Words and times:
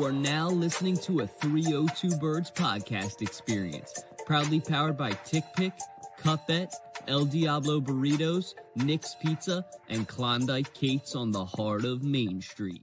You 0.00 0.06
are 0.06 0.12
now 0.12 0.48
listening 0.48 0.96
to 1.00 1.20
a 1.20 1.26
302 1.26 2.16
Birds 2.16 2.50
podcast 2.50 3.20
experience, 3.20 4.02
proudly 4.24 4.58
powered 4.58 4.96
by 4.96 5.10
Tick 5.26 5.44
Pick, 5.54 5.74
El 7.06 7.26
Diablo 7.26 7.82
Burritos, 7.82 8.54
Nick's 8.76 9.14
Pizza, 9.16 9.62
and 9.90 10.08
Klondike 10.08 10.72
Kate's 10.72 11.14
on 11.14 11.32
the 11.32 11.44
heart 11.44 11.84
of 11.84 12.02
Main 12.02 12.40
Street. 12.40 12.80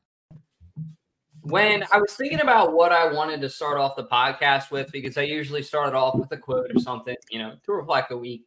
When 1.41 1.83
I 1.91 1.97
was 1.97 2.13
thinking 2.13 2.41
about 2.41 2.73
what 2.73 2.91
I 2.91 3.11
wanted 3.11 3.41
to 3.41 3.49
start 3.49 3.79
off 3.79 3.95
the 3.95 4.05
podcast 4.05 4.69
with, 4.69 4.91
because 4.91 5.17
I 5.17 5.23
usually 5.23 5.63
start 5.63 5.95
off 5.95 6.13
with 6.19 6.31
a 6.33 6.37
quote 6.37 6.69
or 6.71 6.79
something, 6.79 7.15
you 7.31 7.39
know, 7.39 7.55
to 7.65 7.71
reflect 7.71 8.09
the 8.09 8.17
week. 8.19 8.43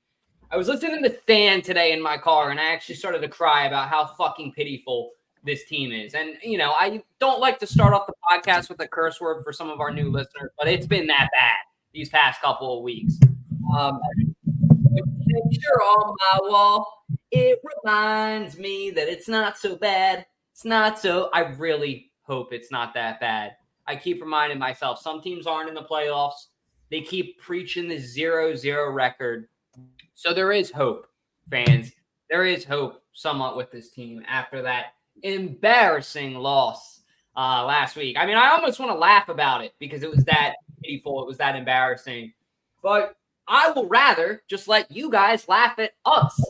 I 0.48 0.56
was 0.56 0.68
listening 0.68 1.02
to 1.02 1.18
Stan 1.22 1.62
today 1.62 1.90
in 1.90 2.00
my 2.00 2.16
car, 2.16 2.52
and 2.52 2.60
I 2.60 2.66
actually 2.66 2.94
started 2.94 3.22
to 3.22 3.28
cry 3.28 3.66
about 3.66 3.88
how 3.88 4.06
fucking 4.16 4.52
pitiful 4.52 5.10
this 5.44 5.64
team 5.64 5.92
is. 5.92 6.14
And 6.14 6.36
you 6.42 6.58
know, 6.58 6.72
I 6.72 7.02
don't 7.18 7.40
like 7.40 7.58
to 7.60 7.66
start 7.66 7.92
off 7.92 8.06
the 8.06 8.14
podcast 8.30 8.68
with 8.68 8.80
a 8.80 8.88
curse 8.88 9.20
word 9.20 9.42
for 9.44 9.52
some 9.52 9.70
of 9.70 9.80
our 9.80 9.92
new 9.92 10.10
listeners, 10.10 10.50
but 10.58 10.68
it's 10.68 10.86
been 10.86 11.06
that 11.08 11.28
bad 11.32 11.56
these 11.92 12.08
past 12.08 12.40
couple 12.40 12.78
of 12.78 12.84
weeks. 12.84 13.18
Um, 13.76 14.00
picture 15.28 15.82
on 15.82 16.16
my 16.18 16.48
wall, 16.48 17.04
it 17.30 17.60
reminds 17.84 18.58
me 18.58 18.90
that 18.90 19.08
it's 19.08 19.28
not 19.28 19.58
so 19.58 19.76
bad. 19.76 20.26
It's 20.52 20.64
not 20.64 20.98
so. 20.98 21.30
I 21.32 21.40
really 21.40 22.10
hope 22.22 22.52
it's 22.52 22.70
not 22.70 22.94
that 22.94 23.20
bad. 23.20 23.56
I 23.86 23.96
keep 23.96 24.20
reminding 24.20 24.58
myself 24.58 25.00
some 25.00 25.20
teams 25.20 25.46
aren't 25.46 25.68
in 25.68 25.74
the 25.74 25.82
playoffs. 25.82 26.46
They 26.90 27.00
keep 27.00 27.40
preaching 27.40 27.88
the 27.88 27.98
zero 27.98 28.54
zero 28.54 28.90
record. 28.90 29.48
So 30.14 30.34
there 30.34 30.52
is 30.52 30.70
hope, 30.70 31.06
fans. 31.50 31.92
There 32.28 32.44
is 32.44 32.64
hope 32.64 33.02
somewhat 33.12 33.56
with 33.56 33.70
this 33.70 33.90
team 33.90 34.22
after 34.28 34.62
that 34.62 34.94
embarrassing 35.22 36.34
loss 36.34 37.00
uh, 37.36 37.64
last 37.64 37.96
week. 37.96 38.16
I 38.18 38.26
mean, 38.26 38.36
I 38.36 38.50
almost 38.50 38.78
want 38.78 38.92
to 38.92 38.98
laugh 38.98 39.28
about 39.28 39.64
it 39.64 39.74
because 39.78 40.02
it 40.02 40.10
was 40.10 40.24
that 40.24 40.54
pitiful, 40.82 41.22
it 41.22 41.26
was 41.26 41.38
that 41.38 41.56
embarrassing. 41.56 42.32
But 42.82 43.16
I 43.46 43.70
will 43.70 43.86
rather 43.88 44.42
just 44.48 44.68
let 44.68 44.90
you 44.90 45.10
guys 45.10 45.48
laugh 45.48 45.78
at 45.78 45.92
us. 46.04 46.40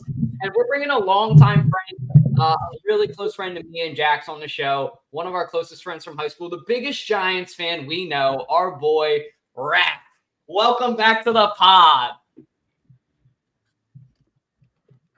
And 0.41 0.51
we're 0.55 0.67
bringing 0.67 0.89
a 0.89 0.97
longtime 0.97 1.69
friend, 1.69 2.39
uh, 2.39 2.55
a 2.55 2.77
really 2.85 3.07
close 3.07 3.35
friend 3.35 3.55
to 3.55 3.63
me 3.63 3.87
and 3.87 3.95
Jax 3.95 4.29
on 4.29 4.39
the 4.39 4.47
show, 4.47 4.99
one 5.11 5.27
of 5.27 5.33
our 5.33 5.47
closest 5.47 5.83
friends 5.83 6.03
from 6.03 6.17
high 6.17 6.27
school, 6.27 6.49
the 6.49 6.63
biggest 6.67 7.05
Giants 7.05 7.53
fan 7.53 7.85
we 7.85 8.07
know, 8.07 8.45
our 8.49 8.77
boy 8.77 9.21
Rap. 9.55 10.01
Welcome 10.47 10.95
back 10.95 11.23
to 11.25 11.31
the 11.31 11.49
pod. 11.49 12.11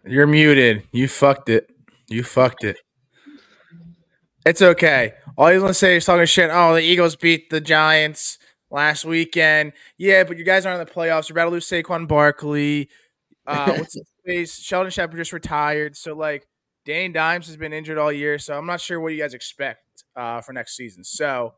You're 0.06 0.28
muted. 0.28 0.84
You 0.92 1.08
fucked 1.08 1.50
it. 1.50 1.70
You 2.10 2.24
fucked 2.24 2.64
it. 2.64 2.80
It's 4.46 4.62
okay. 4.62 5.14
All 5.38 5.52
you're 5.52 5.62
gonna 5.62 5.74
say 5.74 5.98
is 5.98 6.06
talking 6.06 6.26
shit. 6.26 6.50
Oh, 6.52 6.74
the 6.74 6.82
Eagles 6.82 7.16
beat 7.16 7.50
the 7.50 7.62
Giants 7.62 8.40
last 8.70 9.06
weekend. 9.06 9.74
Yeah, 9.98 10.26
but 10.26 10.38
you 10.38 10.44
guys 10.44 10.66
aren't 10.66 10.82
in 10.82 10.86
the 10.86 10.92
playoffs. 10.92 11.30
You're 11.30 11.36
about 11.36 11.46
to 11.46 11.52
lose 11.52 11.68
Saquon 11.68 12.08
Barkley. 12.08 12.90
Uh, 13.48 13.74
what's 13.78 13.94
his 13.94 14.10
face? 14.26 14.60
Sheldon 14.60 14.92
Shepard 14.92 15.18
just 15.18 15.32
retired. 15.32 15.96
So 15.96 16.14
like, 16.14 16.46
Danny 16.86 17.14
Dimes 17.14 17.48
has 17.48 17.56
been 17.56 17.72
injured 17.72 17.98
all 17.98 18.12
year. 18.12 18.38
So 18.38 18.58
I'm 18.58 18.66
not 18.66 18.82
sure 18.82 19.00
what 19.00 19.14
you 19.14 19.20
guys 19.20 19.34
expect 19.34 20.04
uh, 20.16 20.42
for 20.42 20.52
next 20.52 20.76
season. 20.76 21.06
So 21.06 21.54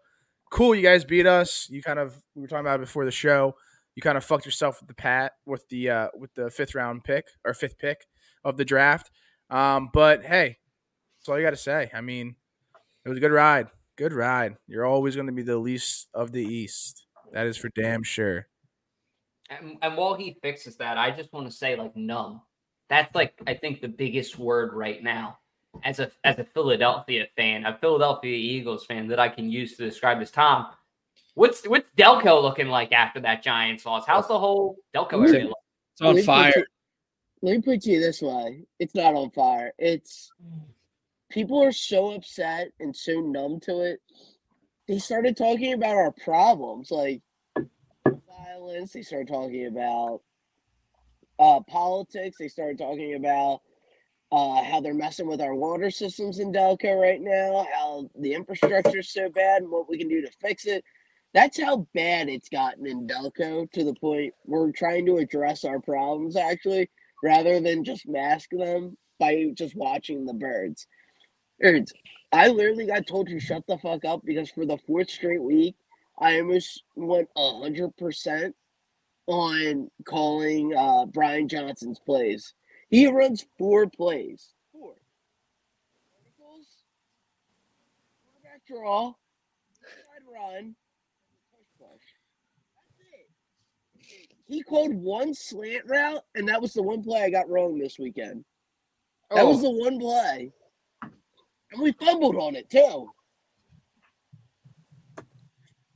cool, 0.51 0.75
you 0.75 0.83
guys 0.83 1.03
beat 1.03 1.25
us. 1.25 1.67
You 1.71 1.81
kind 1.81 1.97
of 1.97 2.15
we 2.35 2.43
were 2.43 2.47
talking 2.47 2.65
about 2.65 2.79
it 2.79 2.85
before 2.85 3.05
the 3.05 3.11
show. 3.11 3.55
You 3.95 4.03
kind 4.03 4.17
of 4.17 4.23
fucked 4.23 4.45
yourself 4.45 4.79
with 4.79 4.89
the 4.89 4.93
pat 4.93 5.31
with 5.47 5.67
the 5.69 5.89
uh, 5.89 6.07
with 6.15 6.33
the 6.35 6.51
fifth 6.51 6.75
round 6.75 7.03
pick 7.03 7.25
or 7.43 7.55
fifth 7.55 7.79
pick 7.79 8.05
of 8.43 8.57
the 8.57 8.65
draft. 8.65 9.09
Um, 9.49 9.89
but 9.91 10.23
hey, 10.23 10.57
that's 11.17 11.29
all 11.29 11.39
you 11.39 11.45
got 11.45 11.51
to 11.51 11.57
say. 11.57 11.89
I 11.91 12.01
mean 12.01 12.35
it 13.05 13.09
was 13.09 13.17
a 13.17 13.21
good 13.21 13.31
ride. 13.31 13.67
Good 13.97 14.13
ride. 14.13 14.57
You're 14.67 14.85
always 14.85 15.15
going 15.15 15.27
to 15.27 15.33
be 15.33 15.43
the 15.43 15.57
least 15.57 16.09
of 16.13 16.31
the 16.31 16.43
East. 16.43 17.05
That 17.31 17.47
is 17.47 17.57
for 17.57 17.69
damn 17.75 18.03
sure. 18.03 18.47
And, 19.49 19.77
and 19.81 19.95
while 19.95 20.15
he 20.15 20.37
fixes 20.41 20.75
that, 20.77 20.97
I 20.97 21.11
just 21.11 21.31
want 21.31 21.45
to 21.47 21.55
say, 21.55 21.75
like, 21.75 21.95
numb. 21.95 22.41
That's 22.89 23.13
like 23.15 23.33
I 23.47 23.55
think 23.55 23.81
the 23.81 23.87
biggest 23.87 24.37
word 24.37 24.73
right 24.73 25.01
now, 25.01 25.39
as 25.83 25.99
a 25.99 26.11
as 26.23 26.37
a 26.37 26.43
Philadelphia 26.43 27.25
fan, 27.35 27.65
a 27.65 27.75
Philadelphia 27.79 28.35
Eagles 28.35 28.85
fan 28.85 29.07
that 29.07 29.19
I 29.19 29.27
can 29.27 29.49
use 29.49 29.75
to 29.77 29.83
describe 29.83 30.19
this. 30.19 30.29
Tom, 30.29 30.67
what's 31.33 31.67
what's 31.67 31.89
Delco 31.97 32.41
looking 32.43 32.67
like 32.67 32.91
after 32.91 33.19
that 33.21 33.41
Giants 33.41 33.87
loss? 33.87 34.05
How's 34.05 34.27
the 34.27 34.37
whole 34.37 34.77
Delco 34.95 35.27
area 35.27 35.47
look? 35.47 35.57
It's 35.93 36.01
on 36.01 36.21
fire. 36.21 36.53
let 37.41 37.55
me 37.55 37.61
put 37.63 37.85
you 37.87 37.99
this 37.99 38.21
way: 38.21 38.65
it's 38.77 38.93
not 38.93 39.15
on 39.15 39.31
fire. 39.31 39.73
It's 39.79 40.31
mm. 40.39 40.61
People 41.35 41.61
are 41.61 41.73
so 41.73 42.13
upset 42.13 42.69
and 42.79 42.95
so 42.95 43.19
numb 43.19 43.59
to 43.59 43.81
it. 43.81 43.99
They 44.87 44.99
started 44.99 45.35
talking 45.35 45.73
about 45.73 45.97
our 45.97 46.11
problems, 46.11 46.89
like 46.91 47.21
violence. 48.07 48.93
They 48.93 49.01
started 49.01 49.27
talking 49.27 49.67
about 49.67 50.21
uh, 51.37 51.59
politics. 51.67 52.37
They 52.39 52.47
started 52.47 52.77
talking 52.77 53.15
about 53.15 53.59
uh, 54.31 54.63
how 54.63 54.79
they're 54.79 54.93
messing 54.93 55.27
with 55.27 55.41
our 55.41 55.53
water 55.53 55.91
systems 55.91 56.39
in 56.39 56.53
Delco 56.53 56.99
right 56.99 57.21
now, 57.21 57.67
how 57.73 58.09
the 58.17 58.33
infrastructure 58.33 58.99
is 58.99 59.11
so 59.11 59.29
bad, 59.29 59.61
and 59.61 59.71
what 59.71 59.89
we 59.89 59.97
can 59.97 60.07
do 60.07 60.21
to 60.21 60.31
fix 60.41 60.65
it. 60.65 60.85
That's 61.33 61.61
how 61.61 61.85
bad 61.93 62.29
it's 62.29 62.47
gotten 62.47 62.87
in 62.87 63.07
Delco 63.07 63.69
to 63.73 63.83
the 63.83 63.95
point 63.95 64.33
we're 64.45 64.71
trying 64.71 65.05
to 65.07 65.17
address 65.17 65.65
our 65.65 65.81
problems 65.81 66.37
actually, 66.37 66.89
rather 67.21 67.59
than 67.59 67.83
just 67.83 68.07
mask 68.07 68.51
them 68.51 68.97
by 69.19 69.47
just 69.53 69.75
watching 69.75 70.25
the 70.25 70.33
birds. 70.33 70.87
I 72.31 72.47
literally 72.49 72.85
got 72.85 73.07
told 73.07 73.27
to 73.27 73.39
shut 73.39 73.63
the 73.67 73.77
fuck 73.77 74.05
up 74.05 74.21
because 74.25 74.49
for 74.49 74.65
the 74.65 74.77
fourth 74.85 75.09
straight 75.09 75.41
week, 75.41 75.75
I 76.19 76.39
almost 76.39 76.83
went 76.95 77.29
hundred 77.35 77.95
percent 77.97 78.55
on 79.27 79.89
calling 80.05 80.75
uh, 80.75 81.05
Brian 81.05 81.47
Johnson's 81.47 81.99
plays. 81.99 82.53
He 82.89 83.07
runs 83.07 83.45
four 83.57 83.87
plays. 83.87 84.53
Four. 84.71 84.93
Verticals, 86.13 86.67
quarterback 88.23 88.61
draw, 88.67 89.13
side 89.81 90.23
run, 90.31 90.75
push 91.51 91.67
push. 91.79 92.03
That's 92.75 92.99
it. 93.13 93.29
He 94.47 94.61
called 94.61 94.93
one 94.93 95.33
slant 95.33 95.85
route, 95.87 96.23
and 96.35 96.47
that 96.49 96.61
was 96.61 96.73
the 96.73 96.83
one 96.83 97.03
play 97.03 97.23
I 97.23 97.29
got 97.29 97.49
wrong 97.49 97.79
this 97.79 97.97
weekend. 97.97 98.45
That 99.33 99.47
was 99.47 99.59
Oh. 99.59 99.63
the 99.63 99.71
one 99.71 99.99
play. 99.99 100.51
And 101.75 101.83
we 101.83 101.91
fumbled 101.91 102.37
on 102.37 102.55
it 102.55 102.69
too. 102.69 103.09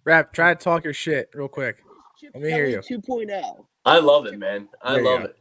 Rap, 0.03 0.33
try 0.33 0.53
to 0.53 0.61
talk 0.61 0.83
your 0.83 0.93
shit 0.93 1.29
real 1.33 1.47
quick. 1.47 1.77
Chip 2.19 2.31
Let 2.33 2.43
me 2.43 2.51
hear 2.51 2.67
you. 2.67 2.79
2.0. 2.79 3.65
I 3.85 3.99
love 3.99 4.25
it, 4.25 4.37
man. 4.37 4.67
I 4.81 4.95
There 4.95 5.03
love 5.03 5.23
it. 5.23 5.37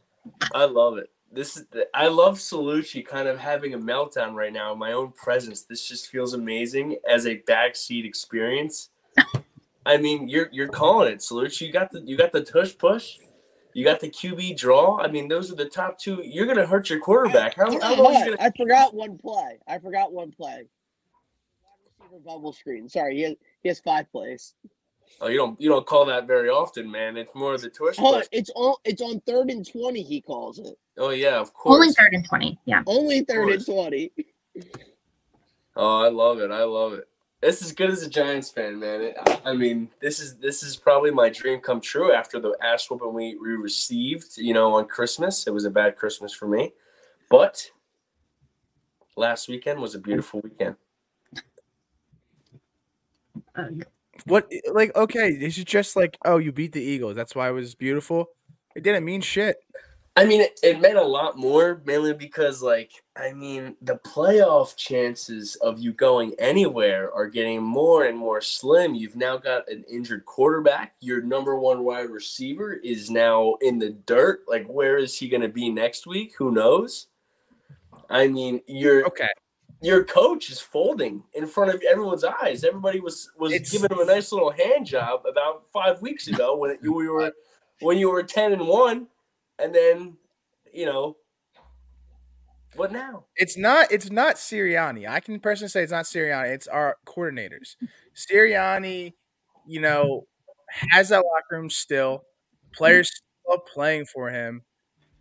I 0.54 0.64
love 0.64 0.98
it. 0.98 1.10
This 1.32 1.56
is 1.56 1.66
the, 1.72 1.88
I 1.92 2.06
love 2.06 2.38
Salucci 2.38 3.04
kind 3.04 3.26
of 3.26 3.38
having 3.38 3.74
a 3.74 3.78
meltdown 3.78 4.34
right 4.34 4.52
now 4.52 4.72
in 4.72 4.78
my 4.78 4.92
own 4.92 5.12
presence. 5.12 5.62
This 5.62 5.88
just 5.88 6.06
feels 6.08 6.34
amazing 6.34 6.96
as 7.08 7.26
a 7.26 7.38
backseat 7.40 8.04
experience. 8.04 8.90
I 9.86 9.96
mean, 9.96 10.28
you're 10.28 10.48
you're 10.52 10.68
calling 10.68 11.12
it, 11.12 11.18
Salucci. 11.18 11.62
You 11.62 11.72
got 11.72 11.90
the 11.90 12.00
you 12.02 12.16
got 12.16 12.32
the 12.32 12.42
tush 12.44 12.76
push, 12.78 13.16
you 13.74 13.84
got 13.84 14.00
the 14.00 14.10
QB 14.10 14.56
draw. 14.56 14.98
I 14.98 15.08
mean, 15.08 15.28
those 15.28 15.52
are 15.52 15.56
the 15.56 15.68
top 15.68 15.98
two. 15.98 16.22
You're 16.24 16.46
gonna 16.46 16.66
hurt 16.66 16.90
your 16.90 17.00
quarterback. 17.00 17.54
How, 17.54 17.80
how 17.80 18.02
long 18.02 18.14
is 18.14 18.24
gonna? 18.24 18.36
I 18.40 18.50
forgot 18.56 18.94
one 18.94 19.18
play. 19.18 19.58
I 19.66 19.78
forgot 19.78 20.12
one 20.12 20.30
play. 20.32 20.64
Wide 21.62 22.10
receiver 22.10 22.20
bubble 22.24 22.52
screen. 22.52 22.88
Sorry, 22.88 23.16
he 23.16 23.22
has, 23.22 23.34
he 23.62 23.68
has 23.68 23.80
five 23.80 24.10
plays. 24.10 24.54
Oh, 25.20 25.28
you 25.28 25.38
don't 25.38 25.60
you 25.60 25.68
don't 25.68 25.86
call 25.86 26.04
that 26.06 26.26
very 26.26 26.48
often, 26.48 26.90
man. 26.90 27.16
It's 27.16 27.34
more 27.34 27.54
of 27.54 27.62
the 27.62 27.70
twist. 27.70 27.98
Oh, 28.02 28.14
push. 28.18 28.26
it's 28.30 28.50
on 28.54 28.76
it's 28.84 29.02
on 29.02 29.20
third 29.20 29.50
and 29.50 29.66
twenty. 29.68 30.02
He 30.02 30.20
calls 30.20 30.58
it 30.58 30.76
Oh 30.98 31.10
yeah, 31.10 31.38
of 31.38 31.54
course. 31.54 31.74
Only 31.74 31.92
third 31.92 32.12
and 32.14 32.28
20. 32.28 32.58
Yeah. 32.64 32.82
only 32.86 33.20
third 33.22 33.50
and 33.50 33.64
twenty. 33.64 34.12
Oh, 35.76 36.00
I 36.02 36.08
love 36.08 36.40
it. 36.40 36.50
I 36.50 36.64
love 36.64 36.94
it. 36.94 37.08
It's 37.40 37.62
as 37.62 37.72
good 37.72 37.90
as 37.90 38.02
a 38.02 38.10
Giants 38.10 38.50
fan, 38.50 38.80
man. 38.80 39.14
I- 39.26 39.40
I 39.46 39.52
mean, 39.52 39.90
this 40.00 40.18
is 40.18 40.36
this 40.38 40.62
is 40.62 40.76
probably 40.76 41.10
my 41.12 41.28
dream 41.28 41.60
come 41.60 41.80
true 41.80 42.12
after 42.12 42.40
the 42.40 42.56
ass 42.60 42.90
whooping 42.90 43.14
we, 43.14 43.36
we 43.36 43.50
received, 43.50 44.36
you 44.36 44.52
know, 44.52 44.74
on 44.74 44.86
Christmas. 44.86 45.46
It 45.46 45.54
was 45.54 45.64
a 45.64 45.70
bad 45.70 45.96
Christmas 45.96 46.34
for 46.34 46.48
me. 46.48 46.72
But 47.30 47.70
last 49.16 49.48
weekend 49.48 49.80
was 49.80 49.94
a 49.94 49.98
beautiful 50.00 50.40
weekend. 50.40 50.76
What, 54.24 54.50
like, 54.72 54.94
okay, 54.96 55.28
is 55.28 55.58
it 55.58 55.66
just 55.66 55.94
like, 55.94 56.18
oh, 56.24 56.38
you 56.38 56.50
beat 56.52 56.72
the 56.72 56.82
Eagles? 56.82 57.14
That's 57.14 57.34
why 57.34 57.48
it 57.48 57.52
was 57.52 57.74
beautiful? 57.74 58.26
It 58.74 58.82
didn't 58.82 59.04
mean 59.04 59.20
shit. 59.20 59.56
I 60.16 60.24
mean, 60.24 60.40
it, 60.40 60.58
it 60.62 60.80
meant 60.80 60.98
a 60.98 61.02
lot 61.04 61.38
more, 61.38 61.80
mainly 61.84 62.12
because, 62.12 62.60
like, 62.62 62.90
I 63.20 63.32
mean, 63.32 63.76
the 63.82 63.96
playoff 63.96 64.76
chances 64.76 65.56
of 65.56 65.80
you 65.80 65.92
going 65.92 66.34
anywhere 66.38 67.12
are 67.12 67.26
getting 67.26 67.62
more 67.62 68.04
and 68.04 68.16
more 68.16 68.40
slim. 68.40 68.94
You've 68.94 69.16
now 69.16 69.36
got 69.36 69.68
an 69.68 69.84
injured 69.90 70.24
quarterback. 70.24 70.94
Your 71.00 71.20
number 71.20 71.58
one 71.58 71.82
wide 71.84 72.10
receiver 72.10 72.74
is 72.74 73.10
now 73.10 73.54
in 73.60 73.78
the 73.80 73.90
dirt. 73.90 74.42
Like, 74.46 74.66
where 74.68 74.98
is 74.98 75.18
he 75.18 75.28
going 75.28 75.40
to 75.42 75.48
be 75.48 75.68
next 75.68 76.06
week? 76.06 76.34
Who 76.38 76.52
knows? 76.52 77.08
I 78.08 78.28
mean, 78.28 78.60
you're 78.66 79.04
Okay. 79.06 79.28
your 79.80 80.04
coach 80.04 80.48
is 80.50 80.60
folding 80.60 81.22
in 81.34 81.46
front 81.46 81.74
of 81.74 81.82
everyone's 81.82 82.24
eyes. 82.24 82.62
Everybody 82.62 83.00
was 83.00 83.30
was 83.36 83.52
It's- 83.52 83.70
giving 83.72 83.90
him 83.90 83.98
a 84.00 84.04
nice 84.04 84.30
little 84.32 84.50
hand 84.50 84.86
job 84.86 85.26
about 85.26 85.64
five 85.72 86.00
weeks 86.00 86.28
ago 86.28 86.56
when 86.56 86.78
you 86.82 86.92
were 86.92 87.32
when 87.80 87.98
you 87.98 88.10
were 88.10 88.22
ten 88.22 88.52
and 88.52 88.66
one, 88.68 89.08
and 89.58 89.74
then 89.74 90.16
you 90.72 90.86
know 90.86 91.16
what 92.74 92.92
now? 92.92 93.24
It's 93.36 93.56
not. 93.56 93.90
It's 93.90 94.10
not 94.10 94.36
Sirianni. 94.36 95.08
I 95.08 95.20
can 95.20 95.40
personally 95.40 95.68
say 95.68 95.82
it's 95.82 95.92
not 95.92 96.04
Sirianni. 96.04 96.48
It's 96.54 96.66
our 96.68 96.96
coordinators. 97.06 97.76
Sirianni, 98.14 99.14
you 99.66 99.80
know, 99.80 100.26
has 100.90 101.08
that 101.08 101.24
locker 101.24 101.56
room 101.56 101.70
still. 101.70 102.24
Players 102.74 103.10
still 103.44 103.58
playing 103.72 104.06
for 104.06 104.30
him. 104.30 104.62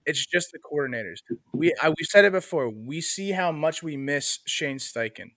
It's 0.05 0.25
just 0.25 0.51
the 0.51 0.59
coordinators. 0.59 1.17
We 1.53 1.73
I, 1.81 1.89
we've 1.89 2.07
said 2.07 2.25
it 2.25 2.31
before. 2.31 2.69
We 2.69 3.01
see 3.01 3.31
how 3.31 3.51
much 3.51 3.83
we 3.83 3.97
miss 3.97 4.39
Shane 4.45 4.77
Steichen. 4.77 5.31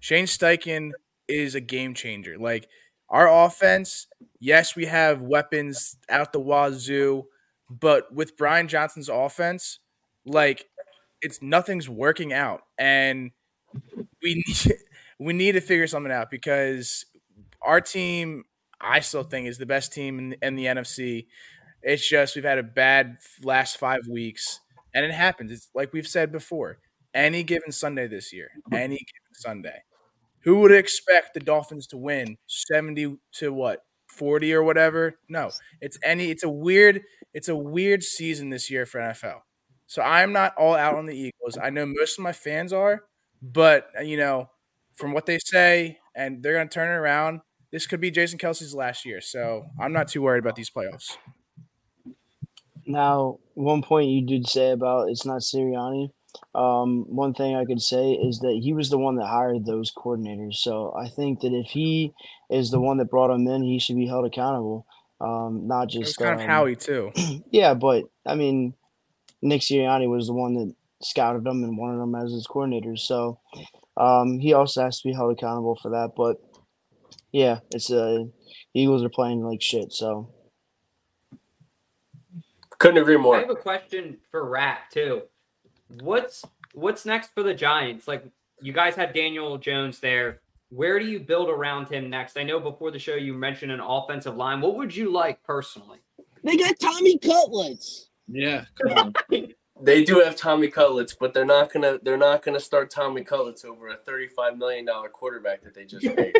Shane 0.00 0.26
Steichen 0.26 0.92
is 1.28 1.54
a 1.54 1.60
game 1.60 1.94
changer. 1.94 2.36
Like 2.38 2.68
our 3.08 3.28
offense, 3.46 4.08
yes, 4.40 4.74
we 4.74 4.86
have 4.86 5.22
weapons 5.22 5.96
out 6.08 6.32
the 6.32 6.40
wazoo, 6.40 7.24
but 7.70 8.12
with 8.12 8.36
Brian 8.36 8.68
Johnson's 8.68 9.08
offense, 9.08 9.78
like 10.24 10.66
it's 11.26 11.42
nothing's 11.42 11.88
working 11.88 12.32
out, 12.32 12.62
and 12.78 13.32
we 14.22 14.34
need 14.46 14.72
we 15.18 15.32
need 15.32 15.52
to 15.52 15.60
figure 15.60 15.86
something 15.86 16.12
out 16.12 16.30
because 16.30 17.06
our 17.62 17.80
team, 17.80 18.44
I 18.80 19.00
still 19.00 19.24
think, 19.24 19.48
is 19.48 19.58
the 19.58 19.66
best 19.66 19.92
team 19.92 20.18
in, 20.18 20.36
in 20.42 20.56
the 20.56 20.66
NFC. 20.66 21.26
It's 21.82 22.06
just 22.08 22.34
we've 22.36 22.44
had 22.44 22.58
a 22.58 22.62
bad 22.62 23.18
last 23.42 23.78
five 23.78 24.00
weeks, 24.10 24.60
and 24.94 25.04
it 25.04 25.12
happens. 25.12 25.52
It's 25.52 25.68
like 25.74 25.92
we've 25.92 26.08
said 26.08 26.32
before. 26.32 26.78
Any 27.14 27.42
given 27.44 27.72
Sunday 27.72 28.08
this 28.08 28.30
year, 28.32 28.50
any 28.72 28.96
given 28.96 29.34
Sunday, 29.34 29.82
who 30.44 30.60
would 30.60 30.72
expect 30.72 31.34
the 31.34 31.40
Dolphins 31.40 31.86
to 31.88 31.96
win 31.96 32.36
seventy 32.46 33.16
to 33.34 33.52
what 33.52 33.84
forty 34.08 34.52
or 34.54 34.62
whatever? 34.62 35.16
No, 35.28 35.50
it's 35.80 35.98
any. 36.04 36.30
It's 36.30 36.44
a 36.44 36.48
weird. 36.48 37.02
It's 37.34 37.48
a 37.48 37.56
weird 37.56 38.02
season 38.02 38.50
this 38.50 38.70
year 38.70 38.86
for 38.86 39.00
NFL. 39.00 39.40
So 39.86 40.02
I'm 40.02 40.32
not 40.32 40.56
all 40.56 40.74
out 40.74 40.96
on 40.96 41.06
the 41.06 41.16
Eagles. 41.16 41.58
I 41.62 41.70
know 41.70 41.86
most 41.86 42.18
of 42.18 42.22
my 42.24 42.32
fans 42.32 42.72
are, 42.72 43.04
but 43.40 43.88
uh, 43.98 44.02
you 44.02 44.16
know, 44.16 44.50
from 44.94 45.12
what 45.12 45.26
they 45.26 45.38
say, 45.38 45.98
and 46.14 46.42
they're 46.42 46.54
going 46.54 46.68
to 46.68 46.74
turn 46.74 46.88
it 46.88 46.98
around. 46.98 47.40
This 47.72 47.86
could 47.86 48.00
be 48.00 48.10
Jason 48.10 48.38
Kelce's 48.38 48.74
last 48.74 49.04
year, 49.04 49.20
so 49.20 49.66
I'm 49.78 49.92
not 49.92 50.08
too 50.08 50.22
worried 50.22 50.38
about 50.38 50.56
these 50.56 50.70
playoffs. 50.70 51.16
Now, 52.86 53.38
one 53.54 53.82
point 53.82 54.10
you 54.10 54.24
did 54.24 54.48
say 54.48 54.70
about 54.70 55.10
it's 55.10 55.26
not 55.26 55.42
Sirianni. 55.42 56.10
Um, 56.54 57.04
one 57.08 57.34
thing 57.34 57.56
I 57.56 57.64
could 57.64 57.82
say 57.82 58.12
is 58.12 58.38
that 58.40 58.60
he 58.62 58.72
was 58.72 58.90
the 58.90 58.98
one 58.98 59.16
that 59.16 59.26
hired 59.26 59.66
those 59.66 59.92
coordinators. 59.92 60.54
So 60.54 60.94
I 60.96 61.08
think 61.08 61.40
that 61.40 61.52
if 61.52 61.70
he 61.70 62.12
is 62.50 62.70
the 62.70 62.80
one 62.80 62.98
that 62.98 63.10
brought 63.10 63.28
them 63.28 63.46
in, 63.48 63.62
he 63.62 63.78
should 63.78 63.96
be 63.96 64.06
held 64.06 64.26
accountable. 64.26 64.86
Um, 65.20 65.66
not 65.66 65.88
just 65.88 66.18
kind 66.18 66.34
of 66.34 66.40
um, 66.40 66.46
Howie 66.46 66.76
too. 66.76 67.12
Yeah, 67.50 67.74
but 67.74 68.04
I 68.26 68.34
mean, 68.34 68.74
Nick 69.46 69.62
Sirianni 69.62 70.08
was 70.08 70.26
the 70.26 70.34
one 70.34 70.54
that 70.54 70.74
scouted 71.02 71.44
them 71.44 71.62
and 71.62 71.78
wanted 71.78 71.98
them 71.98 72.14
as 72.14 72.32
his 72.32 72.46
coordinators. 72.46 73.00
So 73.00 73.38
um, 73.96 74.38
he 74.38 74.52
also 74.52 74.82
has 74.82 75.00
to 75.00 75.08
be 75.08 75.14
held 75.14 75.32
accountable 75.32 75.78
for 75.80 75.90
that. 75.90 76.12
But 76.16 76.38
yeah, 77.32 77.60
it's 77.72 77.90
uh, 77.90 78.24
Eagles 78.74 79.04
are 79.04 79.08
playing 79.08 79.42
like 79.42 79.62
shit. 79.62 79.92
So 79.92 80.32
Couldn't 82.78 83.02
agree 83.02 83.16
more. 83.16 83.36
I 83.36 83.40
have 83.40 83.50
a 83.50 83.54
question 83.54 84.18
for 84.30 84.48
Rat 84.48 84.90
too. 84.92 85.22
What's 86.00 86.44
what's 86.74 87.06
next 87.06 87.32
for 87.34 87.42
the 87.42 87.54
Giants? 87.54 88.08
Like 88.08 88.24
you 88.60 88.72
guys 88.72 88.96
have 88.96 89.14
Daniel 89.14 89.58
Jones 89.58 90.00
there. 90.00 90.40
Where 90.70 90.98
do 90.98 91.06
you 91.06 91.20
build 91.20 91.48
around 91.48 91.88
him 91.88 92.10
next? 92.10 92.36
I 92.36 92.42
know 92.42 92.58
before 92.58 92.90
the 92.90 92.98
show 92.98 93.14
you 93.14 93.32
mentioned 93.32 93.70
an 93.70 93.80
offensive 93.80 94.36
line. 94.36 94.60
What 94.60 94.76
would 94.76 94.94
you 94.94 95.12
like 95.12 95.40
personally? 95.44 95.98
They 96.42 96.56
got 96.56 96.78
Tommy 96.80 97.18
Cutlets. 97.18 98.10
Yeah. 98.28 98.64
They 99.78 100.04
do 100.04 100.20
have 100.20 100.36
Tommy 100.36 100.68
Cutlets, 100.68 101.14
but 101.14 101.34
they're 101.34 101.44
not 101.44 101.70
gonna 101.70 101.98
they're 102.02 102.16
not 102.16 102.42
gonna 102.42 102.60
start 102.60 102.90
Tommy 102.90 103.22
Cutlets 103.22 103.62
over 103.64 103.88
a 103.88 103.96
thirty 103.96 104.26
five 104.26 104.56
million 104.56 104.86
dollar 104.86 105.08
quarterback 105.08 105.62
that 105.64 105.74
they 105.74 105.84
just 105.84 106.06
paid. 106.16 106.34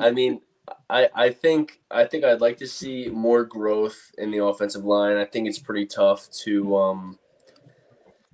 I 0.00 0.10
mean, 0.10 0.40
I 0.88 1.08
I 1.14 1.30
think 1.30 1.80
I 1.90 2.04
think 2.04 2.24
I'd 2.24 2.40
like 2.40 2.56
to 2.58 2.66
see 2.66 3.10
more 3.12 3.44
growth 3.44 4.10
in 4.16 4.30
the 4.30 4.42
offensive 4.42 4.84
line. 4.84 5.18
I 5.18 5.26
think 5.26 5.46
it's 5.46 5.58
pretty 5.58 5.84
tough 5.84 6.30
to 6.44 6.76
um, 6.76 7.18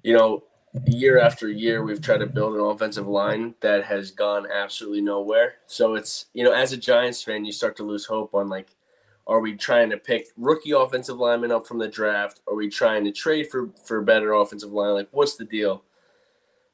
you 0.02 0.16
know, 0.16 0.44
year 0.86 1.18
after 1.18 1.48
year 1.48 1.82
we've 1.84 2.00
tried 2.00 2.18
to 2.18 2.26
build 2.26 2.54
an 2.54 2.60
offensive 2.60 3.08
line 3.08 3.54
that 3.60 3.84
has 3.84 4.12
gone 4.12 4.46
absolutely 4.50 5.00
nowhere. 5.00 5.54
So 5.66 5.94
it's 5.94 6.26
you 6.32 6.44
know, 6.44 6.52
as 6.52 6.72
a 6.72 6.76
Giants 6.76 7.22
fan, 7.24 7.44
you 7.44 7.52
start 7.52 7.76
to 7.76 7.82
lose 7.82 8.06
hope 8.06 8.34
on 8.34 8.48
like, 8.48 8.68
are 9.26 9.40
we 9.40 9.54
trying 9.54 9.90
to 9.90 9.96
pick 9.96 10.28
rookie 10.36 10.72
offensive 10.72 11.18
linemen 11.18 11.52
up 11.52 11.66
from 11.66 11.78
the 11.78 11.88
draft? 11.88 12.40
Are 12.48 12.54
we 12.54 12.68
trying 12.68 13.04
to 13.04 13.12
trade 13.12 13.48
for 13.50 13.70
for 13.86 14.02
better 14.02 14.32
offensive 14.32 14.72
line? 14.72 14.94
Like, 14.94 15.08
what's 15.12 15.36
the 15.36 15.44
deal? 15.44 15.84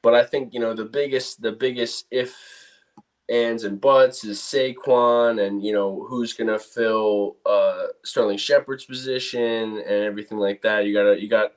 But 0.01 0.15
I 0.15 0.23
think 0.23 0.53
you 0.53 0.59
know 0.59 0.73
the 0.73 0.85
biggest 0.85 1.41
the 1.41 1.51
biggest 1.51 2.05
if 2.09 2.35
ands 3.29 3.63
and 3.63 3.79
buts 3.79 4.23
is 4.23 4.39
Saquon 4.39 5.45
and 5.45 5.63
you 5.63 5.71
know 5.71 6.05
who's 6.09 6.33
gonna 6.33 6.57
fill 6.57 7.37
uh 7.45 7.87
Sterling 8.03 8.37
Shepard's 8.37 8.85
position 8.85 9.77
and 9.77 10.03
everything 10.03 10.39
like 10.39 10.61
that. 10.63 10.85
You 10.85 10.93
gotta 10.93 11.21
you 11.21 11.27
got 11.27 11.53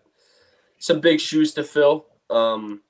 some 0.79 1.01
big 1.01 1.21
shoes 1.21 1.55
to 1.55 1.65
fill. 1.65 2.07
Um 2.29 2.83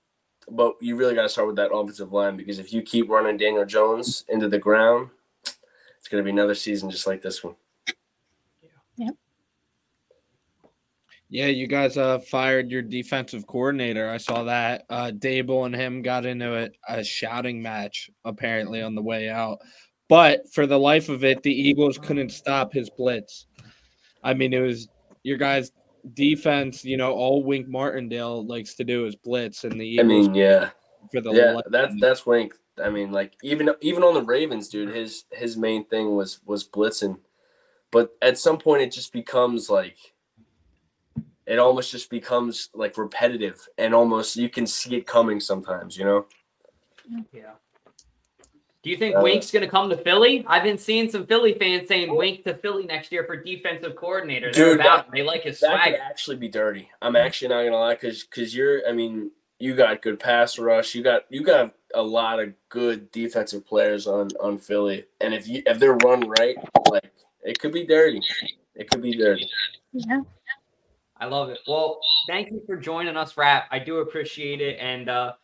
but 0.50 0.75
you 0.81 0.96
really 0.96 1.14
gotta 1.14 1.28
start 1.28 1.46
with 1.46 1.56
that 1.56 1.72
offensive 1.72 2.12
line 2.12 2.37
because 2.37 2.58
if 2.58 2.72
you 2.72 2.82
keep 2.82 3.08
running 3.08 3.37
Daniel 3.37 3.64
Jones 3.64 4.25
into 4.28 4.49
the 4.49 4.58
ground, 4.58 5.10
it's 5.44 6.08
gonna 6.10 6.25
be 6.25 6.31
another 6.31 6.56
season 6.56 6.90
just 6.90 7.06
like 7.06 7.22
this 7.22 7.44
one. 7.44 7.54
Yeah, 8.96 9.10
Yeah, 11.28 11.46
you 11.46 11.66
guys 11.66 11.96
uh 11.96 12.18
fired 12.18 12.70
your 12.70 12.82
defensive 12.82 13.46
coordinator. 13.46 14.08
I 14.10 14.18
saw 14.18 14.44
that. 14.44 14.84
Uh 14.90 15.10
Daboll 15.14 15.66
and 15.66 15.74
him 15.74 16.02
got 16.02 16.26
into 16.26 16.64
a, 16.64 16.68
a 16.88 17.02
shouting 17.02 17.62
match 17.62 18.10
apparently 18.24 18.82
on 18.82 18.94
the 18.94 19.02
way 19.02 19.28
out. 19.28 19.58
But 20.08 20.52
for 20.52 20.66
the 20.66 20.78
life 20.78 21.08
of 21.08 21.24
it, 21.24 21.42
the 21.42 21.52
Eagles 21.52 21.96
couldn't 21.96 22.30
stop 22.32 22.72
his 22.72 22.90
blitz. 22.90 23.46
I 24.22 24.34
mean, 24.34 24.52
it 24.52 24.61
was 24.61 24.88
your 25.22 25.38
guys' 25.38 25.72
defense, 26.14 26.84
you 26.84 26.96
know, 26.96 27.12
all 27.12 27.42
Wink 27.42 27.68
Martindale 27.68 28.46
likes 28.46 28.75
to 28.75 28.84
do 28.84 29.06
is 29.06 29.16
blitz 29.16 29.64
and 29.64 29.80
the 29.80 29.87
Eagles. 29.87 30.04
I 30.04 30.12
Eagles 30.12 30.28
mean, 30.28 30.34
yeah. 30.37 30.70
for 31.11 31.20
the 31.22 31.32
Yeah, 31.32 31.52
life 31.52 31.64
that's 31.70 31.94
that's 31.99 32.26
Wink. 32.26 32.54
I 32.82 32.90
mean, 32.90 33.12
like 33.12 33.34
even 33.42 33.70
even 33.80 34.02
on 34.02 34.14
the 34.14 34.22
Ravens, 34.22 34.68
dude, 34.68 34.94
his 34.94 35.25
his 35.32 35.56
main 35.56 35.84
thing 35.87 36.14
was 36.14 36.40
was 36.44 36.68
blitzing, 36.68 37.18
but 37.92 38.16
at 38.20 38.37
some 38.38 38.58
point 38.58 38.82
it 38.82 38.90
just 38.90 39.12
becomes 39.12 39.70
like 39.70 39.96
it 41.46 41.58
almost 41.58 41.90
just 41.92 42.11
becomes 42.11 42.70
like 42.75 42.96
repetitive 42.99 43.68
and 43.78 43.94
almost 43.94 44.37
you 44.37 44.49
can 44.49 44.66
see 44.66 44.96
it 44.96 45.06
coming 45.06 45.38
sometimes, 45.40 45.96
you 45.96 46.04
know. 46.04 46.26
Yeah. 47.32 47.52
Do 48.82 48.90
you 48.90 48.96
think 48.96 49.16
Uh, 49.16 49.20
Wink's 49.22 49.50
going 49.50 49.64
to 49.64 49.68
come 49.68 49.90
to 49.90 49.96
Philly? 49.96 50.44
I've 50.49 50.62
been 50.64 50.78
seeing 50.78 51.08
some 51.11 51.26
Philly 51.26 51.54
fans 51.54 51.87
saying 51.88 52.14
Wink 52.14 52.42
to 52.44 52.54
Philly 52.54 52.84
next 52.84 53.12
year 53.12 53.25
for 53.25 53.37
defensive 53.37 53.94
coordinator. 53.96 54.50
They're 54.52 54.70
Dude, 54.72 54.80
about 54.80 55.06
that- 55.06 55.12
They 55.16 55.22
like 55.22 55.42
his 55.42 55.61
That 55.61 55.70
swag. 55.70 55.92
could 55.92 56.00
actually 56.00 56.37
be 56.37 56.49
dirty. 56.49 56.88
I'm 57.00 57.14
actually 57.16 57.49
not 57.49 57.62
gonna 57.64 57.76
lie, 57.78 57.94
cause 57.96 58.25
cause 58.25 58.54
you're. 58.54 58.88
I 58.88 58.92
mean, 58.92 59.30
you 59.61 59.75
got 59.76 60.02
good 60.02 60.18
pass 60.18 60.58
rush. 60.58 60.94
You 60.96 61.02
got 61.04 61.22
you 61.28 61.44
got 61.44 61.75
a 61.94 62.02
lot 62.02 62.40
of 62.40 62.54
good 62.70 63.11
defensive 63.12 63.64
players 63.66 64.06
on 64.08 64.30
on 64.40 64.58
Philly, 64.58 65.04
and 65.20 65.32
if 65.34 65.46
you 65.46 65.62
if 65.66 65.78
they're 65.78 65.94
run 65.94 66.28
right, 66.40 66.56
like 66.90 67.12
it 67.42 67.58
could 67.58 67.72
be 67.72 67.84
dirty. 67.87 68.20
It 68.75 68.90
could 68.90 69.02
be 69.02 69.16
dirty. 69.16 69.49
Yeah. 69.92 70.20
I 71.18 71.26
love 71.26 71.50
it. 71.50 71.58
Well, 71.68 72.00
thank 72.26 72.50
you 72.50 72.62
for 72.66 72.76
joining 72.76 73.16
us, 73.16 73.37
Rap. 73.37 73.66
I 73.70 73.78
do 73.78 73.99
appreciate 73.99 74.61
it. 74.61 74.78
And 74.80 75.08
uh, 75.08 75.34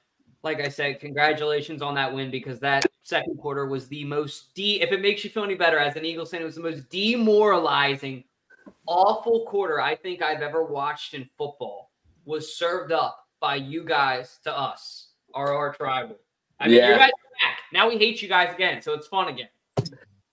like 0.43 0.61
I 0.61 0.69
said, 0.69 0.99
congratulations 0.99 1.83
on 1.83 1.95
that 1.95 2.13
win 2.13 2.31
because 2.31 2.59
that 2.61 2.85
second 3.03 3.39
quarter 3.39 3.67
was 3.67 3.87
the 3.89 4.05
most 4.05 4.55
de 4.55 4.81
if 4.81 4.93
it 4.93 5.01
makes 5.01 5.25
you 5.25 5.31
feel 5.31 5.45
any 5.45 5.55
better 5.55 5.79
as 5.79 5.97
an 5.97 6.05
Eagles 6.05 6.31
fan, 6.31 6.43
it 6.43 6.45
was 6.45 6.57
the 6.57 6.63
most 6.63 6.89
demoralizing, 6.91 8.25
awful 8.87 9.47
quarter 9.47 9.81
I 9.81 9.95
think 9.95 10.21
I've 10.21 10.43
ever 10.43 10.65
watched 10.65 11.15
in 11.15 11.29
football 11.39 11.91
was 12.25 12.57
served 12.57 12.93
up 12.93 13.27
by 13.41 13.55
you 13.55 13.85
guys 13.85 14.41
to 14.45 14.57
us, 14.57 15.09
our 15.33 15.55
our 15.55 15.73
tribal. 15.75 16.17
I 16.61 16.67
mean, 16.69 16.77
Yeah. 16.79 16.89
you 16.89 16.95
guys 16.99 17.11
are 17.11 17.49
back. 17.49 17.59
Now 17.73 17.89
we 17.89 17.99
hate 17.99 18.21
you 18.21 18.29
guys 18.29 18.53
again, 18.53 18.83
so 18.83 18.95
it's 18.95 19.07
fun 19.07 19.29
again. 19.29 19.49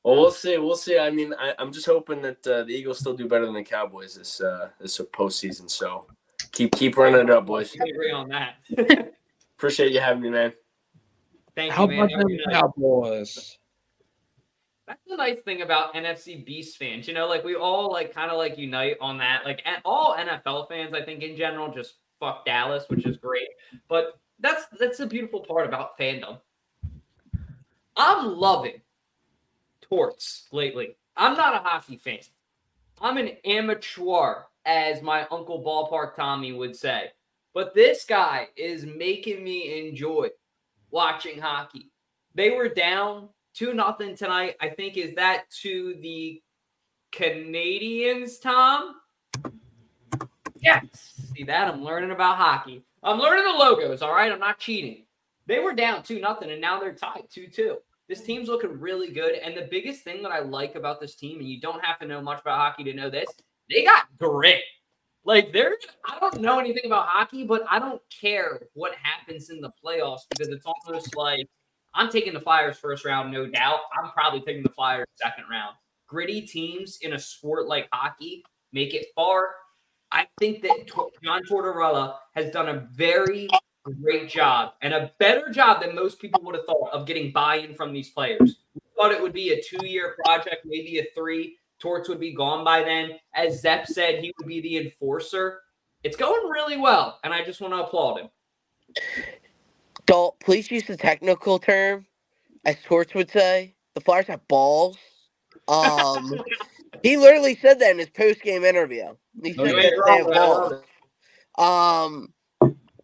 Well, 0.06 0.18
we'll 0.18 0.30
see. 0.30 0.56
We'll 0.60 0.76
see. 0.76 1.00
I 1.00 1.10
mean, 1.10 1.34
I, 1.34 1.56
I'm 1.58 1.74
just 1.74 1.88
hoping 1.88 2.22
that 2.22 2.46
uh, 2.46 2.62
the 2.64 2.70
Eagles 2.70 3.00
still 3.00 3.16
do 3.16 3.28
better 3.28 3.48
than 3.48 3.56
the 3.56 3.64
Cowboys 3.64 4.14
this 4.14 4.40
uh, 4.40 4.70
this 4.80 5.00
postseason. 5.00 5.68
So 5.68 6.06
keep 6.52 6.74
keep 6.74 6.96
running 6.96 7.22
it 7.22 7.32
up, 7.32 7.48
boys. 7.48 7.76
We 7.84 7.90
agree 7.90 8.12
on 8.12 8.30
that. 8.30 8.58
Appreciate 9.58 9.94
you 9.94 10.00
having 10.00 10.22
me, 10.22 10.30
man. 10.30 10.54
Thank 11.56 11.74
How 11.74 11.90
you, 11.90 11.98
man. 11.98 12.06
about 12.06 12.12
Have 12.12 12.22
a 12.22 12.38
them. 12.38 12.52
Cowboys? 12.52 13.58
That's 14.86 15.02
the 15.08 15.16
nice 15.16 15.40
thing 15.40 15.64
about 15.64 15.96
NFC 15.96 16.46
Beast 16.46 16.78
fans. 16.78 17.08
You 17.08 17.16
know, 17.16 17.26
like 17.26 17.44
we 17.44 17.56
all 17.56 17.92
like 17.92 18.14
kind 18.14 18.30
of 18.30 18.38
like 18.38 18.60
unite 18.60 18.98
on 19.02 19.18
that. 19.18 19.44
Like 19.44 19.64
and 19.66 19.78
all 19.84 20.16
NFL 20.16 20.70
fans, 20.70 20.94
I 20.94 21.02
think 21.02 21.24
in 21.24 21.36
general, 21.36 21.74
just 21.74 21.96
fuck 22.20 22.46
Dallas, 22.46 22.86
which 22.90 23.08
is 23.08 23.18
great. 23.18 23.48
But 23.90 24.20
that's 24.40 24.68
that's 24.80 25.00
the 25.00 25.08
beautiful 25.08 25.40
part 25.40 25.66
about 25.66 25.98
fandom. 25.98 26.38
I'm 27.98 28.38
loving 28.38 28.82
torts 29.90 30.48
lately. 30.52 30.96
I'm 31.18 31.36
not 31.36 31.56
a 31.56 31.60
hockey 31.60 31.98
fan. 31.98 32.20
I'm 33.02 33.18
an 33.18 33.32
amateur, 33.46 34.44
as 34.66 35.02
my 35.02 35.28
uncle 35.32 35.64
Ballpark 35.64 36.16
Tommy 36.16 36.52
would 36.52 36.76
say. 36.76 37.12
But 37.54 37.74
this 37.74 38.04
guy 38.04 38.48
is 38.58 38.86
making 38.86 39.44
me 39.44 39.88
enjoy 39.88 40.30
watching 40.92 41.40
hockey. 41.40 41.92
They 42.34 42.52
were 42.52 42.68
down 42.68 43.30
two 43.54 43.74
nothing 43.74 44.16
tonight. 44.16 44.56
I 44.60 44.70
think 44.70 44.98
is 44.98 45.16
that 45.16 45.50
to 45.62 45.96
the 46.02 46.42
Canadiens, 47.14 48.42
Tom? 48.42 48.96
Yes. 50.60 51.14
See 51.34 51.44
that? 51.44 51.74
I'm 51.74 51.84
learning 51.84 52.12
about 52.12 52.38
hockey. 52.38 52.84
I'm 53.04 53.20
learning 53.20 53.46
the 53.46 53.58
logos. 53.58 54.02
All 54.02 54.14
right. 54.14 54.32
I'm 54.32 54.40
not 54.40 54.60
cheating. 54.60 55.06
They 55.48 55.60
were 55.60 55.74
down 55.74 56.04
two 56.04 56.20
nothing, 56.20 56.50
and 56.50 56.60
now 56.60 56.80
they're 56.80 56.94
tied 56.94 57.28
two 57.30 57.48
two. 57.48 57.78
This 58.08 58.22
team's 58.22 58.50
looking 58.50 58.80
really 58.80 59.12
good. 59.12 59.36
And 59.36 59.56
the 59.56 59.68
biggest 59.70 60.04
thing 60.04 60.22
that 60.24 60.32
I 60.32 60.40
like 60.40 60.76
about 60.76 61.02
this 61.02 61.16
team, 61.16 61.40
and 61.40 61.48
you 61.48 61.60
don't 61.60 61.84
have 61.84 62.00
to 62.00 62.06
know 62.06 62.22
much 62.22 62.42
about 62.42 62.60
hockey 62.60 62.84
to 62.84 62.94
know 62.94 63.10
this, 63.10 63.30
they 63.70 63.84
got 63.84 64.06
grit. 64.18 64.62
Like 65.24 65.52
they're 65.52 65.76
I 66.08 66.20
don't 66.20 66.40
know 66.40 66.60
anything 66.60 66.86
about 66.86 67.08
hockey, 67.08 67.46
but 67.46 67.64
I 67.70 67.80
don't 67.80 68.02
care 68.10 68.68
what 68.74 68.94
happens 69.02 69.50
in 69.50 69.60
the 69.60 69.72
playoffs 69.84 70.22
because 70.30 70.50
it's 70.50 70.68
almost 70.68 71.16
like 71.16 71.50
I'm 71.96 72.10
taking 72.10 72.34
the 72.34 72.40
Flyers 72.40 72.78
first 72.78 73.06
round, 73.06 73.32
no 73.32 73.48
doubt. 73.48 73.80
I'm 73.98 74.12
probably 74.12 74.42
taking 74.42 74.62
the 74.62 74.70
Flyers 74.70 75.08
second 75.16 75.46
round. 75.50 75.76
Gritty 76.08 76.42
teams 76.42 77.00
in 77.02 77.14
a 77.14 77.20
sport 77.20 77.68
like 77.68 77.88
hockey 77.92 78.44
make 78.72 78.94
it 78.94 79.08
far. 79.16 79.56
I 80.12 80.28
think 80.40 80.62
that 80.62 80.88
John 81.24 81.42
Tortorella 81.50 82.18
has 82.36 82.52
done 82.52 82.70
a 82.70 82.88
very 82.94 83.48
great 83.92 84.30
job 84.30 84.74
and 84.82 84.94
a 84.94 85.12
better 85.20 85.50
job 85.50 85.82
than 85.82 85.96
most 85.96 86.20
people 86.20 86.42
would 86.44 86.56
have 86.56 86.66
thought 86.66 86.90
of 86.92 87.06
getting 87.06 87.32
buy-in 87.32 87.74
from 87.76 87.94
these 87.94 88.10
players. 88.10 88.58
We 88.74 88.82
thought 88.98 89.12
it 89.12 89.22
would 89.22 89.34
be 89.34 89.52
a 89.52 89.62
two-year 89.62 90.16
project, 90.26 90.66
maybe 90.66 91.00
a 91.00 91.06
three. 91.16 91.58
Torts 91.80 92.10
would 92.10 92.20
be 92.20 92.34
gone 92.34 92.64
by 92.64 92.84
then. 92.84 93.12
As 93.34 93.62
Zepp 93.62 93.86
said, 93.86 94.24
he 94.24 94.34
would 94.38 94.48
be 94.48 94.62
the 94.62 94.78
enforcer. 94.78 95.62
It's 96.04 96.16
going 96.16 96.50
really 96.50 96.78
well, 96.78 97.20
and 97.24 97.34
I 97.34 97.44
just 97.44 97.62
want 97.62 97.74
to 97.74 97.84
applaud 97.84 98.20
him. 98.20 98.30
Don't 100.06 100.40
please 100.40 100.70
use 100.72 100.84
the 100.84 100.96
technical 100.96 101.60
term, 101.60 102.06
as 102.64 102.78
Torts 102.84 103.14
would 103.14 103.30
say. 103.30 103.76
The 103.96 104.02
Flyers 104.02 104.28
have 104.28 104.48
balls. 104.48 104.98
Um, 105.68 106.34
he 107.04 107.18
literally 107.18 107.56
said 107.56 107.80
that 107.80 107.92
in 107.92 108.00
his 108.00 108.10
post-game 108.10 108.64
interview. 108.64 109.16
He 109.44 109.54
said 109.54 109.66
that 109.66 110.04
they 110.06 110.18
have 110.18 110.28
balls. 110.28 110.84
Um, 111.58 112.34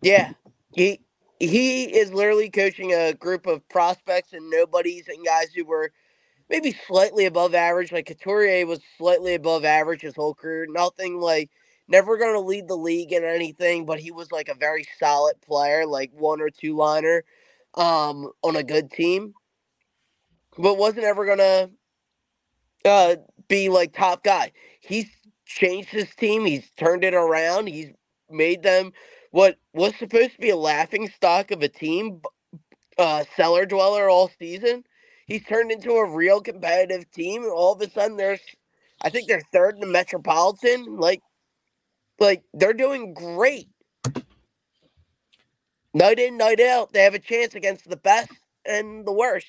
yeah, 0.01 0.33
he 0.73 1.01
he 1.39 1.85
is 1.85 2.13
literally 2.13 2.49
coaching 2.49 2.93
a 2.93 3.13
group 3.13 3.47
of 3.47 3.67
prospects 3.69 4.33
and 4.33 4.49
nobodies 4.49 5.07
and 5.07 5.25
guys 5.25 5.51
who 5.55 5.65
were 5.65 5.91
maybe 6.49 6.75
slightly 6.87 7.25
above 7.25 7.55
average. 7.55 7.91
Like 7.91 8.07
Couturier 8.07 8.65
was 8.65 8.79
slightly 8.97 9.35
above 9.35 9.65
average 9.65 10.01
his 10.01 10.15
whole 10.15 10.35
career. 10.35 10.67
Nothing 10.69 11.19
like 11.19 11.49
never 11.87 12.17
going 12.17 12.33
to 12.33 12.39
lead 12.39 12.67
the 12.67 12.75
league 12.77 13.11
in 13.13 13.23
anything, 13.23 13.85
but 13.85 13.99
he 13.99 14.11
was 14.11 14.31
like 14.31 14.49
a 14.49 14.55
very 14.55 14.85
solid 14.99 15.41
player, 15.41 15.85
like 15.85 16.11
one 16.13 16.41
or 16.41 16.49
two 16.49 16.75
liner 16.75 17.23
um, 17.75 18.29
on 18.43 18.55
a 18.55 18.63
good 18.63 18.91
team, 18.91 19.33
but 20.57 20.77
wasn't 20.77 21.03
ever 21.05 21.25
going 21.25 21.37
to 21.39 21.69
uh, 22.85 23.15
be 23.47 23.69
like 23.69 23.93
top 23.93 24.23
guy. 24.23 24.51
He's 24.81 25.07
changed 25.45 25.89
his 25.89 26.13
team. 26.15 26.45
He's 26.45 26.69
turned 26.71 27.03
it 27.03 27.13
around. 27.13 27.67
He's 27.67 27.91
made 28.29 28.63
them 28.63 28.91
what 29.31 29.57
was 29.73 29.95
supposed 29.95 30.33
to 30.33 30.39
be 30.39 30.49
a 30.49 30.57
laughing 30.57 31.09
stock 31.09 31.51
of 31.51 31.61
a 31.61 31.67
team, 31.67 32.21
uh, 32.97 33.23
cellar 33.35 33.65
dweller 33.65 34.09
all 34.09 34.29
season. 34.37 34.83
He's 35.25 35.43
turned 35.45 35.71
into 35.71 35.93
a 35.93 36.09
real 36.09 36.41
competitive 36.41 37.09
team. 37.11 37.45
All 37.45 37.73
of 37.73 37.81
a 37.81 37.89
sudden, 37.89 38.17
there's, 38.17 38.41
I 39.01 39.09
think 39.09 39.27
they're 39.27 39.41
third 39.53 39.75
in 39.75 39.81
the 39.81 39.87
Metropolitan. 39.87 40.97
Like, 40.97 41.21
like 42.19 42.43
they're 42.53 42.73
doing 42.73 43.13
great. 43.13 43.69
Night 45.93 46.19
in, 46.19 46.37
night 46.37 46.59
out, 46.61 46.93
they 46.93 47.03
have 47.03 47.13
a 47.13 47.19
chance 47.19 47.55
against 47.55 47.89
the 47.89 47.97
best 47.97 48.31
and 48.65 49.05
the 49.05 49.13
worst. 49.13 49.47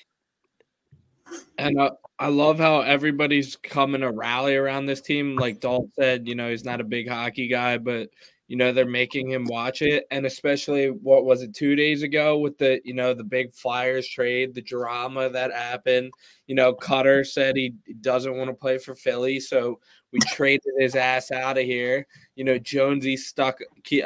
And 1.57 1.79
uh, 1.79 1.91
I 2.19 2.27
love 2.27 2.59
how 2.59 2.81
everybody's 2.81 3.55
coming 3.55 4.01
to 4.01 4.11
rally 4.11 4.55
around 4.55 4.85
this 4.85 5.01
team. 5.01 5.35
Like 5.35 5.59
Dalt 5.59 5.89
said, 5.95 6.27
you 6.27 6.35
know, 6.35 6.49
he's 6.49 6.65
not 6.65 6.81
a 6.81 6.85
big 6.85 7.07
hockey 7.07 7.47
guy, 7.47 7.77
but 7.77 8.09
you 8.53 8.57
know 8.59 8.71
they're 8.71 8.85
making 8.85 9.31
him 9.31 9.45
watch 9.45 9.81
it 9.81 10.05
and 10.11 10.27
especially 10.27 10.91
what 10.91 11.25
was 11.25 11.41
it 11.41 11.55
two 11.55 11.75
days 11.75 12.03
ago 12.03 12.37
with 12.37 12.55
the 12.59 12.79
you 12.85 12.93
know 12.93 13.11
the 13.11 13.23
big 13.23 13.51
flyers 13.51 14.07
trade 14.07 14.53
the 14.53 14.61
drama 14.61 15.27
that 15.27 15.51
happened 15.51 16.13
you 16.45 16.53
know 16.53 16.71
cutter 16.71 17.23
said 17.23 17.55
he 17.55 17.73
doesn't 18.01 18.37
want 18.37 18.47
to 18.47 18.53
play 18.53 18.77
for 18.77 18.93
philly 18.93 19.39
so 19.39 19.79
we 20.11 20.19
traded 20.27 20.61
his 20.77 20.93
ass 20.93 21.31
out 21.31 21.57
of 21.57 21.63
here. 21.63 22.05
You 22.35 22.43
know 22.43 22.59
jonesy 22.59 23.17
stuck 23.17 23.57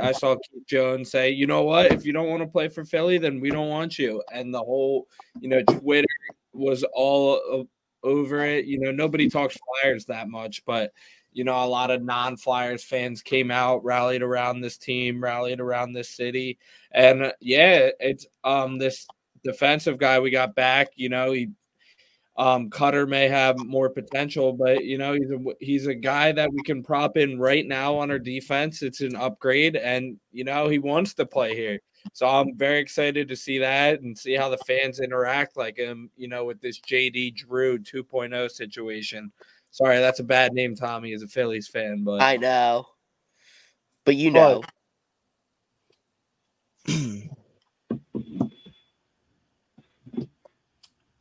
i 0.02 0.14
saw 0.14 0.36
Keith 0.36 0.66
jones 0.66 1.12
say 1.12 1.30
you 1.30 1.46
know 1.46 1.64
what? 1.64 1.92
If 1.92 2.06
you 2.06 2.14
don't 2.14 2.30
want 2.30 2.42
to 2.42 2.48
play 2.48 2.70
for 2.70 2.86
philly 2.86 3.18
then 3.18 3.42
we 3.42 3.52
don't 3.52 3.68
want 3.68 4.00
you. 4.00 4.24
And 4.34 4.54
the 4.54 4.64
whole 4.64 5.10
you 5.42 5.50
know 5.50 5.62
twitter 5.64 6.08
was 6.54 6.86
all 6.94 7.68
over 8.02 8.46
it. 8.46 8.64
You 8.64 8.80
know 8.80 8.92
nobody 8.92 9.30
talks 9.30 9.58
flyers 9.82 10.06
that 10.06 10.30
much 10.30 10.64
but 10.64 10.94
you 11.38 11.44
know, 11.44 11.64
a 11.64 11.68
lot 11.68 11.92
of 11.92 12.02
non 12.02 12.36
Flyers 12.36 12.84
fans 12.84 13.22
came 13.22 13.52
out, 13.52 13.84
rallied 13.84 14.24
around 14.24 14.62
this 14.62 14.76
team, 14.76 15.24
rallied 15.24 15.60
around 15.60 15.94
this 15.94 16.10
city. 16.10 16.58
And 16.92 17.26
uh, 17.26 17.32
yeah, 17.40 17.92
it's 18.00 18.26
um 18.44 18.80
this 18.80 19.06
defensive 19.44 20.00
guy 20.00 20.20
we 20.20 20.32
got 20.32 20.56
back, 20.56 20.88
you 20.96 21.10
know, 21.10 21.34
he 21.34 21.50
um 22.38 22.72
Cutter 22.72 23.06
may 23.06 23.28
have 23.28 23.56
more 23.60 23.88
potential, 23.88 24.52
but 24.52 24.84
you 24.84 24.98
know, 24.98 25.14
he's 25.14 25.30
a 25.30 25.38
he's 25.60 25.86
a 25.86 25.94
guy 25.94 26.32
that 26.32 26.52
we 26.52 26.64
can 26.64 26.82
prop 26.82 27.18
in 27.18 27.38
right 27.38 27.68
now 27.68 27.96
on 27.96 28.10
our 28.10 28.18
defense. 28.18 28.82
It's 28.82 29.02
an 29.02 29.16
upgrade 29.16 29.76
and 29.76 30.18
you 30.32 30.44
know, 30.44 30.68
he 30.68 30.80
wants 30.80 31.14
to 31.16 31.26
play 31.28 31.54
here. 31.56 31.80
So 32.14 32.26
I'm 32.28 32.58
very 32.58 32.80
excited 32.80 33.28
to 33.28 33.36
see 33.36 33.60
that 33.60 34.02
and 34.02 34.18
see 34.18 34.34
how 34.34 34.50
the 34.50 34.58
fans 34.66 35.00
interact 35.02 35.56
like 35.56 35.78
him, 35.78 36.10
you 36.16 36.30
know, 36.30 36.46
with 36.46 36.62
this 36.62 36.80
JD 36.80 37.36
Drew 37.36 37.78
2.0 37.78 38.50
situation. 38.50 39.32
Sorry, 39.78 40.00
that's 40.00 40.20
a 40.20 40.24
bad 40.24 40.54
name, 40.54 40.74
Tommy, 40.74 41.14
as 41.14 41.22
a 41.22 41.28
Phillies 41.28 41.68
fan, 41.68 42.04
but 42.04 42.20
I 42.20 42.38
know. 42.38 42.88
But 44.06 44.16
you 44.16 44.32
know. 44.32 44.64
But 46.88 46.94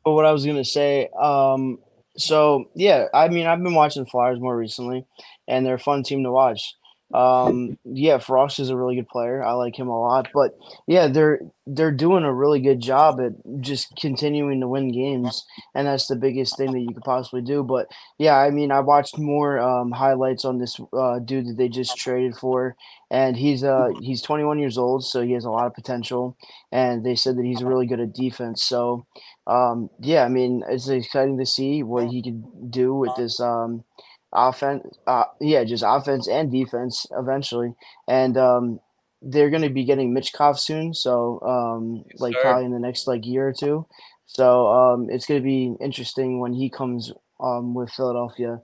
what 0.05 0.25
I 0.25 0.33
was 0.33 0.47
gonna 0.47 0.65
say, 0.65 1.11
um, 1.21 1.81
so 2.17 2.71
yeah, 2.75 3.09
I 3.13 3.29
mean, 3.29 3.47
I've 3.47 3.63
been 3.63 3.75
watching 3.75 4.07
Flyers 4.07 4.41
more 4.41 4.57
recently, 4.57 5.05
and 5.47 5.67
they're 5.67 5.75
a 5.75 5.79
fun 5.79 6.03
team 6.03 6.25
to 6.25 6.33
watch. 6.33 6.77
Um, 7.15 7.79
yeah, 7.85 8.19
Frost 8.19 8.59
is 8.59 8.71
a 8.71 8.77
really 8.77 8.97
good 8.97 9.09
player. 9.09 9.43
I 9.43 9.53
like 9.53 9.79
him 9.79 9.89
a 9.89 9.99
lot. 9.99 10.29
But 10.35 10.59
yeah, 10.87 11.07
they're 11.07 11.41
they're 11.67 11.93
doing 11.93 12.25
a 12.25 12.35
really 12.35 12.61
good 12.61 12.81
job 12.81 13.21
at 13.21 13.33
just 13.61 13.95
continuing 13.97 14.61
to 14.61 14.69
win 14.69 14.91
games, 14.93 15.45
and 15.75 15.87
that's 15.87 16.09
the 16.09 16.17
biggest 16.17 16.57
thing 16.57 16.73
that 16.73 16.81
you 16.81 16.93
could 16.93 17.05
possibly 17.05 17.43
do. 17.43 17.63
But 17.63 17.87
yeah, 18.19 18.37
I 18.37 18.51
mean, 18.51 18.73
I 18.73 18.81
watched 18.81 19.19
more 19.19 19.59
um, 19.59 19.93
highlights 19.93 20.45
on 20.45 20.59
this 20.59 20.79
uh, 20.93 21.21
dude 21.21 21.47
that 21.47 21.57
they 21.57 21.69
just 21.69 21.97
traded 21.97 22.35
for, 22.37 22.77
and 23.11 23.37
he's 23.37 23.63
uh 23.63 23.91
he's 24.01 24.23
21 24.23 24.59
years 24.59 24.77
old, 24.77 25.05
so 25.05 25.23
he 25.23 25.33
has 25.33 25.45
a 25.45 25.51
lot 25.51 25.67
of 25.67 25.75
potential. 25.75 26.37
And 26.73 27.05
they 27.05 27.15
said 27.15 27.37
that 27.37 27.45
he's 27.45 27.63
really 27.63 27.87
good 27.87 28.01
at 28.01 28.15
defense. 28.15 28.65
So 28.65 29.07
um, 29.47 29.91
yeah, 30.01 30.25
I 30.25 30.29
mean, 30.29 30.63
it's 30.69 30.89
exciting 30.89 31.39
to 31.39 31.47
see 31.47 31.83
what 31.83 32.09
he 32.09 32.23
could 32.23 32.71
do 32.71 32.95
with 32.95 33.15
this 33.17 33.39
um 33.41 33.85
offense. 34.33 34.97
Uh, 35.07 35.25
yeah, 35.41 35.65
just 35.65 35.85
offense 35.87 36.29
and 36.29 36.51
defense 36.51 37.07
eventually. 37.13 37.75
And 38.09 38.37
um, 38.37 38.81
they're 39.23 39.51
going 39.51 39.63
to 39.63 39.71
be 39.71 39.85
getting 39.85 40.15
Michkov 40.15 40.59
soon, 40.59 40.95
so 40.95 41.41
um, 41.41 42.05
yes, 42.11 42.21
like 42.21 42.35
sir. 42.35 42.41
probably 42.43 42.65
in 42.67 42.73
the 42.73 42.79
next 42.79 43.07
like 43.07 43.27
year 43.27 43.49
or 43.49 43.53
two. 43.53 43.87
So 44.27 44.67
um, 44.69 45.09
it's 45.11 45.27
going 45.27 45.41
to 45.41 45.45
be 45.45 45.75
interesting 45.81 46.41
when 46.41 46.53
he 46.53 46.69
comes 46.69 47.13
um, 47.41 47.75
with 47.75 47.91
Philadelphia. 47.91 48.61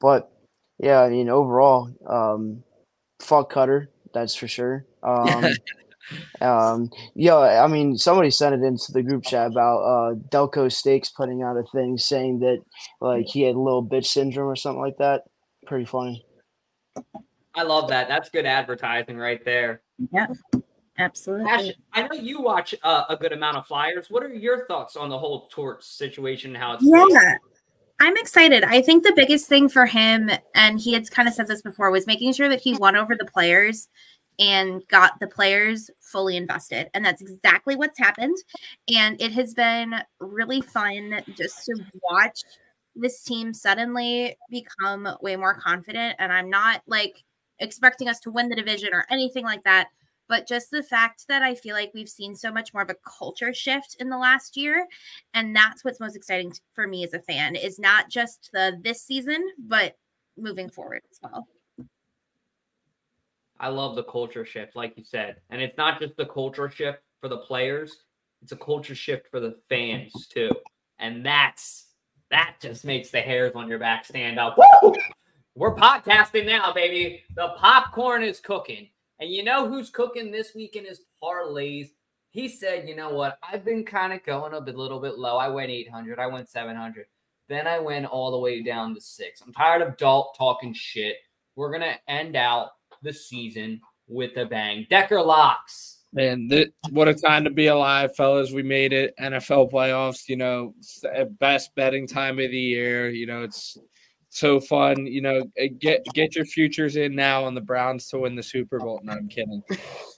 But 0.00 0.30
yeah, 0.78 1.00
I 1.00 1.10
mean 1.10 1.28
overall, 1.28 1.90
um, 2.08 2.64
fuck 3.20 3.50
Cutter, 3.50 3.90
that's 4.12 4.34
for 4.34 4.48
sure. 4.48 4.86
Um, 5.04 5.44
um, 6.40 6.90
yeah, 7.14 7.62
I 7.64 7.66
mean, 7.66 7.96
somebody 7.96 8.30
sent 8.30 8.54
it 8.54 8.66
into 8.66 8.92
the 8.92 9.02
group 9.02 9.24
chat 9.24 9.50
about 9.50 9.78
uh, 9.78 10.14
Delco 10.30 10.70
Steaks 10.70 11.10
putting 11.10 11.42
out 11.42 11.56
a 11.56 11.64
thing 11.72 11.98
saying 11.98 12.40
that 12.40 12.58
like 13.00 13.26
he 13.26 13.42
had 13.42 13.56
little 13.56 13.84
bitch 13.84 14.06
syndrome 14.06 14.48
or 14.48 14.56
something 14.56 14.80
like 14.80 14.98
that. 14.98 15.22
Pretty 15.66 15.84
funny. 15.84 16.24
I 17.54 17.62
love 17.62 17.88
that. 17.88 18.08
That's 18.08 18.30
good 18.30 18.46
advertising 18.46 19.16
right 19.16 19.44
there. 19.44 19.82
Yeah, 20.10 20.26
absolutely. 20.98 21.50
Ash, 21.50 21.68
I 21.92 22.08
know 22.08 22.14
you 22.14 22.40
watch 22.40 22.74
uh, 22.82 23.04
a 23.08 23.16
good 23.16 23.32
amount 23.32 23.58
of 23.58 23.66
Flyers. 23.66 24.08
What 24.10 24.22
are 24.22 24.32
your 24.32 24.66
thoughts 24.66 24.96
on 24.96 25.08
the 25.08 25.18
whole 25.18 25.48
Torts 25.48 25.86
situation? 25.86 26.54
How 26.54 26.74
it's 26.74 26.84
yeah. 26.84 26.98
Going? 26.98 27.38
I'm 28.00 28.16
excited. 28.16 28.64
I 28.64 28.82
think 28.82 29.04
the 29.04 29.12
biggest 29.14 29.48
thing 29.48 29.68
for 29.68 29.86
him, 29.86 30.28
and 30.56 30.80
he 30.80 30.92
had 30.92 31.08
kind 31.10 31.28
of 31.28 31.34
said 31.34 31.46
this 31.46 31.62
before, 31.62 31.90
was 31.92 32.04
making 32.04 32.32
sure 32.32 32.48
that 32.48 32.60
he 32.60 32.74
won 32.74 32.96
over 32.96 33.14
the 33.14 33.26
players 33.26 33.88
and 34.38 34.86
got 34.88 35.20
the 35.20 35.26
players 35.26 35.90
fully 36.00 36.36
invested. 36.36 36.90
And 36.94 37.04
that's 37.04 37.22
exactly 37.22 37.76
what's 37.76 37.98
happened. 37.98 38.36
And 38.94 39.20
it 39.20 39.32
has 39.32 39.54
been 39.54 39.94
really 40.20 40.60
fun 40.60 41.22
just 41.36 41.64
to 41.66 41.84
watch 42.10 42.42
this 42.94 43.22
team 43.22 43.54
suddenly 43.54 44.36
become 44.50 45.08
way 45.20 45.36
more 45.36 45.54
confident. 45.54 46.16
And 46.18 46.32
I'm 46.32 46.50
not 46.50 46.82
like 46.86 47.22
expecting 47.58 48.08
us 48.08 48.20
to 48.20 48.30
win 48.30 48.48
the 48.48 48.56
division 48.56 48.90
or 48.92 49.06
anything 49.10 49.44
like 49.44 49.64
that. 49.64 49.88
But 50.28 50.48
just 50.48 50.70
the 50.70 50.82
fact 50.82 51.28
that 51.28 51.42
I 51.42 51.54
feel 51.54 51.74
like 51.74 51.92
we've 51.92 52.08
seen 52.08 52.34
so 52.34 52.50
much 52.50 52.72
more 52.72 52.82
of 52.82 52.90
a 52.90 52.96
culture 53.06 53.52
shift 53.52 53.96
in 54.00 54.08
the 54.08 54.16
last 54.16 54.56
year. 54.56 54.86
And 55.34 55.54
that's 55.54 55.84
what's 55.84 56.00
most 56.00 56.16
exciting 56.16 56.54
for 56.74 56.86
me 56.86 57.04
as 57.04 57.12
a 57.12 57.20
fan 57.20 57.54
is 57.54 57.78
not 57.78 58.08
just 58.08 58.50
the 58.52 58.78
this 58.82 59.02
season, 59.02 59.42
but 59.58 59.96
moving 60.38 60.70
forward 60.70 61.02
as 61.10 61.18
well. 61.22 61.46
I 63.62 63.68
love 63.68 63.94
the 63.94 64.02
culture 64.02 64.44
shift, 64.44 64.74
like 64.74 64.94
you 64.96 65.04
said. 65.04 65.36
And 65.48 65.62
it's 65.62 65.78
not 65.78 66.00
just 66.00 66.16
the 66.16 66.26
culture 66.26 66.68
shift 66.68 66.98
for 67.20 67.28
the 67.28 67.38
players, 67.38 67.96
it's 68.42 68.50
a 68.50 68.56
culture 68.56 68.96
shift 68.96 69.28
for 69.30 69.38
the 69.38 69.56
fans 69.68 70.26
too. 70.26 70.50
And 70.98 71.24
that's 71.24 71.86
that 72.30 72.56
just 72.60 72.84
makes 72.84 73.10
the 73.10 73.20
hairs 73.20 73.52
on 73.54 73.68
your 73.68 73.78
back 73.78 74.04
stand 74.04 74.38
up. 74.38 74.58
Woo! 74.58 74.94
We're 75.54 75.76
podcasting 75.76 76.46
now, 76.46 76.72
baby. 76.72 77.22
The 77.36 77.54
popcorn 77.56 78.24
is 78.24 78.40
cooking. 78.40 78.88
And 79.20 79.30
you 79.30 79.44
know 79.44 79.68
who's 79.68 79.90
cooking 79.90 80.32
this 80.32 80.54
week 80.54 80.74
in 80.74 80.84
his 80.84 81.02
parlays? 81.22 81.90
He 82.30 82.48
said, 82.48 82.88
you 82.88 82.96
know 82.96 83.10
what? 83.10 83.38
I've 83.48 83.64
been 83.64 83.84
kind 83.84 84.12
of 84.12 84.24
going 84.24 84.54
a 84.54 84.60
bit, 84.60 84.76
little 84.76 84.98
bit 84.98 85.18
low. 85.18 85.36
I 85.36 85.48
went 85.48 85.70
800. 85.70 86.18
I 86.18 86.26
went 86.26 86.48
700. 86.48 87.06
Then 87.48 87.66
I 87.68 87.78
went 87.78 88.06
all 88.06 88.30
the 88.32 88.38
way 88.38 88.62
down 88.62 88.94
to 88.94 89.00
six. 89.00 89.42
I'm 89.42 89.52
tired 89.52 89.82
of 89.82 89.96
Dalt 89.98 90.34
talking 90.36 90.72
shit. 90.72 91.16
We're 91.54 91.68
going 91.68 91.82
to 91.82 92.10
end 92.10 92.34
out 92.34 92.70
the 93.02 93.12
season 93.12 93.80
with 94.08 94.36
a 94.36 94.46
bang. 94.46 94.86
Decker 94.88 95.20
locks. 95.20 95.98
Man, 96.14 96.48
th- 96.50 96.72
what 96.90 97.08
a 97.08 97.14
time 97.14 97.44
to 97.44 97.50
be 97.50 97.68
alive, 97.68 98.14
fellas. 98.14 98.52
We 98.52 98.62
made 98.62 98.92
it. 98.92 99.14
NFL 99.18 99.72
playoffs, 99.72 100.28
you 100.28 100.36
know, 100.36 100.74
best 101.40 101.74
betting 101.74 102.06
time 102.06 102.38
of 102.38 102.50
the 102.50 102.58
year. 102.58 103.08
You 103.08 103.26
know, 103.26 103.42
it's 103.42 103.78
so 104.28 104.60
fun. 104.60 105.06
You 105.06 105.22
know, 105.22 105.42
eh, 105.56 105.68
get 105.78 106.04
get 106.12 106.36
your 106.36 106.44
futures 106.44 106.96
in 106.96 107.14
now 107.14 107.44
on 107.44 107.54
the 107.54 107.62
Browns 107.62 108.08
to 108.08 108.18
win 108.18 108.34
the 108.34 108.42
Super 108.42 108.78
Bowl. 108.78 109.00
No, 109.02 109.14
I'm 109.14 109.28
kidding. 109.28 109.62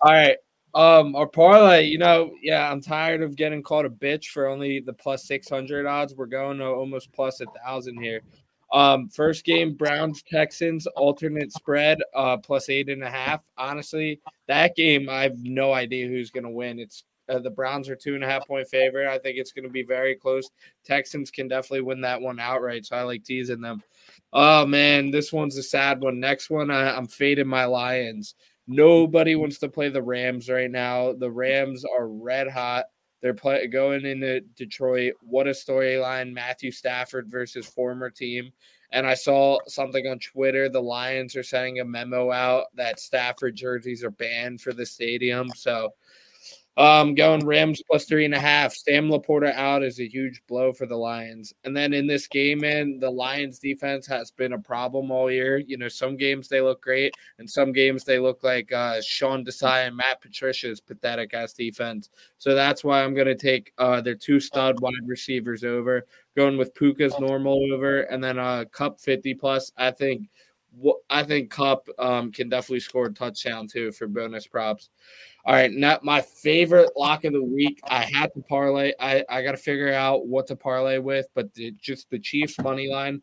All 0.01 0.13
right. 0.13 0.37
Um, 0.75 1.15
our 1.15 1.29
parlay, 1.29 1.85
you 1.85 1.99
know, 1.99 2.33
yeah, 2.43 2.69
I'm 2.69 2.81
tired 2.81 3.23
of 3.23 3.37
getting 3.37 3.63
called 3.63 3.87
a 3.87 3.91
bitch 3.91 4.27
for 4.27 4.49
only 4.49 4.81
the 4.81 4.93
plus 4.93 5.25
600 5.29 5.87
odds. 5.87 6.17
We're 6.17 6.27
going 6.27 6.59
to 6.59 6.67
almost 6.67 7.13
plus 7.13 7.41
a 7.41 7.47
thousand 7.65 8.03
here. 8.03 8.23
Um, 8.75 9.09
first 9.09 9.45
game, 9.45 9.75
Browns 9.75 10.25
Texans 10.25 10.89
alternate 10.89 11.53
spread 11.53 11.99
uh, 12.13 12.37
plus 12.39 12.69
eight 12.69 12.89
and 12.89 13.05
a 13.05 13.11
half. 13.11 13.45
Honestly, 13.57 14.21
that 14.49 14.75
game 14.75 15.09
I 15.09 15.23
have 15.23 15.39
no 15.39 15.73
idea 15.73 16.09
who's 16.09 16.33
going 16.33 16.45
to 16.45 16.51
win. 16.51 16.81
It's 16.81 17.05
uh, 17.29 17.39
the 17.39 17.51
Browns 17.51 17.89
are 17.89 17.95
two 17.95 18.17
and 18.17 18.25
a 18.25 18.27
half 18.27 18.49
point 18.49 18.67
favorite. 18.67 19.09
I 19.09 19.19
think 19.19 19.39
it's 19.39 19.53
going 19.53 19.65
to 19.65 19.71
be 19.71 19.85
very 19.85 20.17
close. 20.17 20.51
Texans 20.85 21.31
can 21.31 21.47
definitely 21.47 21.83
win 21.83 22.01
that 22.01 22.21
one 22.21 22.41
outright, 22.41 22.85
so 22.85 22.97
I 22.97 23.03
like 23.03 23.23
teasing 23.23 23.61
them. 23.61 23.81
Oh 24.33 24.67
man, 24.67 25.13
this 25.13 25.33
one's 25.33 25.57
a 25.57 25.63
sad 25.63 26.01
one. 26.01 26.19
Next 26.19 26.51
one, 26.51 26.73
I, 26.73 26.97
I'm 26.97 27.07
fading 27.07 27.47
my 27.47 27.67
Lions. 27.67 28.35
Nobody 28.67 29.37
wants 29.37 29.59
to 29.59 29.69
play 29.69 29.89
the 29.89 30.03
Rams 30.03 30.51
right 30.51 30.71
now. 30.71 31.13
The 31.13 31.31
Rams 31.31 31.85
are 31.85 32.09
red 32.09 32.49
hot. 32.49 32.87
They're 33.25 33.33
play, 33.33 33.67
going 33.69 34.05
into 34.05 34.43
Detroit. 34.55 35.15
What 35.23 35.47
a 35.47 35.53
storyline! 35.53 36.35
Matthew 36.35 36.71
Stafford 36.71 37.27
versus 37.31 37.65
former 37.67 38.11
team. 38.11 38.53
And 38.93 39.07
I 39.07 39.15
saw 39.15 39.61
something 39.67 40.07
on 40.07 40.19
Twitter. 40.19 40.69
The 40.69 40.83
Lions 40.83 41.35
are 41.35 41.43
sending 41.43 41.81
a 41.81 41.87
memo 41.87 42.31
out 42.31 42.67
that 42.75 43.01
Stafford 43.01 43.57
jerseys 43.57 44.05
are 44.05 44.11
banned 44.11 44.61
for 44.61 44.75
the 44.75 44.85
stadium. 44.85 45.49
So 45.57 45.95
um, 46.77 47.15
going 47.15 47.47
Rams 47.47 47.83
plus 47.89 48.05
three 48.05 48.25
and 48.25 48.35
a 48.35 48.41
half. 48.41 48.75
Sam 48.75 49.09
LaPorta 49.09 49.55
out 49.55 49.85
is 49.85 50.01
a 50.01 50.11
huge 50.11 50.43
blow 50.49 50.73
for 50.73 50.87
the 50.87 50.97
Lions. 50.97 51.53
And 51.65 51.77
then 51.77 51.93
in 51.93 52.07
this 52.07 52.27
game, 52.27 52.61
man, 52.61 52.99
the 52.99 53.11
Lions 53.11 53.59
defense 53.59 54.07
has 54.09 54.31
been 54.33 54.55
a 54.55 54.59
problem 54.59 55.11
all 55.11 55.31
year. 55.31 55.59
You 55.59 55.77
know, 55.77 55.89
some 55.89 56.17
games 56.17 56.49
they 56.49 56.61
look 56.61 56.83
great, 56.83 57.15
and 57.39 57.49
some 57.49 57.73
games 57.73 58.05
they 58.05 58.19
look 58.19 58.43
like 58.43 58.73
uh, 58.73 59.01
Sean 59.03 59.45
Desai 59.45 59.87
and 59.87 59.97
Matt 59.97 60.21
Patricia's 60.21 60.81
pathetic 60.81 61.33
ass 61.33 61.53
defense. 61.53 62.11
So 62.39 62.55
that's 62.55 62.83
why 62.83 63.05
I'm 63.05 63.15
going 63.15 63.27
to 63.29 63.37
take 63.37 63.73
uh, 63.79 64.01
their 64.01 64.17
two 64.17 64.41
stud 64.41 64.81
wide 64.81 64.95
receivers 65.07 65.63
over, 65.63 66.07
going 66.37 66.59
with 66.59 66.75
Puka's 66.75 67.19
normal 67.21 67.73
over, 67.73 68.03
and 68.03 68.23
then 68.23 68.39
uh, 68.39 68.65
Kupp 68.73 69.01
50 69.01 69.35
plus. 69.35 69.71
I 69.77 69.91
think. 69.91 70.29
I 71.11 71.23
think 71.23 71.51
Kupp 71.51 71.89
um, 71.99 72.33
can 72.33 72.49
definitely 72.49 72.81
score 72.81 73.07
a 73.07 73.13
touchdown 73.13 73.69
too 73.69 73.93
for 73.93 74.07
bonus 74.07 74.47
props. 74.47 74.91
All 75.45 75.55
right, 75.55 75.71
now 75.71 75.99
my 76.03 76.21
favorite 76.21 76.91
lock 76.97 77.25
of 77.25 77.33
the 77.33 77.43
week. 77.43 77.81
I 77.85 78.05
had 78.05 78.33
to 78.35 78.43
parlay. 78.49 78.93
I, 78.99 79.25
I 79.29 79.43
got 79.43 79.53
to 79.53 79.59
figure 79.59 79.93
out 79.93 80.27
what 80.27 80.47
to 80.47 80.57
parlay 80.57 80.99
with, 80.99 81.27
but 81.35 81.53
the, 81.55 81.73
just 81.73 82.09
the 82.11 82.19
Chiefs 82.19 82.59
money 82.59 82.89
line. 82.91 83.21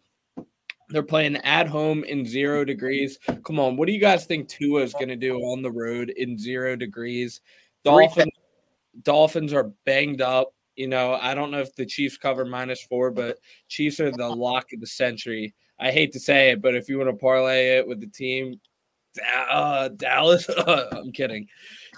They're 0.90 1.04
playing 1.04 1.38
at 1.38 1.68
home 1.68 2.04
in 2.04 2.26
zero 2.26 2.66
degrees. 2.66 3.18
Come 3.46 3.60
on, 3.60 3.78
what 3.78 3.88
do 3.88 3.94
you 3.94 4.00
guys 4.00 4.26
think 4.26 4.50
Tua 4.50 4.82
is 4.82 4.94
going 4.94 5.08
to 5.08 5.16
do 5.16 5.38
on 5.38 5.62
the 5.62 5.72
road 5.72 6.10
in 6.10 6.38
zero 6.38 6.76
degrees? 6.76 7.42
Dolphins, 7.84 8.32
Dolphins 9.04 9.54
are 9.54 9.72
banged 9.86 10.22
up. 10.22 10.54
You 10.76 10.88
know, 10.88 11.14
I 11.14 11.34
don't 11.34 11.50
know 11.50 11.60
if 11.60 11.74
the 11.76 11.86
Chiefs 11.86 12.18
cover 12.18 12.46
minus 12.46 12.84
four, 12.84 13.10
but 13.10 13.38
Chiefs 13.68 14.00
are 14.00 14.12
the 14.12 14.28
lock 14.28 14.68
of 14.74 14.80
the 14.80 14.88
century. 14.88 15.54
I 15.82 15.92
hate 15.92 16.14
to 16.14 16.20
say 16.20 16.52
it, 16.52 16.62
but 16.62 16.76
if 16.76 16.88
you 16.88 16.98
want 16.98 17.10
to 17.10 17.16
parlay 17.16 17.78
it 17.78 17.88
with 17.88 18.00
the 18.00 18.08
team, 18.08 18.60
uh, 19.50 19.90
Dallas. 19.90 20.48
I'm 20.68 21.12
kidding. 21.12 21.48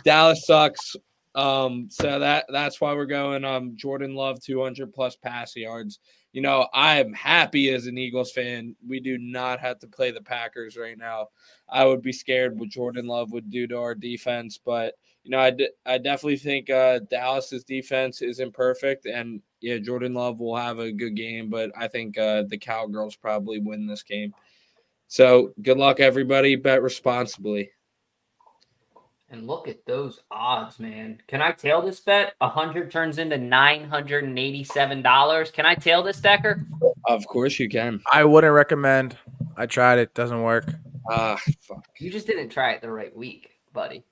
Dallas 0.04 0.46
sucks. 0.46 0.96
Um, 1.36 1.88
so 1.90 2.20
that 2.20 2.46
that's 2.50 2.80
why 2.80 2.94
we're 2.94 3.06
going. 3.06 3.44
Um, 3.44 3.76
Jordan 3.76 4.16
Love 4.16 4.42
200 4.42 4.94
plus 4.94 5.16
pass 5.16 5.56
yards. 5.56 6.00
You 6.32 6.42
know, 6.42 6.68
I 6.74 7.00
am 7.00 7.14
happy 7.14 7.70
as 7.72 7.86
an 7.86 7.98
Eagles 7.98 8.32
fan. 8.32 8.76
We 8.88 9.00
do 9.00 9.18
not 9.20 9.60
have 9.60 9.80
to 9.80 9.88
play 9.88 10.12
the 10.12 10.22
Packers 10.22 10.78
right 10.78 10.98
now. 10.98 11.28
I 11.70 11.86
would 11.86 12.02
be 12.02 12.14
scared 12.14 12.58
what 12.58 12.70
Jordan 12.70 13.06
Love 13.06 13.32
would 13.32 13.52
do 13.52 13.68
to 13.68 13.78
our 13.78 13.96
defense, 13.96 14.60
but 14.64 14.96
you 15.24 15.32
know, 15.32 15.40
I, 15.40 15.52
d- 15.52 15.70
I 15.86 15.98
definitely 15.98 16.38
think 16.38 16.70
uh, 16.70 17.00
Dallas's 17.10 17.64
defense 17.64 18.22
isn't 18.22 18.54
perfect, 18.54 19.06
and 19.06 19.42
yeah, 19.62 19.78
Jordan 19.78 20.14
Love 20.14 20.40
will 20.40 20.56
have 20.56 20.80
a 20.80 20.92
good 20.92 21.16
game, 21.16 21.50
but 21.50 21.72
I 21.78 21.88
think 21.88 22.18
uh, 22.18 22.44
the 22.48 22.58
Cowgirls 22.58 23.16
probably 23.16 23.60
win 23.60 23.88
this 23.88 24.04
game. 24.04 24.34
So 25.08 25.54
good 25.62 25.78
luck, 25.78 26.00
everybody. 26.00 26.56
Bet 26.56 26.82
responsibly. 26.82 27.72
And 29.30 29.48
look 29.48 29.68
at 29.68 29.86
those 29.86 30.20
odds, 30.30 30.80
man. 30.80 31.20
Can 31.28 31.42
I 31.42 31.52
tail 31.54 31.82
this 31.82 32.00
bet? 32.00 32.34
A 32.42 32.50
hundred 32.50 32.92
turns 32.92 33.18
into 33.18 33.38
nine 33.38 33.84
hundred 33.86 34.26
and 34.26 34.38
eighty-seven 34.38 35.02
dollars. 35.02 35.50
Can 35.50 35.66
I 35.66 35.74
tail 35.74 36.04
this, 36.04 36.20
Decker? 36.20 36.68
Of 37.06 37.26
course 37.28 37.58
you 37.58 37.68
can. 37.68 38.02
I 38.12 38.26
wouldn't 38.26 38.54
recommend. 38.54 39.18
I 39.58 39.66
tried 39.66 39.98
it. 39.98 40.14
Doesn't 40.14 40.44
work. 40.44 40.66
Ah, 41.10 41.40
fuck. 41.62 41.88
You 42.00 42.12
just 42.12 42.28
didn't 42.28 42.50
try 42.50 42.74
it 42.74 42.82
the 42.82 42.92
right 42.92 43.16
week, 43.16 43.50
buddy. 43.74 44.04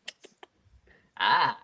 Ah. 1.22 1.58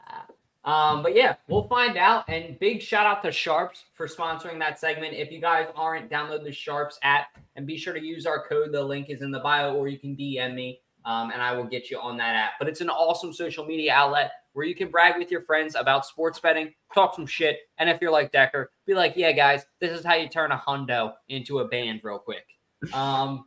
Um, 0.64 1.02
but 1.02 1.16
yeah, 1.16 1.36
we'll 1.48 1.68
find 1.68 1.98
out. 1.98 2.26
And 2.28 2.60
big 2.60 2.82
shout 2.82 3.06
out 3.06 3.24
to 3.24 3.32
Sharps 3.32 3.86
for 3.94 4.08
sponsoring 4.08 4.60
that 4.60 4.80
segment. 4.80 5.14
If 5.14 5.32
you 5.32 5.40
guys 5.42 5.68
aren't, 5.76 6.12
download 6.12 6.44
the 6.44 6.52
Sharps 6.52 7.00
app 7.04 7.28
and 7.56 7.66
be 7.66 7.78
sure 7.78 7.94
to 7.94 8.02
use 8.02 8.26
our 8.26 8.46
code. 8.48 8.72
The 8.72 8.84
link 8.84 9.10
is 9.10 9.22
in 9.22 9.32
the 9.32 9.40
bio, 9.40 9.74
or 9.76 9.88
you 9.88 9.98
can 9.98 10.16
DM 10.16 10.54
me 10.54 10.82
um, 11.08 11.32
and 11.32 11.42
I 11.42 11.54
will 11.54 11.64
get 11.64 11.90
you 11.90 12.00
on 12.00 12.18
that 12.18 12.36
app. 12.36 12.52
But 12.60 12.68
it's 12.68 12.82
an 12.82 12.90
awesome 12.90 13.32
social 13.32 13.66
media 13.66 13.94
outlet 13.94 14.32
where 14.52 14.66
you 14.66 14.76
can 14.76 14.92
brag 14.92 15.18
with 15.18 15.32
your 15.32 15.42
friends 15.42 15.76
about 15.76 16.06
sports 16.06 16.38
betting, 16.38 16.74
talk 16.94 17.16
some 17.16 17.26
shit, 17.26 17.60
and 17.78 17.90
if 17.90 18.02
you're 18.02 18.12
like 18.12 18.32
Decker, 18.32 18.72
be 18.86 18.94
like, 18.94 19.14
"Yeah, 19.16 19.32
guys, 19.32 19.66
this 19.80 19.98
is 19.98 20.06
how 20.06 20.16
you 20.16 20.28
turn 20.28 20.52
a 20.52 20.58
hundo 20.58 21.14
into 21.30 21.60
a 21.60 21.68
band 21.68 22.02
real 22.04 22.20
quick." 22.20 22.46
Um, 22.94 23.46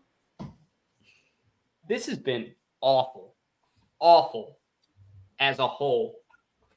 this 1.87 2.07
has 2.07 2.18
been 2.18 2.55
awful, 2.81 3.35
awful 3.99 4.60
as 5.40 5.59
a 5.59 5.66
whole 5.66 6.16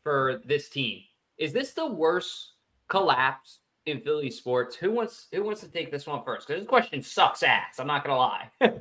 for 0.02 0.42
this 0.46 0.70
team. 0.70 1.02
Is 1.38 1.54
this 1.54 1.74
the 1.74 1.86
worst 1.86 2.54
collapse 2.88 3.60
in 3.86 4.02
Philly 4.02 4.32
sports? 4.32 4.76
Who 4.76 4.92
wants 4.92 5.28
who 5.32 5.44
wants 5.44 5.62
to 5.62 5.68
take 5.68 5.92
this 5.92 6.08
one 6.08 6.24
first? 6.24 6.48
Because 6.48 6.62
this 6.62 6.70
question 6.70 7.04
sucks 7.04 7.44
ass. 7.44 7.80
I'm 7.80 7.88
not 7.88 8.04
gonna 8.04 8.18
lie. 8.18 8.50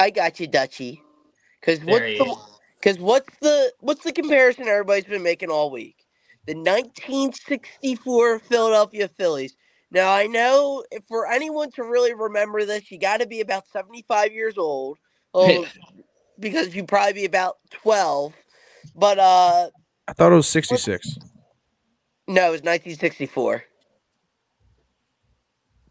I 0.00 0.10
got 0.10 0.38
you, 0.38 0.46
Dutchy. 0.46 1.02
Because 1.60 1.80
what's 1.80 2.04
the 2.04 2.36
because 2.80 2.98
what's 2.98 3.34
the 3.40 3.72
what's 3.80 4.04
the 4.04 4.12
comparison 4.12 4.68
everybody's 4.68 5.04
been 5.04 5.22
making 5.22 5.50
all 5.50 5.70
week? 5.70 5.96
The 6.46 6.54
1964 6.54 8.38
Philadelphia 8.40 9.08
Phillies. 9.08 9.56
Now 9.90 10.12
I 10.12 10.26
know 10.26 10.84
for 11.08 11.26
anyone 11.26 11.70
to 11.72 11.82
really 11.82 12.14
remember 12.14 12.64
this, 12.64 12.90
you 12.90 12.98
got 12.98 13.20
to 13.20 13.26
be 13.26 13.40
about 13.40 13.66
75 13.68 14.32
years 14.32 14.58
old, 14.58 14.98
oh, 15.34 15.66
because 16.38 16.74
you 16.74 16.84
probably 16.84 17.14
be 17.14 17.24
about 17.24 17.56
12. 17.70 18.34
But 18.94 19.18
uh, 19.18 19.70
I 20.08 20.12
thought 20.12 20.32
it 20.32 20.36
was 20.36 20.48
66. 20.48 21.18
No, 22.28 22.48
it 22.48 22.50
was 22.50 22.62
1964. 22.62 23.64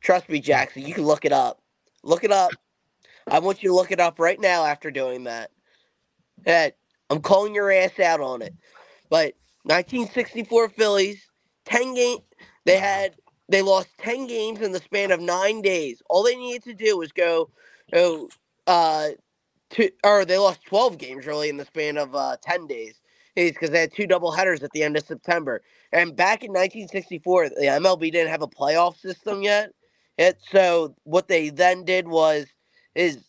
Trust 0.02 0.30
me, 0.30 0.40
Jackson. 0.40 0.86
You 0.86 0.94
can 0.94 1.04
look 1.04 1.26
it 1.26 1.32
up. 1.32 1.62
Look 2.04 2.24
it 2.24 2.32
up. 2.32 2.52
I 3.28 3.40
want 3.40 3.64
you 3.64 3.70
to 3.70 3.76
look 3.76 3.92
it 3.92 4.00
up 4.00 4.20
right 4.20 4.40
now 4.40 4.66
after 4.66 4.92
doing 4.92 5.24
that. 5.24 5.50
That 6.46 6.78
I'm 7.10 7.22
calling 7.22 7.56
your 7.56 7.72
ass 7.72 8.00
out 8.00 8.22
on 8.22 8.42
it. 8.42 8.54
But 9.10 9.34
1964 9.64 10.70
Phillies, 10.70 11.26
10 11.66 11.96
game 11.96 12.18
they 12.66 12.78
had 12.78 13.16
they 13.48 13.62
lost 13.62 13.90
10 14.00 14.28
games 14.28 14.62
in 14.62 14.72
the 14.72 14.80
span 14.80 15.12
of 15.12 15.20
9 15.20 15.62
days. 15.62 16.02
All 16.10 16.24
they 16.24 16.36
needed 16.36 16.64
to 16.64 16.74
do 16.74 16.98
was 16.98 17.12
go 17.12 17.50
go 17.92 18.30
uh 18.68 19.10
to 19.76 19.92
or 20.04 20.26
they 20.26 20.38
lost 20.38 20.66
12 20.66 20.98
games 20.98 21.26
really 21.26 21.50
in 21.50 21.58
the 21.58 21.66
span 21.66 21.98
of 21.98 22.16
uh 22.16 22.38
10 22.44 22.68
days. 22.68 22.96
Because 23.36 23.72
they 23.72 23.82
had 23.82 23.94
two 23.94 24.08
double 24.08 24.32
headers 24.32 24.64
at 24.64 24.72
the 24.72 24.84
end 24.84 24.98
of 24.98 25.06
September. 25.06 25.62
And 25.94 26.16
back 26.16 26.44
in 26.44 26.52
1964, 26.52 27.50
the 27.50 27.56
MLB 27.64 28.12
didn't 28.12 28.32
have 28.32 28.42
a 28.42 28.48
playoff 28.48 28.98
system 28.98 29.44
yet. 29.44 29.72
It, 30.18 30.40
so 30.52 30.96
what 31.04 31.28
they 31.28 31.50
then 31.50 31.86
did 31.86 32.08
was 32.08 32.48
is 32.96 33.20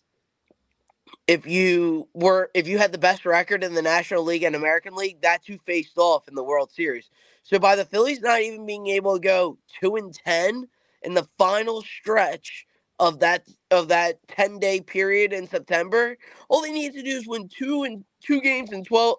if 1.27 1.47
you 1.47 2.09
were 2.15 2.51
if 2.55 2.69
you 2.69 2.79
had 2.79 2.93
the 2.93 2.99
best 2.99 3.25
record 3.27 3.65
in 3.65 3.75
the 3.75 3.83
National 3.83 4.23
League 4.23 4.43
and 4.43 4.55
American 4.55 4.95
League, 4.95 5.21
that's 5.21 5.47
who 5.47 5.59
faced 5.59 5.99
off 5.99 6.29
in 6.29 6.35
the 6.35 6.45
World 6.45 6.71
Series. 6.73 7.11
So 7.43 7.59
by 7.59 7.77
the 7.77 7.85
Phillies 7.85 8.21
not 8.21 8.43
even 8.43 8.67
being 8.67 8.89
able 8.89 9.15
to 9.15 9.21
go 9.21 9.59
two 9.81 9.97
and 9.97 10.15
ten 10.15 10.69
in 11.03 11.15
the 11.15 11.29
final 11.39 11.83
stretch 11.83 12.67
of 12.99 13.21
that 13.21 13.47
of 13.71 13.89
that 13.89 14.17
10 14.29 14.59
day 14.59 14.81
period 14.81 15.33
in 15.33 15.47
September, 15.47 16.17
all 16.49 16.63
they 16.63 16.73
need 16.73 16.93
to 16.95 17.03
do 17.03 17.11
is 17.11 17.27
win 17.27 17.49
two 17.49 17.83
and 17.83 18.05
two 18.21 18.41
games 18.41 18.73
in 18.73 18.85
12 18.85 19.17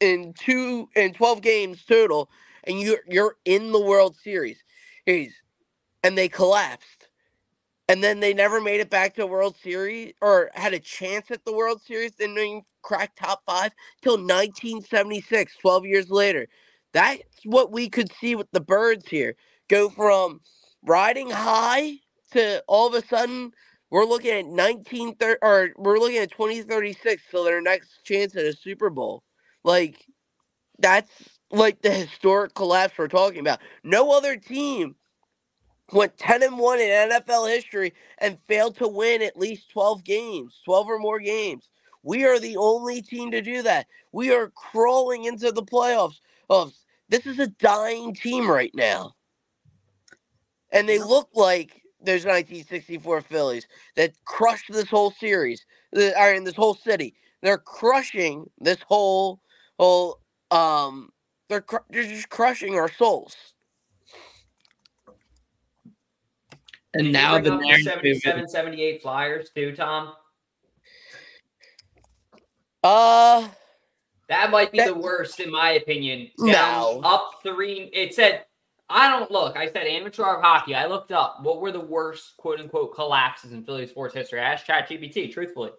in 0.00 0.34
two 0.38 0.88
in 0.96 1.12
12 1.12 1.40
games 1.42 1.84
total, 1.84 2.30
and 2.64 2.80
you're 2.80 3.00
you're 3.08 3.36
in 3.44 3.72
the 3.72 3.80
World 3.80 4.16
Series. 4.16 4.62
He's, 5.04 5.34
and 6.02 6.16
they 6.16 6.28
collapsed. 6.28 7.08
And 7.88 8.02
then 8.02 8.18
they 8.18 8.34
never 8.34 8.60
made 8.60 8.80
it 8.80 8.90
back 8.90 9.14
to 9.14 9.28
World 9.28 9.56
Series 9.62 10.12
or 10.20 10.50
had 10.54 10.74
a 10.74 10.80
chance 10.80 11.30
at 11.30 11.44
the 11.44 11.52
World 11.52 11.80
Series. 11.80 12.16
They 12.16 12.26
didn't 12.26 12.64
crack 12.82 13.14
top 13.14 13.42
five 13.46 13.70
till 14.02 14.14
1976, 14.16 15.56
12 15.60 15.86
years 15.86 16.10
later. 16.10 16.48
That's 16.92 17.22
what 17.44 17.70
we 17.70 17.88
could 17.88 18.10
see 18.12 18.34
with 18.34 18.50
the 18.50 18.60
birds 18.60 19.06
here. 19.08 19.36
Go 19.68 19.88
from 19.88 20.40
riding 20.82 21.30
high 21.30 21.98
to 22.32 22.62
all 22.66 22.86
of 22.86 22.94
a 22.94 23.06
sudden 23.06 23.52
we're 23.90 24.04
looking 24.04 24.30
at 24.32 24.46
1930 24.46 25.38
or 25.42 25.70
we're 25.76 25.98
looking 25.98 26.18
at 26.18 26.30
2036 26.32 27.22
so 27.30 27.44
their 27.44 27.60
next 27.60 28.04
chance 28.04 28.34
at 28.36 28.44
a 28.44 28.52
Super 28.52 28.90
Bowl. 28.90 29.22
Like 29.64 30.04
that's 30.78 31.10
like 31.50 31.82
the 31.82 31.90
historic 31.90 32.54
collapse 32.54 32.94
we're 32.98 33.08
talking 33.08 33.40
about. 33.40 33.60
No 33.84 34.10
other 34.12 34.36
team 34.36 34.96
went 35.92 36.16
10 36.18 36.42
and 36.42 36.58
1 36.58 36.80
in 36.80 37.10
NFL 37.10 37.48
history 37.48 37.94
and 38.18 38.38
failed 38.48 38.76
to 38.78 38.88
win 38.88 39.22
at 39.22 39.36
least 39.38 39.70
12 39.70 40.04
games, 40.04 40.60
12 40.64 40.88
or 40.88 40.98
more 40.98 41.20
games. 41.20 41.68
We 42.02 42.24
are 42.24 42.38
the 42.38 42.56
only 42.56 43.02
team 43.02 43.30
to 43.32 43.42
do 43.42 43.62
that. 43.62 43.86
We 44.12 44.32
are 44.32 44.50
crawling 44.50 45.24
into 45.24 45.52
the 45.52 45.62
playoffs. 45.62 46.20
Of 46.48 46.72
this 47.08 47.26
is 47.26 47.40
a 47.40 47.48
dying 47.48 48.14
team 48.14 48.48
right 48.48 48.70
now. 48.74 49.14
And 50.72 50.88
they 50.88 50.98
look 50.98 51.28
like 51.34 51.82
those 52.06 52.24
1964 52.24 53.20
Phillies 53.22 53.66
that 53.96 54.12
crushed 54.24 54.72
this 54.72 54.88
whole 54.88 55.10
series, 55.10 55.66
or 55.94 56.32
in 56.32 56.44
this 56.44 56.54
whole 56.56 56.74
city. 56.74 57.14
They're 57.42 57.58
crushing 57.58 58.48
this 58.58 58.78
whole 58.86 59.40
whole 59.78 60.20
um 60.50 61.10
they're 61.48 61.60
cr- 61.60 61.84
they're 61.90 62.04
just 62.04 62.28
crushing 62.30 62.74
our 62.76 62.90
souls. 62.90 63.36
And 66.94 67.04
Did 67.04 67.12
now 67.12 67.32
bring 67.32 67.44
the 67.44 67.54
up 67.54 67.60
narrative 67.60 67.84
77, 67.84 68.48
78 68.48 69.02
Flyers 69.02 69.50
too, 69.54 69.76
Tom. 69.76 70.14
Uh 72.82 73.48
That 74.28 74.50
might 74.50 74.72
be 74.72 74.78
That- 74.78 74.88
the 74.88 74.94
worst, 74.94 75.40
in 75.40 75.50
my 75.50 75.72
opinion. 75.72 76.30
Down, 76.38 76.50
No. 76.52 77.00
Up 77.04 77.40
three. 77.42 77.90
It 77.92 78.14
said, 78.14 78.44
I 78.88 79.08
don't 79.08 79.30
look. 79.30 79.56
I 79.56 79.66
said 79.66 79.86
amateur 79.86 80.22
of 80.36 80.42
hockey. 80.42 80.74
I 80.74 80.86
looked 80.86 81.10
up 81.10 81.38
what 81.42 81.60
were 81.60 81.72
the 81.72 81.80
worst 81.80 82.36
quote 82.36 82.60
unquote 82.60 82.94
collapses 82.94 83.52
in 83.52 83.64
Philly 83.64 83.86
sports 83.86 84.14
history. 84.14 84.40
I 84.40 84.52
asked 84.52 84.66
ChatGPT, 84.66 85.32
truthfully. 85.32 85.70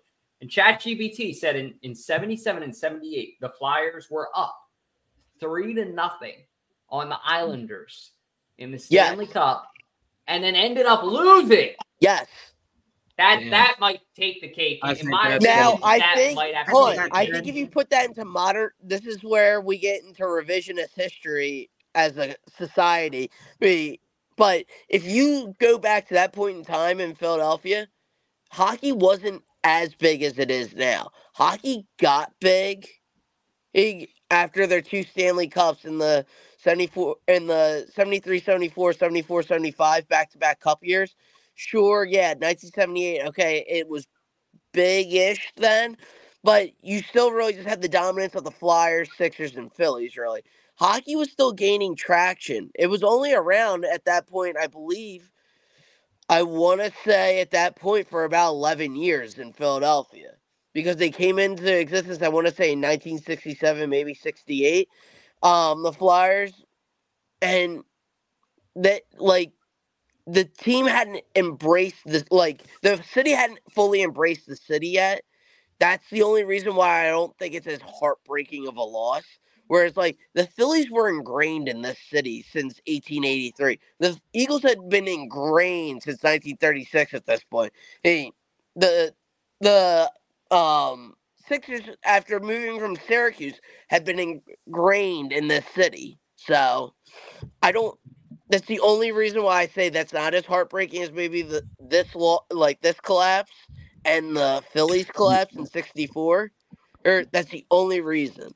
And 0.41 0.49
ChatGPT 0.49 1.33
said 1.35 1.55
in, 1.55 1.73
in 1.83 1.95
77 1.95 2.63
and 2.63 2.75
78, 2.75 3.39
the 3.39 3.49
Flyers 3.49 4.07
were 4.11 4.29
up 4.35 4.55
three 5.39 5.73
to 5.75 5.85
nothing 5.85 6.35
on 6.89 7.09
the 7.09 7.17
Islanders 7.25 8.11
in 8.57 8.71
the 8.71 8.77
Yes. 8.89 9.07
Stanley 9.07 9.27
Cup 9.27 9.69
and 10.27 10.43
then 10.43 10.55
ended 10.55 10.85
up 10.85 11.03
losing. 11.03 11.69
yes. 11.99 12.27
That 13.17 13.41
Yeah. 13.41 13.49
that 13.49 13.77
might 13.79 14.01
take 14.15 14.41
the 14.41 14.47
cake. 14.49 14.79
I 14.83 14.91
in 14.91 14.97
think 14.97 15.09
my 15.09 15.29
opinion, 15.35 15.55
Now. 15.57 15.79
I 15.81 15.97
that 15.99 16.15
think 16.17 16.35
might 16.35 16.53
have 16.53 16.67
to 16.67 16.71
hold 16.71 16.99
on, 16.99 17.09
I 17.11 17.25
think 17.25 17.47
if 17.47 17.55
you 17.55 17.65
put 17.67 17.89
that 17.89 18.05
into 18.05 18.23
modern 18.25 18.69
this 18.83 19.05
is 19.07 19.23
where 19.23 19.59
we 19.61 19.77
get 19.79 20.03
into 20.03 20.21
revisionist 20.23 20.93
history 20.95 21.71
as 21.97 22.17
a 22.17 22.35
society. 22.57 23.31
But 24.37 24.65
if 24.89 25.05
you 25.05 25.55
go 25.59 25.79
back 25.79 26.07
to 26.09 26.13
that 26.15 26.33
point 26.33 26.57
in 26.57 26.65
time 26.65 27.01
in 27.01 27.15
Philadelphia, 27.15 27.87
hockey 28.51 28.93
wasn't 28.93 29.43
as 29.63 29.95
big 29.95 30.23
as 30.23 30.39
it 30.39 30.51
is 30.51 30.75
now. 30.75 31.11
Hockey 31.35 31.87
got 31.99 32.33
big 32.39 32.87
after 34.31 34.67
their 34.67 34.81
two 34.81 35.03
Stanley 35.03 35.47
Cups 35.47 35.85
in 35.85 35.97
the 35.99 36.25
74 36.59 37.17
in 37.27 37.47
the 37.47 37.87
73 37.93 38.39
74 38.39 38.93
74 38.93 39.43
75 39.43 40.07
back-to-back 40.09 40.59
cup 40.59 40.79
years. 40.83 41.15
Sure, 41.55 42.05
yeah, 42.05 42.29
1978, 42.29 43.27
okay, 43.27 43.65
it 43.67 43.89
was 43.89 44.07
big-ish 44.73 45.53
then, 45.57 45.97
but 46.43 46.69
you 46.81 47.01
still 47.01 47.31
really 47.31 47.53
just 47.53 47.67
had 47.67 47.81
the 47.81 47.89
dominance 47.89 48.35
of 48.35 48.43
the 48.43 48.51
Flyers, 48.51 49.09
Sixers, 49.17 49.55
and 49.55 49.73
Phillies, 49.73 50.17
really. 50.17 50.43
Hockey 50.77 51.15
was 51.15 51.31
still 51.31 51.53
gaining 51.53 51.95
traction. 51.95 52.71
It 52.75 52.87
was 52.87 53.03
only 53.03 53.33
around 53.33 53.85
at 53.85 54.05
that 54.05 54.27
point, 54.27 54.57
I 54.57 54.67
believe, 54.67 55.31
I 56.29 56.43
want 56.43 56.81
to 56.81 56.91
say 57.05 57.39
at 57.41 57.51
that 57.51 57.77
point 57.77 58.09
for 58.09 58.25
about 58.25 58.51
11 58.51 58.95
years 58.95 59.37
in 59.37 59.53
Philadelphia 59.53 60.33
because 60.73 60.97
they 60.97 61.09
came 61.09 61.39
into 61.39 61.77
existence, 61.79 62.21
I 62.21 62.27
want 62.27 62.47
to 62.47 62.53
say 62.53 62.73
in 62.73 62.79
1967, 62.79 63.89
maybe 63.89 64.13
68, 64.13 64.89
um, 65.43 65.83
the 65.83 65.93
Flyers. 65.93 66.53
And 67.41 67.83
that, 68.75 69.03
like, 69.17 69.53
the 70.27 70.45
team 70.45 70.87
hadn't 70.87 71.23
embraced 71.35 72.05
this, 72.05 72.25
like, 72.31 72.63
the 72.81 73.01
city 73.11 73.31
hadn't 73.31 73.59
fully 73.73 74.03
embraced 74.03 74.47
the 74.47 74.57
city 74.57 74.89
yet. 74.89 75.23
That's 75.79 76.09
the 76.09 76.23
only 76.23 76.43
reason 76.43 76.75
why 76.75 77.07
I 77.07 77.09
don't 77.09 77.37
think 77.37 77.55
it's 77.55 77.67
as 77.67 77.81
heartbreaking 77.81 78.67
of 78.67 78.77
a 78.77 78.83
loss. 78.83 79.23
Whereas, 79.67 79.97
like, 79.97 80.17
the 80.35 80.45
Phillies 80.47 80.91
were 80.91 81.09
ingrained 81.09 81.67
in 81.69 81.81
this 81.81 81.99
city 82.09 82.43
since 82.51 82.81
1883. 82.87 83.79
The 83.99 84.19
Eagles 84.33 84.63
had 84.63 84.89
been 84.89 85.07
ingrained 85.07 86.03
since 86.03 86.23
1936 86.23 87.13
at 87.13 87.25
this 87.25 87.43
point. 87.45 87.73
Hey, 88.03 88.31
the 88.75 89.13
the 89.61 90.11
um 90.51 91.15
Sixers, 91.47 91.83
after 92.05 92.39
moving 92.41 92.79
from 92.79 92.97
Syracuse, 93.07 93.59
had 93.89 94.05
been 94.05 94.41
ingrained 94.67 95.31
in 95.31 95.47
this 95.47 95.65
city. 95.75 96.19
So, 96.35 96.93
I 97.63 97.71
don't. 97.71 97.97
That's 98.49 98.67
the 98.67 98.79
only 98.81 99.11
reason 99.11 99.43
why 99.43 99.61
I 99.61 99.67
say 99.67 99.89
that's 99.89 100.13
not 100.13 100.33
as 100.33 100.45
heartbreaking 100.45 101.03
as 101.03 101.11
maybe 101.11 101.41
the 101.43 101.63
this 101.79 102.15
law, 102.15 102.39
like 102.51 102.81
this 102.81 102.99
collapse 103.01 103.51
and 104.05 104.35
the 104.35 104.63
Phillies 104.73 105.07
collapse 105.07 105.55
in 105.57 105.65
'64. 105.65 106.51
Or 107.05 107.25
that's 107.31 107.51
the 107.51 107.65
only 107.71 108.01
reason. 108.01 108.53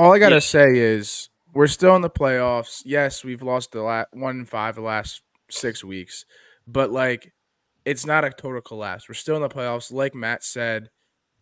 All 0.00 0.14
I 0.14 0.18
gotta 0.18 0.36
Yeah. 0.36 0.40
say 0.40 0.78
is 0.78 1.28
we're 1.52 1.66
still 1.66 1.94
in 1.94 2.00
the 2.00 2.08
playoffs. 2.08 2.80
Yes, 2.86 3.22
we've 3.22 3.42
lost 3.42 3.72
the 3.72 3.82
last 3.82 4.08
one 4.14 4.46
five 4.46 4.74
the 4.76 4.80
last 4.80 5.20
six 5.50 5.84
weeks, 5.84 6.24
but 6.66 6.90
like 6.90 7.34
it's 7.84 8.06
not 8.06 8.24
a 8.24 8.30
total 8.30 8.62
collapse. 8.62 9.10
We're 9.10 9.14
still 9.14 9.36
in 9.36 9.42
the 9.42 9.50
playoffs. 9.50 9.92
Like 9.92 10.14
Matt 10.14 10.42
said, 10.42 10.88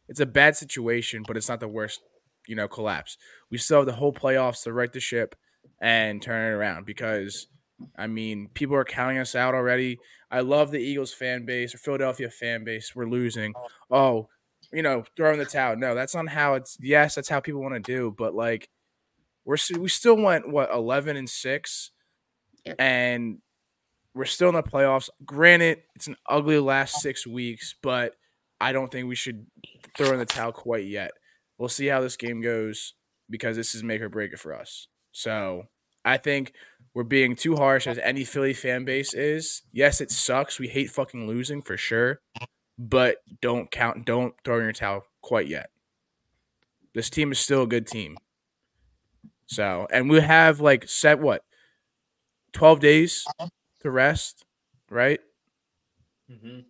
it's 0.09 0.19
a 0.19 0.27
bad 0.27 0.57
situation, 0.57 1.23
but 1.25 1.37
it's 1.37 1.49
not 1.49 1.61
the 1.61 1.69
worst, 1.69 2.01
you 2.49 2.57
know, 2.57 2.67
collapse. 2.67 3.17
We 3.49 3.59
still 3.59 3.77
have 3.77 3.87
the 3.87 3.93
whole 3.93 4.13
playoffs 4.13 4.65
to 4.65 4.73
right 4.73 4.93
the 4.93 4.99
ship 4.99 5.37
and 5.81 6.21
turn 6.21 6.51
it 6.53 6.57
around 6.57 6.85
because 6.85 7.47
I 7.97 8.09
mean, 8.09 8.49
people 8.55 8.75
are 8.75 8.85
counting 8.85 9.19
us 9.19 9.37
out 9.37 9.55
already. 9.55 10.01
I 10.33 10.41
love 10.41 10.73
the 10.73 10.81
Eagles 10.81 11.15
fan 11.15 11.45
base 11.45 11.77
or 11.77 11.79
Philadelphia 11.79 12.29
fan 12.29 12.65
base. 12.65 12.93
We're 12.97 13.07
losing. 13.09 13.55
Oh, 13.89 14.29
you 14.73 14.83
know, 14.83 15.05
throwing 15.17 15.39
the 15.39 15.45
towel. 15.45 15.77
No, 15.77 15.95
that's 15.95 16.15
not 16.15 16.29
how 16.29 16.55
it's. 16.55 16.77
Yes, 16.81 17.15
that's 17.15 17.29
how 17.29 17.41
people 17.41 17.63
want 17.63 17.75
to 17.75 17.81
do, 17.81 18.15
but 18.17 18.35
like, 18.35 18.69
we're 19.45 19.57
we 19.79 19.89
still 19.89 20.17
went 20.17 20.49
what 20.49 20.71
eleven 20.73 21.17
and 21.17 21.29
six, 21.29 21.91
and 22.79 23.39
we're 24.15 24.25
still 24.25 24.49
in 24.49 24.55
the 24.55 24.63
playoffs. 24.63 25.09
Granted, 25.25 25.83
it's 25.95 26.07
an 26.07 26.17
ugly 26.29 26.59
last 26.59 27.01
six 27.01 27.27
weeks, 27.27 27.75
but 27.83 28.15
I 28.61 28.73
don't 28.73 28.91
think 28.91 29.09
we 29.09 29.15
should 29.15 29.47
throw 29.97 30.13
in 30.13 30.19
the 30.19 30.27
towel 30.27 30.53
quite 30.53 30.87
yet. 30.87 31.13
We'll 31.57 31.69
see 31.69 31.87
how 31.87 32.01
this 32.01 32.17
game 32.17 32.41
goes 32.41 32.95
because 33.31 33.57
this 33.57 33.75
is 33.75 33.83
make 33.83 34.01
or 34.01 34.09
break 34.09 34.33
it 34.33 34.39
for 34.39 34.55
us. 34.55 34.89
So 35.13 35.65
I 36.05 36.17
think 36.17 36.53
we're 36.95 37.05
being 37.05 37.37
too 37.37 37.57
harsh 37.57 37.87
as 37.87 37.99
any 37.99 38.25
Philly 38.25 38.55
fan 38.55 38.85
base 38.85 39.15
is. 39.15 39.63
Yes, 39.73 40.01
it 40.01 40.11
sucks. 40.11 40.59
We 40.59 40.69
hate 40.69 40.91
fucking 40.91 41.27
losing 41.27 41.63
for 41.63 41.77
sure, 41.77 42.21
but 42.79 43.19
don't 43.43 43.71
count. 43.71 44.05
Don't 44.07 44.35
throw 44.45 44.59
in 44.59 44.65
your 44.65 44.73
towel 44.73 45.05
quite 45.21 45.49
yet. 45.49 45.71
This 46.95 47.11
team 47.11 47.33
is 47.33 47.39
still 47.39 47.63
a 47.63 47.67
good 47.67 47.87
team. 47.87 48.17
So, 49.47 49.87
and 49.91 50.09
we 50.09 50.21
have 50.21 50.61
like 50.61 50.89
set 50.89 51.19
what 51.19 51.43
12 52.53 52.81
days 52.81 53.25
to 53.81 53.91
rest, 53.91 54.45
right? 54.91 55.21
Mm-hmm. 56.31 56.61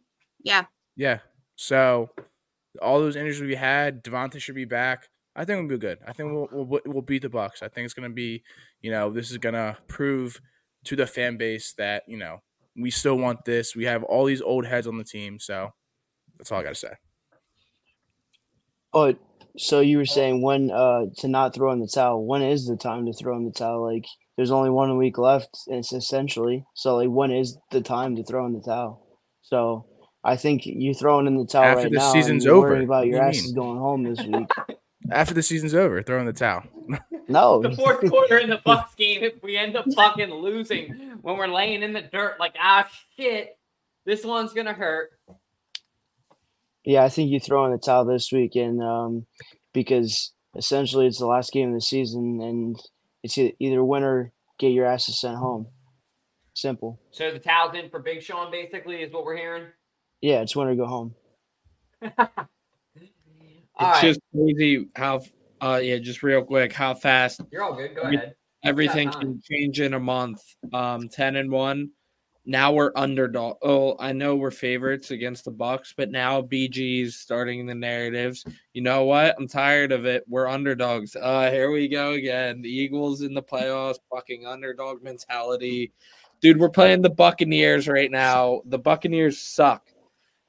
Yeah. 0.42 0.64
Yeah. 0.96 1.18
So, 1.56 2.10
all 2.80 3.00
those 3.00 3.16
injuries 3.16 3.40
we 3.40 3.56
had, 3.56 4.04
DeVonta 4.04 4.40
should 4.40 4.54
be 4.54 4.64
back. 4.64 5.08
I 5.34 5.44
think 5.44 5.58
we'll 5.58 5.78
be 5.78 5.80
good. 5.80 5.98
I 6.06 6.12
think 6.12 6.32
we'll 6.32 6.48
we'll, 6.50 6.80
we'll 6.86 7.02
beat 7.02 7.22
the 7.22 7.28
Bucs. 7.28 7.62
I 7.62 7.68
think 7.68 7.84
it's 7.84 7.94
gonna 7.94 8.10
be, 8.10 8.42
you 8.80 8.90
know, 8.90 9.10
this 9.10 9.30
is 9.30 9.38
gonna 9.38 9.78
prove 9.86 10.40
to 10.84 10.96
the 10.96 11.06
fan 11.06 11.36
base 11.36 11.74
that 11.78 12.02
you 12.08 12.16
know 12.16 12.42
we 12.76 12.90
still 12.90 13.16
want 13.16 13.44
this. 13.44 13.76
We 13.76 13.84
have 13.84 14.02
all 14.04 14.24
these 14.24 14.42
old 14.42 14.66
heads 14.66 14.86
on 14.86 14.98
the 14.98 15.04
team, 15.04 15.38
so 15.38 15.72
that's 16.38 16.50
all 16.52 16.60
I 16.60 16.62
gotta 16.62 16.74
say. 16.74 16.92
But 18.92 19.18
so 19.56 19.80
you 19.80 19.98
were 19.98 20.06
saying 20.06 20.42
when 20.42 20.70
uh 20.70 21.06
to 21.18 21.28
not 21.28 21.54
throw 21.54 21.72
in 21.72 21.80
the 21.80 21.90
towel. 21.92 22.24
When 22.24 22.42
is 22.42 22.66
the 22.66 22.76
time 22.76 23.06
to 23.06 23.12
throw 23.12 23.36
in 23.36 23.44
the 23.44 23.52
towel? 23.52 23.82
Like 23.82 24.04
there's 24.36 24.50
only 24.50 24.70
one 24.70 24.96
week 24.96 25.18
left. 25.18 25.50
It's 25.66 25.92
essentially 25.92 26.64
so 26.74 26.96
like 26.96 27.08
when 27.08 27.30
is 27.30 27.58
the 27.70 27.80
time 27.80 28.16
to 28.16 28.24
throw 28.24 28.46
in 28.46 28.52
the 28.54 28.60
towel? 28.62 29.04
So 29.42 29.86
I 30.24 30.36
think 30.36 30.62
you 30.66 30.94
throwing 30.94 31.26
in 31.26 31.36
the 31.36 31.46
towel 31.46 31.64
After 31.64 31.82
right 31.84 31.92
the 31.92 31.98
now. 31.98 32.12
season's 32.12 32.44
and 32.44 32.50
you're 32.50 32.56
over. 32.56 32.68
worrying 32.68 32.84
about 32.84 33.06
your 33.06 33.22
you 33.22 33.28
asses 33.28 33.46
mean? 33.46 33.54
going 33.54 33.78
home 33.78 34.02
this 34.04 34.20
week. 34.26 34.48
After 35.10 35.32
the 35.34 35.42
season's 35.42 35.74
over, 35.74 36.02
throw 36.02 36.20
in 36.20 36.26
the 36.26 36.32
towel. 36.32 36.62
No, 37.30 37.60
The 37.60 37.72
fourth 37.76 38.08
quarter 38.08 38.38
in 38.38 38.48
the 38.48 38.56
Bucs 38.56 38.96
game, 38.96 39.22
if 39.22 39.34
we 39.42 39.54
end 39.58 39.76
up 39.76 39.84
fucking 39.94 40.30
losing 40.32 41.18
when 41.20 41.36
we're 41.36 41.46
laying 41.46 41.82
in 41.82 41.92
the 41.92 42.00
dirt, 42.00 42.40
like 42.40 42.54
ah 42.58 42.88
shit, 43.18 43.54
this 44.06 44.24
one's 44.24 44.54
gonna 44.54 44.72
hurt. 44.72 45.10
Yeah, 46.88 47.04
I 47.04 47.10
think 47.10 47.30
you 47.30 47.38
throw 47.38 47.66
in 47.66 47.72
the 47.72 47.76
towel 47.76 48.06
this 48.06 48.32
weekend 48.32 48.82
um, 48.82 49.26
because 49.74 50.32
essentially 50.56 51.06
it's 51.06 51.18
the 51.18 51.26
last 51.26 51.52
game 51.52 51.68
of 51.68 51.74
the 51.74 51.82
season, 51.82 52.40
and 52.40 52.80
it's 53.22 53.36
either 53.36 53.84
win 53.84 54.04
or 54.04 54.32
get 54.58 54.68
your 54.72 54.86
asses 54.86 55.20
sent 55.20 55.36
home. 55.36 55.66
Simple. 56.54 56.98
So 57.10 57.30
the 57.30 57.40
towel's 57.40 57.74
in 57.76 57.90
for 57.90 58.00
Big 58.00 58.22
Sean, 58.22 58.50
basically, 58.50 59.02
is 59.02 59.12
what 59.12 59.26
we're 59.26 59.36
hearing. 59.36 59.64
Yeah, 60.22 60.40
it's 60.40 60.56
win 60.56 60.68
or 60.68 60.76
go 60.76 60.86
home. 60.86 61.14
All 62.02 62.16
It's 62.24 62.32
right, 63.78 64.02
just 64.02 64.20
crazy 64.34 64.88
how, 64.96 65.20
uh, 65.60 65.80
yeah, 65.82 65.98
just 65.98 66.22
real 66.22 66.42
quick, 66.42 66.72
how 66.72 66.94
fast 66.94 67.42
you're 67.52 67.62
all 67.64 67.76
good. 67.76 67.94
Go 67.94 68.08
we- 68.08 68.16
ahead. 68.16 68.34
everything 68.64 69.10
can 69.10 69.42
change 69.44 69.78
in 69.78 69.92
a 69.92 70.00
month. 70.00 70.40
Um, 70.72 71.10
ten 71.10 71.36
and 71.36 71.50
one. 71.52 71.90
Now 72.48 72.72
we're 72.72 72.92
underdog. 72.96 73.58
Oh, 73.60 73.94
I 74.00 74.12
know 74.12 74.34
we're 74.34 74.50
favorites 74.50 75.10
against 75.10 75.44
the 75.44 75.52
Bucs, 75.52 75.92
but 75.94 76.10
now 76.10 76.40
BG's 76.40 77.14
starting 77.14 77.66
the 77.66 77.74
narratives. 77.74 78.42
You 78.72 78.80
know 78.80 79.04
what? 79.04 79.34
I'm 79.38 79.46
tired 79.46 79.92
of 79.92 80.06
it. 80.06 80.24
We're 80.26 80.48
underdogs. 80.48 81.14
Uh, 81.14 81.50
here 81.50 81.70
we 81.70 81.88
go 81.88 82.12
again. 82.12 82.62
The 82.62 82.70
Eagles 82.70 83.20
in 83.20 83.34
the 83.34 83.42
playoffs, 83.42 83.98
fucking 84.10 84.46
underdog 84.46 85.02
mentality. 85.02 85.92
Dude, 86.40 86.58
we're 86.58 86.70
playing 86.70 87.02
the 87.02 87.10
Buccaneers 87.10 87.86
right 87.86 88.10
now. 88.10 88.62
The 88.64 88.78
Buccaneers 88.78 89.38
suck, 89.38 89.86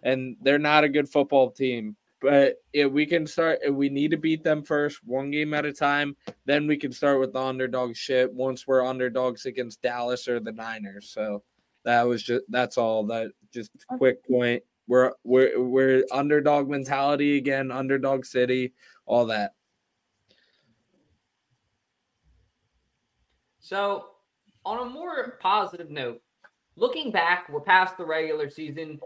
and 0.02 0.38
they're 0.42 0.58
not 0.58 0.86
a 0.86 0.90
good 0.90 1.10
football 1.10 1.52
team. 1.52 1.98
But 2.22 2.64
if 2.72 2.90
we 2.90 3.06
can 3.06 3.28
start, 3.28 3.60
if 3.62 3.76
we 3.76 3.90
need 3.90 4.12
to 4.12 4.18
beat 4.18 4.42
them 4.42 4.64
first, 4.64 5.02
one 5.04 5.32
game 5.32 5.54
at 5.54 5.66
a 5.66 5.74
time. 5.74 6.16
Then 6.46 6.66
we 6.66 6.78
can 6.78 6.94
start 6.94 7.20
with 7.20 7.34
the 7.34 7.42
underdog 7.42 7.98
shit 7.98 8.32
once 8.32 8.66
we're 8.66 8.86
underdogs 8.86 9.46
against 9.46 9.82
Dallas 9.82 10.30
or 10.30 10.40
the 10.40 10.54
Niners. 10.54 11.10
So 11.10 11.44
that 11.86 12.04
was 12.04 12.24
just 12.24 12.44
that's 12.50 12.78
all. 12.78 13.06
That 13.08 13.32
just 13.54 13.72
quick 13.98 14.26
point. 14.28 14.64
We're 14.88 15.14
we're 15.24 15.60
we're 15.62 16.04
underdog 16.12 16.70
mentality 16.70 17.38
again, 17.38 17.72
underdog 17.72 18.26
city, 18.26 18.74
all 19.06 19.28
that. 19.28 19.54
So, 23.60 24.06
on 24.66 24.88
a 24.88 24.90
more 24.90 25.38
positive 25.42 25.92
note, 25.92 26.22
looking 26.76 27.12
back, 27.12 27.50
we're 27.50 27.60
past 27.60 27.98
the 27.98 28.06
regular 28.06 28.50
season. 28.50 29.00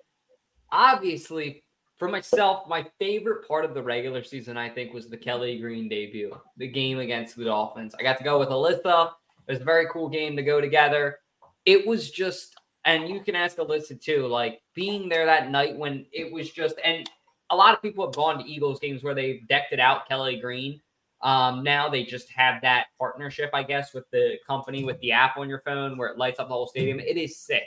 Obviously, 0.71 1.63
for 1.97 2.07
myself, 2.07 2.67
my 2.67 2.85
favorite 2.97 3.47
part 3.47 3.65
of 3.65 3.73
the 3.73 3.83
regular 3.83 4.23
season, 4.23 4.57
I 4.57 4.69
think, 4.69 4.93
was 4.93 5.09
the 5.09 5.17
Kelly 5.17 5.59
Green 5.59 5.89
debut, 5.89 6.35
the 6.57 6.67
game 6.67 6.99
against 6.99 7.35
the 7.35 7.45
Dolphins. 7.45 7.93
I 7.99 8.03
got 8.03 8.17
to 8.19 8.23
go 8.23 8.39
with 8.39 8.49
Alyssa. 8.49 9.11
It 9.47 9.51
was 9.51 9.61
a 9.61 9.65
very 9.65 9.87
cool 9.91 10.07
game 10.07 10.35
to 10.37 10.43
go 10.43 10.61
together. 10.61 11.19
It 11.65 11.85
was 11.85 12.09
just, 12.09 12.55
and 12.85 13.07
you 13.07 13.21
can 13.21 13.35
ask 13.35 13.57
Alyssa 13.57 14.01
too, 14.01 14.27
like 14.27 14.61
being 14.73 15.09
there 15.09 15.25
that 15.25 15.49
night 15.49 15.77
when 15.77 16.05
it 16.11 16.31
was 16.31 16.49
just, 16.49 16.75
and 16.83 17.09
a 17.49 17.55
lot 17.55 17.73
of 17.73 17.81
people 17.81 18.05
have 18.05 18.15
gone 18.15 18.39
to 18.39 18.49
Eagles 18.49 18.79
games 18.79 19.03
where 19.03 19.15
they've 19.15 19.47
decked 19.47 19.73
it 19.73 19.79
out 19.79 20.07
Kelly 20.07 20.37
Green. 20.37 20.81
Um, 21.21 21.63
now 21.63 21.87
they 21.87 22.03
just 22.03 22.29
have 22.31 22.61
that 22.61 22.87
partnership, 22.99 23.49
I 23.53 23.63
guess, 23.63 23.93
with 23.93 24.09
the 24.11 24.37
company 24.45 24.83
with 24.83 24.99
the 24.99 25.13
app 25.13 25.37
on 25.37 25.47
your 25.47 25.61
phone 25.61 25.97
where 25.97 26.09
it 26.09 26.17
lights 26.17 26.39
up 26.39 26.49
the 26.49 26.53
whole 26.53 26.67
stadium. 26.67 26.99
It 26.99 27.15
is 27.15 27.37
sick. 27.37 27.63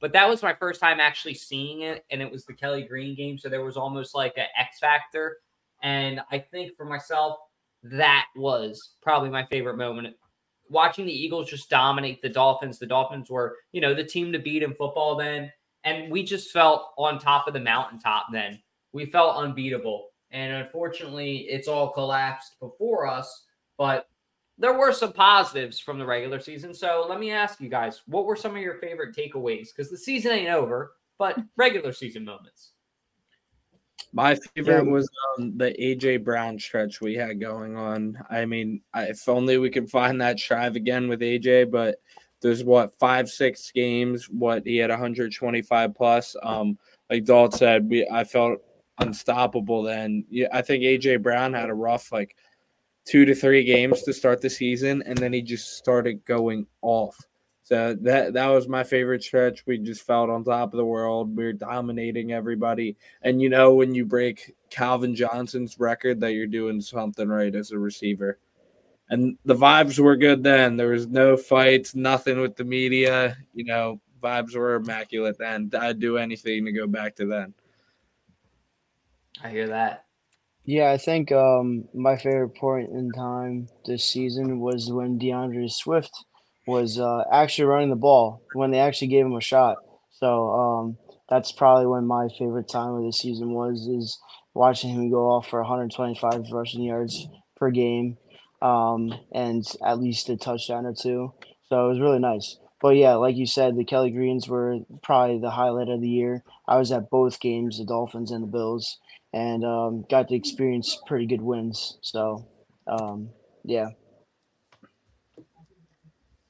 But 0.00 0.12
that 0.12 0.28
was 0.28 0.42
my 0.42 0.54
first 0.54 0.80
time 0.80 1.00
actually 1.00 1.34
seeing 1.34 1.82
it, 1.82 2.04
and 2.10 2.22
it 2.22 2.30
was 2.30 2.44
the 2.44 2.54
Kelly 2.54 2.84
Green 2.84 3.14
game, 3.14 3.36
so 3.36 3.48
there 3.48 3.64
was 3.64 3.76
almost 3.76 4.14
like 4.14 4.34
an 4.36 4.46
X 4.58 4.78
factor. 4.78 5.38
And 5.82 6.20
I 6.30 6.38
think 6.38 6.76
for 6.76 6.84
myself, 6.84 7.38
that 7.82 8.26
was 8.36 8.92
probably 9.02 9.28
my 9.28 9.44
favorite 9.46 9.76
moment. 9.76 10.16
Watching 10.70 11.04
the 11.04 11.12
Eagles 11.12 11.50
just 11.50 11.68
dominate 11.68 12.22
the 12.22 12.28
Dolphins. 12.28 12.78
The 12.78 12.86
Dolphins 12.86 13.28
were, 13.28 13.56
you 13.72 13.80
know, 13.80 13.92
the 13.92 14.04
team 14.04 14.32
to 14.32 14.38
beat 14.38 14.62
in 14.62 14.74
football 14.74 15.16
then, 15.16 15.52
and 15.84 16.10
we 16.10 16.22
just 16.22 16.52
felt 16.52 16.92
on 16.96 17.18
top 17.18 17.46
of 17.46 17.54
the 17.54 17.60
mountaintop 17.60 18.26
then. 18.32 18.62
We 18.92 19.04
felt 19.04 19.36
unbeatable. 19.36 20.08
And 20.30 20.52
unfortunately, 20.54 21.38
it's 21.48 21.68
all 21.68 21.90
collapsed 21.90 22.58
before 22.60 23.06
us. 23.06 23.46
But 23.76 24.08
there 24.58 24.78
were 24.78 24.92
some 24.92 25.12
positives 25.12 25.80
from 25.80 25.98
the 25.98 26.06
regular 26.06 26.38
season. 26.38 26.74
So 26.74 27.06
let 27.08 27.18
me 27.18 27.30
ask 27.30 27.60
you 27.60 27.68
guys, 27.68 28.02
what 28.06 28.26
were 28.26 28.36
some 28.36 28.54
of 28.54 28.62
your 28.62 28.78
favorite 28.78 29.16
takeaways? 29.16 29.68
Because 29.74 29.90
the 29.90 29.96
season 29.96 30.32
ain't 30.32 30.50
over, 30.50 30.92
but 31.18 31.38
regular 31.56 31.92
season 31.92 32.24
moments. 32.24 32.72
My 34.12 34.34
favorite 34.34 34.84
Yeah. 34.84 34.90
was 34.90 35.08
um, 35.38 35.56
the 35.56 35.72
AJ 35.80 36.24
Brown 36.24 36.58
stretch 36.58 37.00
we 37.00 37.14
had 37.14 37.40
going 37.40 37.76
on. 37.76 38.18
I 38.28 38.44
mean, 38.44 38.82
I, 38.92 39.04
if 39.04 39.28
only 39.28 39.58
we 39.58 39.70
could 39.70 39.90
find 39.90 40.20
that 40.20 40.40
strive 40.40 40.76
again 40.76 41.08
with 41.08 41.20
AJ, 41.20 41.70
but 41.70 42.00
there's 42.40 42.64
what 42.64 42.98
five, 42.98 43.28
six 43.28 43.70
games. 43.70 44.28
What 44.28 44.66
he 44.66 44.78
had 44.78 44.90
125 44.90 45.94
plus. 45.94 46.34
Um, 46.42 46.78
like 47.08 47.24
Dalt 47.24 47.54
said, 47.54 47.88
we 47.88 48.08
I 48.08 48.24
felt 48.24 48.60
unstoppable 48.98 49.82
then. 49.82 50.24
Yeah, 50.30 50.48
I 50.52 50.62
think 50.62 50.82
AJ 50.82 51.22
Brown 51.22 51.52
had 51.52 51.70
a 51.70 51.74
rough 51.74 52.10
like 52.12 52.36
two 53.04 53.24
to 53.24 53.34
three 53.34 53.64
games 53.64 54.02
to 54.02 54.12
start 54.12 54.40
the 54.40 54.50
season, 54.50 55.02
and 55.06 55.16
then 55.16 55.32
he 55.32 55.42
just 55.42 55.76
started 55.76 56.24
going 56.24 56.66
off. 56.82 57.16
So 57.70 57.94
that 58.00 58.32
that 58.32 58.48
was 58.48 58.66
my 58.66 58.82
favorite 58.82 59.22
stretch. 59.22 59.64
We 59.64 59.78
just 59.78 60.04
felt 60.04 60.28
on 60.28 60.42
top 60.42 60.72
of 60.72 60.76
the 60.76 60.84
world. 60.84 61.36
We 61.36 61.44
were 61.44 61.52
dominating 61.52 62.32
everybody. 62.32 62.96
And 63.22 63.40
you 63.40 63.48
know 63.48 63.74
when 63.74 63.94
you 63.94 64.04
break 64.04 64.56
Calvin 64.70 65.14
Johnson's 65.14 65.78
record 65.78 66.18
that 66.20 66.32
you're 66.32 66.48
doing 66.48 66.80
something 66.80 67.28
right 67.28 67.54
as 67.54 67.70
a 67.70 67.78
receiver. 67.78 68.40
And 69.08 69.38
the 69.44 69.54
vibes 69.54 70.00
were 70.00 70.16
good 70.16 70.42
then. 70.42 70.76
There 70.76 70.90
was 70.90 71.06
no 71.06 71.36
fights, 71.36 71.94
nothing 71.94 72.40
with 72.40 72.56
the 72.56 72.64
media. 72.64 73.36
You 73.54 73.64
know, 73.64 74.00
vibes 74.20 74.56
were 74.56 74.74
immaculate 74.74 75.38
then. 75.38 75.70
I'd 75.78 76.00
do 76.00 76.18
anything 76.18 76.64
to 76.64 76.72
go 76.72 76.88
back 76.88 77.14
to 77.16 77.26
then. 77.26 77.54
I 79.44 79.48
hear 79.48 79.68
that. 79.68 80.06
Yeah, 80.64 80.90
I 80.90 80.98
think 80.98 81.30
um, 81.30 81.84
my 81.94 82.16
favorite 82.16 82.56
point 82.56 82.90
in 82.90 83.12
time 83.12 83.68
this 83.86 84.04
season 84.04 84.58
was 84.58 84.90
when 84.90 85.20
DeAndre 85.20 85.70
Swift 85.70 86.24
was 86.66 86.98
uh, 86.98 87.24
actually 87.32 87.64
running 87.64 87.90
the 87.90 87.96
ball 87.96 88.42
when 88.54 88.70
they 88.70 88.78
actually 88.78 89.08
gave 89.08 89.24
him 89.24 89.34
a 89.34 89.40
shot. 89.40 89.78
So 90.10 90.50
um, 90.50 90.98
that's 91.28 91.52
probably 91.52 91.86
when 91.86 92.06
my 92.06 92.28
favorite 92.38 92.68
time 92.68 92.94
of 92.94 93.04
the 93.04 93.12
season 93.12 93.52
was 93.52 93.86
is 93.86 94.18
watching 94.54 94.90
him 94.90 95.10
go 95.10 95.30
off 95.30 95.48
for 95.48 95.60
125 95.60 96.50
rushing 96.52 96.82
yards 96.82 97.26
per 97.56 97.70
game 97.70 98.18
um, 98.60 99.12
and 99.32 99.64
at 99.84 100.00
least 100.00 100.28
a 100.28 100.36
touchdown 100.36 100.86
or 100.86 100.94
two. 100.94 101.32
So 101.68 101.86
it 101.86 101.88
was 101.88 102.00
really 102.00 102.18
nice. 102.18 102.58
But 102.80 102.96
yeah, 102.96 103.14
like 103.14 103.36
you 103.36 103.46
said, 103.46 103.76
the 103.76 103.84
Kelly 103.84 104.10
Greens 104.10 104.48
were 104.48 104.78
probably 105.02 105.38
the 105.38 105.50
highlight 105.50 105.88
of 105.88 106.00
the 106.00 106.08
year. 106.08 106.42
I 106.66 106.78
was 106.78 106.90
at 106.92 107.10
both 107.10 107.40
games, 107.40 107.78
the 107.78 107.84
Dolphins 107.84 108.30
and 108.30 108.42
the 108.42 108.48
Bills, 108.48 108.98
and 109.32 109.64
um, 109.64 110.04
got 110.10 110.28
to 110.28 110.34
experience 110.34 110.98
pretty 111.06 111.26
good 111.26 111.42
wins. 111.42 111.98
So 112.00 112.48
um, 112.86 113.30
yeah. 113.64 113.90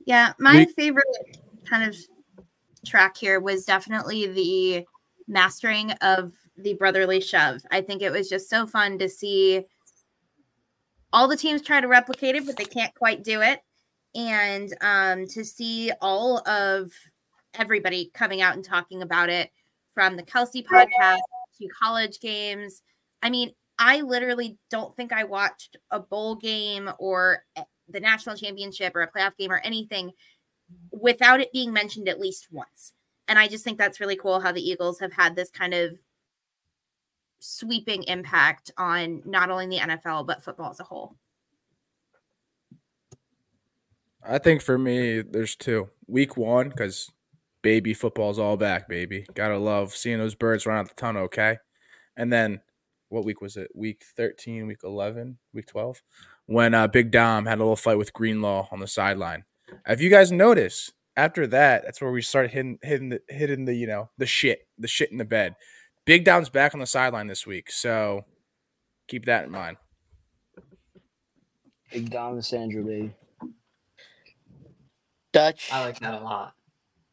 Yeah, 0.07 0.33
my 0.39 0.67
We- 0.67 0.73
favorite 0.73 1.05
kind 1.69 1.89
of 1.89 1.97
track 2.87 3.17
here 3.17 3.41
was 3.41 3.65
definitely 3.65 4.27
the 4.27 4.87
mastering 5.29 5.93
of 6.01 6.33
the 6.57 6.75
brotherly 6.75 7.21
shove. 7.21 7.61
I 7.71 7.81
think 7.81 8.03
it 8.03 8.11
was 8.11 8.29
just 8.29 8.49
so 8.49 8.67
fun 8.67 8.99
to 8.99 9.09
see 9.09 9.65
all 11.13 11.29
the 11.29 11.37
teams 11.37 11.63
try 11.63 11.81
to 11.81 11.89
replicate 11.89 12.37
it, 12.37 12.47
but 12.47 12.57
they 12.57 12.65
can't 12.65 12.95
quite 12.95 13.25
do 13.25 13.41
it. 13.41 13.61
And 14.15 14.75
um, 14.81 15.27
to 15.29 15.45
see 15.45 15.93
all 16.01 16.39
of 16.49 16.91
everybody 17.55 18.11
coming 18.15 18.43
out 18.43 18.55
and 18.55 18.65
talking 18.65 19.03
about 19.03 19.29
it 19.29 19.51
from 19.95 20.17
the 20.17 20.23
Kelce 20.23 20.65
podcast 20.65 21.19
to 21.61 21.69
college 21.81 22.21
games. 22.21 22.83
I 23.23 23.31
mean, 23.31 23.53
I 23.79 24.01
literally 24.03 24.59
don't 24.71 24.95
think 24.97 25.13
I 25.13 25.25
watched 25.25 25.77
a 25.91 26.01
bowl 26.01 26.35
game 26.37 26.91
or 26.99 27.45
the 27.93 28.01
national 28.01 28.37
championship 28.37 28.95
or 28.95 29.03
a 29.03 29.11
playoff 29.11 29.37
game 29.37 29.53
or 29.53 29.61
anything 29.65 30.13
without 30.93 31.41
it 31.41 31.53
being 31.53 31.73
mentioned 31.73 32.09
at 32.09 32.21
least 32.21 32.49
once. 32.51 32.93
And 33.29 33.39
I 33.39 33.49
just 33.49 33.65
think 33.65 33.79
that's 33.79 34.01
really 34.01 34.17
cool 34.17 34.41
how 34.41 34.53
the 34.53 34.63
Eagles 34.63 34.99
have 35.01 35.13
had 35.13 35.37
this 35.37 35.51
kind 35.51 35.75
of 35.75 35.99
sweeping 37.39 38.03
impact 38.05 38.71
on 38.77 39.23
not 39.25 39.51
only 39.51 39.67
the 39.67 39.79
NFL 39.79 40.27
but 40.27 40.43
football 40.43 40.71
as 40.71 40.81
a 40.81 40.85
whole. 40.85 41.17
I 44.23 44.39
think 44.39 44.61
for 44.63 44.77
me, 44.77 45.23
there's 45.23 45.57
two. 45.57 45.89
Week 46.07 46.37
one, 46.37 46.69
because 46.69 47.11
baby 47.63 47.95
football's 47.95 48.39
all 48.39 48.57
back, 48.57 48.89
baby. 48.89 49.27
Gotta 49.35 49.59
love 49.59 49.95
seeing 49.95 50.19
those 50.19 50.35
birds 50.35 50.67
run 50.67 50.79
out 50.79 50.89
the 50.89 50.95
tunnel, 50.95 51.23
okay? 51.25 51.59
And 52.17 52.33
then 52.33 52.61
what 53.09 53.25
week 53.25 53.41
was 53.41 53.57
it? 53.57 53.71
Week 53.75 54.05
13, 54.17 54.67
week 54.67 54.81
11, 54.85 55.39
week 55.53 55.67
12? 55.67 56.03
When 56.51 56.75
uh, 56.75 56.89
Big 56.89 57.13
Dom 57.13 57.47
had 57.47 57.59
a 57.59 57.63
little 57.63 57.77
fight 57.77 57.97
with 57.97 58.13
Greenlaw 58.13 58.67
on 58.73 58.81
the 58.81 58.89
sideline. 58.89 59.45
Have 59.85 60.01
you 60.01 60.11
guys 60.11 60.33
noticed? 60.33 60.93
After 61.17 61.47
that, 61.47 61.85
that's 61.85 62.01
where 62.01 62.11
we 62.11 62.23
start 62.23 62.51
hitting, 62.51 62.77
hitting, 62.83 63.11
the, 63.11 63.21
hitting 63.29 63.67
the, 63.67 63.75
you 63.75 63.87
know, 63.87 64.11
the 64.19 64.27
shit, 64.27 64.67
the 64.77 64.89
shit 64.89 65.13
in 65.13 65.19
the 65.19 65.25
bed. 65.25 65.55
Big 66.07 66.25
Dom's 66.25 66.49
back 66.49 66.75
on 66.75 66.81
the 66.81 66.89
sideline 66.89 67.29
this 67.29 67.47
week, 67.47 67.71
so 67.71 68.25
keep 69.07 69.27
that 69.27 69.45
in 69.45 69.53
mind. 69.53 69.77
Big 71.93 72.11
Dom 72.11 72.37
DiSandro, 72.37 72.85
baby. 72.85 73.15
Dutch. 75.33 75.69
I 75.71 75.85
like 75.85 76.01
that 76.01 76.15
a 76.15 76.25
lot. 76.25 76.55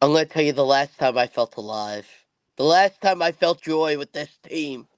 I'm 0.02 0.10
going 0.10 0.26
to 0.26 0.32
tell 0.32 0.42
you 0.42 0.52
the 0.52 0.66
last 0.66 0.98
time 0.98 1.16
I 1.16 1.28
felt 1.28 1.54
alive. 1.56 2.08
The 2.56 2.64
last 2.64 3.00
time 3.00 3.22
I 3.22 3.30
felt 3.30 3.62
joy 3.62 3.98
with 3.98 4.10
this 4.10 4.36
team. 4.48 4.88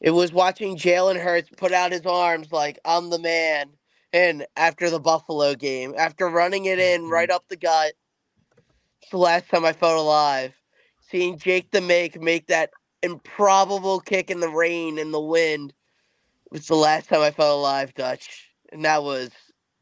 It 0.00 0.10
was 0.10 0.32
watching 0.32 0.76
Jalen 0.76 1.20
Hurts 1.20 1.50
put 1.56 1.72
out 1.72 1.92
his 1.92 2.06
arms 2.06 2.52
like, 2.52 2.78
I'm 2.84 3.10
the 3.10 3.18
man. 3.18 3.70
And 4.12 4.46
after 4.56 4.90
the 4.90 5.00
Buffalo 5.00 5.54
game, 5.54 5.94
after 5.96 6.28
running 6.28 6.66
it 6.66 6.78
in 6.78 7.02
mm-hmm. 7.02 7.12
right 7.12 7.30
up 7.30 7.44
the 7.48 7.56
gut, 7.56 7.92
it's 9.02 9.10
the 9.10 9.18
last 9.18 9.48
time 9.48 9.64
I 9.64 9.72
felt 9.72 9.98
alive. 9.98 10.54
Seeing 11.10 11.38
Jake 11.38 11.70
the 11.70 11.80
Make 11.80 12.20
make 12.20 12.46
that 12.46 12.70
improbable 13.02 14.00
kick 14.00 14.30
in 14.30 14.40
the 14.40 14.48
rain 14.48 14.98
and 14.98 15.12
the 15.12 15.20
wind 15.20 15.72
was 16.50 16.66
the 16.66 16.74
last 16.74 17.08
time 17.08 17.20
I 17.20 17.30
felt 17.30 17.58
alive, 17.58 17.94
Dutch. 17.94 18.50
And 18.72 18.84
that 18.84 19.02
was 19.02 19.30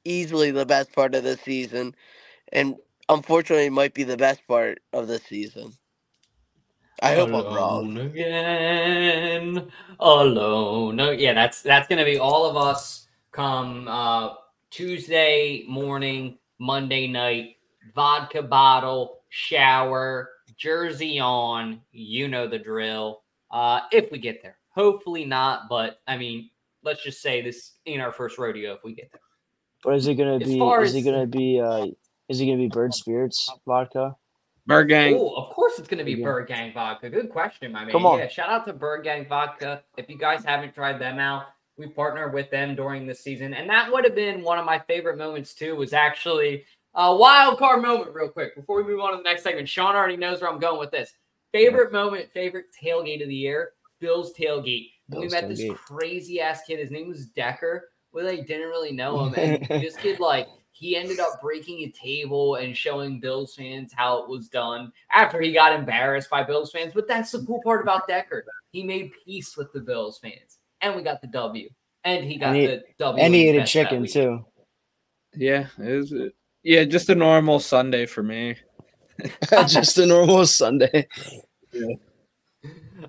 easily 0.05 0.51
the 0.51 0.67
best 0.67 0.93
part 0.93 1.15
of 1.15 1.25
the 1.25 1.37
season. 1.37 1.95
And 2.53 2.77
unfortunately, 3.09 3.67
it 3.67 3.73
might 3.73 3.95
be 3.95 4.05
the 4.05 4.17
best 4.17 4.47
part 4.47 4.81
of 4.93 5.09
the 5.09 5.19
season. 5.19 5.73
I 7.03 7.15
hope 7.15 7.29
I'm 7.29 7.55
wrong. 7.55 7.97
Alone 7.97 7.99
again, 7.99 9.73
alone. 10.01 10.97
No, 10.97 11.11
yeah, 11.11 11.35
that's 11.35 11.63
that's 11.63 11.89
gonna 11.89 12.05
be 12.05 12.19
all 12.19 12.49
of 12.49 12.57
us 12.57 13.07
come 13.33 13.87
uh, 13.87 14.35
Tuesday 14.71 15.65
morning, 15.69 16.39
Monday 16.59 17.07
night, 17.07 17.57
vodka 17.95 18.43
bottle, 18.43 19.21
shower, 19.29 20.31
jersey 20.57 21.19
on. 21.21 21.81
You 21.93 22.29
know 22.29 22.49
the 22.49 22.59
drill. 22.59 23.23
Uh, 23.51 23.81
if 23.93 24.11
we 24.11 24.19
get 24.19 24.43
there, 24.43 24.57
hopefully 24.71 25.25
not, 25.25 25.69
but 25.69 26.01
I 26.07 26.17
mean, 26.17 26.51
let's 26.83 27.03
just 27.03 27.21
say 27.21 27.43
this 27.43 27.73
ain't 27.85 28.01
our 28.03 28.13
first 28.13 28.39
rodeo. 28.39 28.73
If 28.75 28.85
we 28.85 28.95
get 28.95 29.11
there, 29.13 29.21
But 29.85 29.97
is 29.97 30.07
it 30.07 30.15
gonna 30.15 30.37
As 30.37 30.45
be? 30.45 30.59
far 30.59 30.83
Is 30.83 30.95
it 30.95 31.03
gonna 31.03 31.27
be? 31.27 31.61
Uh, 31.61 31.89
is 32.29 32.41
it 32.41 32.47
gonna 32.47 32.57
be 32.57 32.69
Bird 32.69 32.95
Spirits 32.95 33.51
vodka? 33.67 34.17
Bird 34.67 34.89
Gang. 34.89 35.17
Oh, 35.17 35.35
of 35.35 35.51
course 35.55 35.79
it's 35.79 35.89
going 35.89 35.99
to 35.99 36.05
be 36.05 36.13
Yeah. 36.13 36.25
Bird 36.25 36.49
Gang 36.49 36.73
Vodka. 36.73 37.09
Good 37.11 37.31
question, 37.31 37.73
my 37.73 37.83
man. 37.85 37.93
Come 37.93 38.07
on. 38.07 38.19
Yeah, 38.19 38.29
shout 38.29 38.49
out 38.51 38.67
to 38.67 38.73
Bird 38.73 39.05
Gang 39.05 39.27
Vodka. 39.27 39.83
If 39.97 40.09
you 40.09 40.19
guys 40.19 40.45
haven't 40.45 40.75
tried 40.75 40.99
them 40.99 41.19
out, 41.19 41.47
we 41.79 41.87
partnered 41.87 42.33
with 42.33 42.51
them 42.51 42.75
during 42.75 43.07
the 43.07 43.15
season, 43.15 43.55
and 43.55 43.69
that 43.69 43.93
would 43.93 44.05
have 44.05 44.15
been 44.15 44.43
one 44.43 44.59
of 44.59 44.65
my 44.65 44.79
favorite 44.79 45.19
moments 45.19 45.55
too. 45.55 45.77
Was 45.77 45.93
actually 45.93 46.65
a 46.95 47.15
wild 47.15 47.59
card 47.59 47.83
moment, 47.83 48.15
real 48.15 48.29
quick, 48.29 48.57
before 48.57 48.83
we 48.83 48.91
move 48.91 49.01
on 49.01 49.13
to 49.13 49.19
the 49.19 49.23
next 49.23 49.43
segment. 49.43 49.69
Sean 49.69 49.95
already 49.95 50.17
knows 50.17 50.41
where 50.41 50.51
I'm 50.51 50.59
going 50.59 50.81
with 50.81 50.91
this. 50.91 51.13
Favorite 51.53 51.93
moment, 51.93 52.31
favorite 52.33 52.67
tailgate 52.83 53.23
of 53.23 53.29
the 53.29 53.35
year, 53.35 53.73
Bill's 54.01 54.33
tailgate. 54.33 54.91
we 55.09 55.21
Bill's 55.21 55.33
met 55.33 55.49
this 55.49 55.71
crazy 55.75 56.41
ass 56.41 56.63
kid. 56.67 56.79
His 56.79 56.91
name 56.91 57.09
was 57.09 57.27
Decker. 57.27 57.91
We 58.13 58.23
like 58.23 58.47
didn't 58.47 58.69
really 58.69 58.93
know 58.93 59.27
him, 59.27 59.35
and 59.37 59.67
this 59.83 59.97
kid 59.97 60.19
like 60.19 60.49
he 60.79 60.95
ended 60.97 61.21
up 61.21 61.41
breaking 61.41 61.81
a 61.81 61.91
table 61.91 62.57
and 62.57 62.77
showing 62.77 63.19
Bills 63.19 63.55
fans 63.55 63.93
how 63.95 64.23
it 64.23 64.29
was 64.29 64.49
done 64.49 64.93
after 65.11 65.41
he 65.41 65.53
got 65.53 65.73
embarrassed 65.73 66.29
by 66.29 66.43
Bills 66.43 66.71
fans. 66.71 66.93
But 66.95 67.09
that's 67.09 67.31
the 67.31 67.43
cool 67.47 67.63
part 67.63 67.81
about 67.81 68.07
Decker. 68.07 68.45
He 68.73 68.83
made 68.83 69.13
peace 69.25 69.57
with 69.57 69.73
the 69.73 69.81
Bills 69.81 70.19
fans, 70.19 70.59
and 70.83 70.95
we 70.95 71.03
got 71.03 71.23
the 71.23 71.29
W, 71.29 71.71
and 72.05 72.25
he 72.25 72.37
got 72.37 72.49
And 72.49 72.57
he- 72.57 72.67
the 72.67 72.83
W. 72.99 73.25
And 73.25 73.35
he 73.35 73.49
ate 73.49 73.57
a 73.57 73.61
his 73.61 73.73
best 73.73 73.75
that 73.75 73.89
chicken 73.91 74.07
too. 74.07 74.45
Yeah, 75.35 75.67
it 75.79 75.93
was, 75.97 76.15
yeah, 76.63 76.85
just 76.85 77.09
a 77.09 77.15
normal 77.15 77.59
Sunday 77.59 78.05
for 78.07 78.23
me. 78.23 78.57
Just 79.67 79.97
a 79.97 80.05
normal 80.05 80.45
Sunday. 80.45 81.09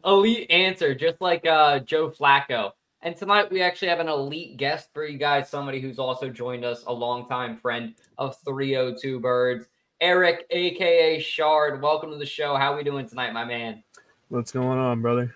elite 0.06 0.50
answer, 0.50 0.96
just 0.96 1.20
like 1.22 1.46
uh, 1.46 1.80
Joe 1.80 2.10
Flacco. 2.10 2.72
And 3.04 3.16
tonight 3.16 3.52
we 3.52 3.62
actually 3.62 3.90
have 3.90 4.00
an 4.00 4.10
elite 4.10 4.58
guest 4.58 4.90
for 4.92 5.06
you 5.06 5.20
guys, 5.20 5.50
somebody 5.50 5.80
who's 5.80 6.00
also 6.00 6.30
joined 6.30 6.66
us, 6.66 6.84
a 6.88 6.94
longtime 6.94 7.58
friend 7.58 7.94
of 8.18 8.36
302 8.44 9.20
Birds, 9.20 9.68
Eric, 10.02 10.48
aka 10.50 11.20
Shard. 11.20 11.80
Welcome 11.82 12.10
to 12.10 12.18
the 12.18 12.26
show. 12.26 12.56
How 12.56 12.74
are 12.74 12.78
we 12.78 12.84
doing 12.84 13.08
tonight, 13.08 13.34
my 13.34 13.46
man? 13.46 13.84
What's 14.30 14.52
going 14.52 14.80
on, 14.80 15.04
brother? 15.04 15.36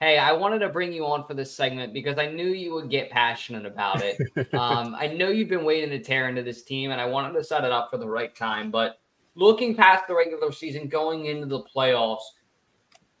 Hey, 0.00 0.18
I 0.18 0.32
wanted 0.32 0.58
to 0.58 0.68
bring 0.68 0.92
you 0.92 1.06
on 1.06 1.24
for 1.26 1.34
this 1.34 1.54
segment 1.54 1.92
because 1.92 2.18
I 2.18 2.26
knew 2.26 2.48
you 2.48 2.74
would 2.74 2.90
get 2.90 3.10
passionate 3.10 3.64
about 3.64 4.02
it. 4.02 4.18
um, 4.54 4.96
I 4.98 5.06
know 5.06 5.28
you've 5.28 5.48
been 5.48 5.64
waiting 5.64 5.90
to 5.90 6.00
tear 6.00 6.28
into 6.28 6.42
this 6.42 6.64
team, 6.64 6.90
and 6.90 7.00
I 7.00 7.06
wanted 7.06 7.34
to 7.34 7.44
set 7.44 7.62
it 7.62 7.70
up 7.70 7.88
for 7.88 7.98
the 7.98 8.08
right 8.08 8.34
time. 8.34 8.72
But 8.72 8.98
looking 9.36 9.76
past 9.76 10.08
the 10.08 10.14
regular 10.16 10.50
season, 10.50 10.88
going 10.88 11.26
into 11.26 11.46
the 11.46 11.62
playoffs, 11.62 12.22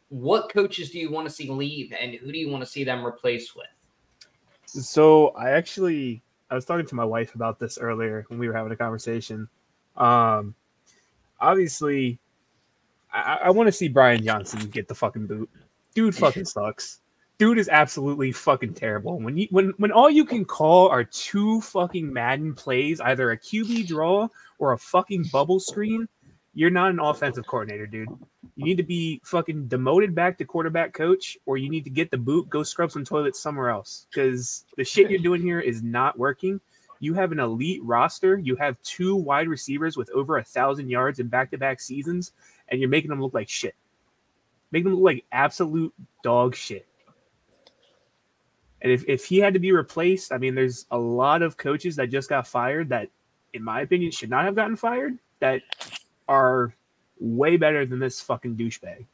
what 0.08 0.50
coaches 0.50 0.90
do 0.90 0.98
you 0.98 1.10
want 1.10 1.28
to 1.28 1.34
see 1.34 1.50
leave, 1.50 1.92
and 1.98 2.14
who 2.14 2.32
do 2.32 2.38
you 2.38 2.50
want 2.50 2.62
to 2.62 2.70
see 2.70 2.84
them 2.84 3.04
replaced 3.04 3.56
with? 3.56 3.66
so 4.68 5.28
I 5.28 5.50
actually 5.50 6.22
I 6.50 6.54
was 6.54 6.64
talking 6.64 6.86
to 6.86 6.94
my 6.94 7.04
wife 7.04 7.34
about 7.34 7.58
this 7.58 7.78
earlier 7.78 8.24
when 8.28 8.38
we 8.38 8.48
were 8.48 8.54
having 8.54 8.72
a 8.72 8.76
conversation. 8.76 9.48
Um, 9.96 10.54
obviously, 11.40 12.18
I, 13.12 13.38
I 13.44 13.50
want 13.50 13.66
to 13.66 13.72
see 13.72 13.88
Brian 13.88 14.22
Johnson 14.24 14.68
get 14.68 14.88
the 14.88 14.94
fucking 14.94 15.26
boot. 15.26 15.50
Dude, 15.94 16.14
fucking 16.16 16.44
sucks. 16.44 17.00
Dude 17.38 17.58
is 17.58 17.68
absolutely 17.68 18.32
fucking 18.32 18.74
terrible. 18.74 19.20
When 19.20 19.36
you 19.36 19.46
when 19.50 19.72
when 19.76 19.92
all 19.92 20.10
you 20.10 20.24
can 20.24 20.44
call 20.44 20.88
are 20.88 21.04
two 21.04 21.60
fucking 21.60 22.12
Madden 22.12 22.54
plays, 22.54 23.00
either 23.00 23.30
a 23.30 23.38
QB 23.38 23.86
draw 23.86 24.28
or 24.58 24.72
a 24.72 24.78
fucking 24.78 25.26
bubble 25.30 25.60
screen, 25.60 26.08
you're 26.54 26.70
not 26.70 26.90
an 26.90 27.00
offensive 27.00 27.46
coordinator, 27.46 27.86
dude. 27.86 28.08
You 28.56 28.64
need 28.64 28.78
to 28.78 28.82
be 28.82 29.20
fucking 29.24 29.68
demoted 29.68 30.14
back 30.14 30.36
to 30.38 30.44
quarterback 30.44 30.92
coach, 30.92 31.38
or 31.46 31.56
you 31.56 31.70
need 31.70 31.84
to 31.84 31.90
get 31.90 32.10
the 32.10 32.18
boot, 32.18 32.48
go 32.48 32.62
scrub 32.62 32.90
some 32.90 33.04
toilets 33.04 33.40
somewhere 33.40 33.70
else. 33.70 34.06
Because 34.10 34.64
the 34.76 34.84
shit 34.84 35.10
you're 35.10 35.20
doing 35.20 35.42
here 35.42 35.60
is 35.60 35.82
not 35.82 36.18
working. 36.18 36.60
You 37.00 37.14
have 37.14 37.30
an 37.30 37.38
elite 37.38 37.80
roster. 37.84 38.38
You 38.38 38.56
have 38.56 38.82
two 38.82 39.14
wide 39.14 39.46
receivers 39.46 39.96
with 39.96 40.10
over 40.10 40.38
a 40.38 40.44
thousand 40.44 40.88
yards 40.88 41.20
in 41.20 41.28
back-to-back 41.28 41.80
seasons, 41.80 42.32
and 42.68 42.80
you're 42.80 42.88
making 42.88 43.10
them 43.10 43.22
look 43.22 43.34
like 43.34 43.48
shit. 43.48 43.76
Making 44.72 44.90
them 44.90 44.94
look 44.94 45.14
like 45.14 45.24
absolute 45.30 45.94
dog 46.24 46.56
shit. 46.56 46.86
And 48.82 48.90
if, 48.92 49.04
if 49.08 49.24
he 49.24 49.38
had 49.38 49.54
to 49.54 49.60
be 49.60 49.72
replaced, 49.72 50.32
I 50.32 50.38
mean, 50.38 50.54
there's 50.54 50.86
a 50.90 50.98
lot 50.98 51.42
of 51.42 51.56
coaches 51.56 51.96
that 51.96 52.10
just 52.10 52.28
got 52.28 52.46
fired 52.46 52.88
that, 52.88 53.08
in 53.52 53.62
my 53.62 53.82
opinion, 53.82 54.10
should 54.10 54.30
not 54.30 54.44
have 54.44 54.54
gotten 54.56 54.76
fired 54.76 55.18
that 55.40 55.62
are 56.28 56.74
way 57.18 57.56
better 57.56 57.84
than 57.86 57.98
this 57.98 58.20
fucking 58.20 58.56
douchebag. 58.56 59.06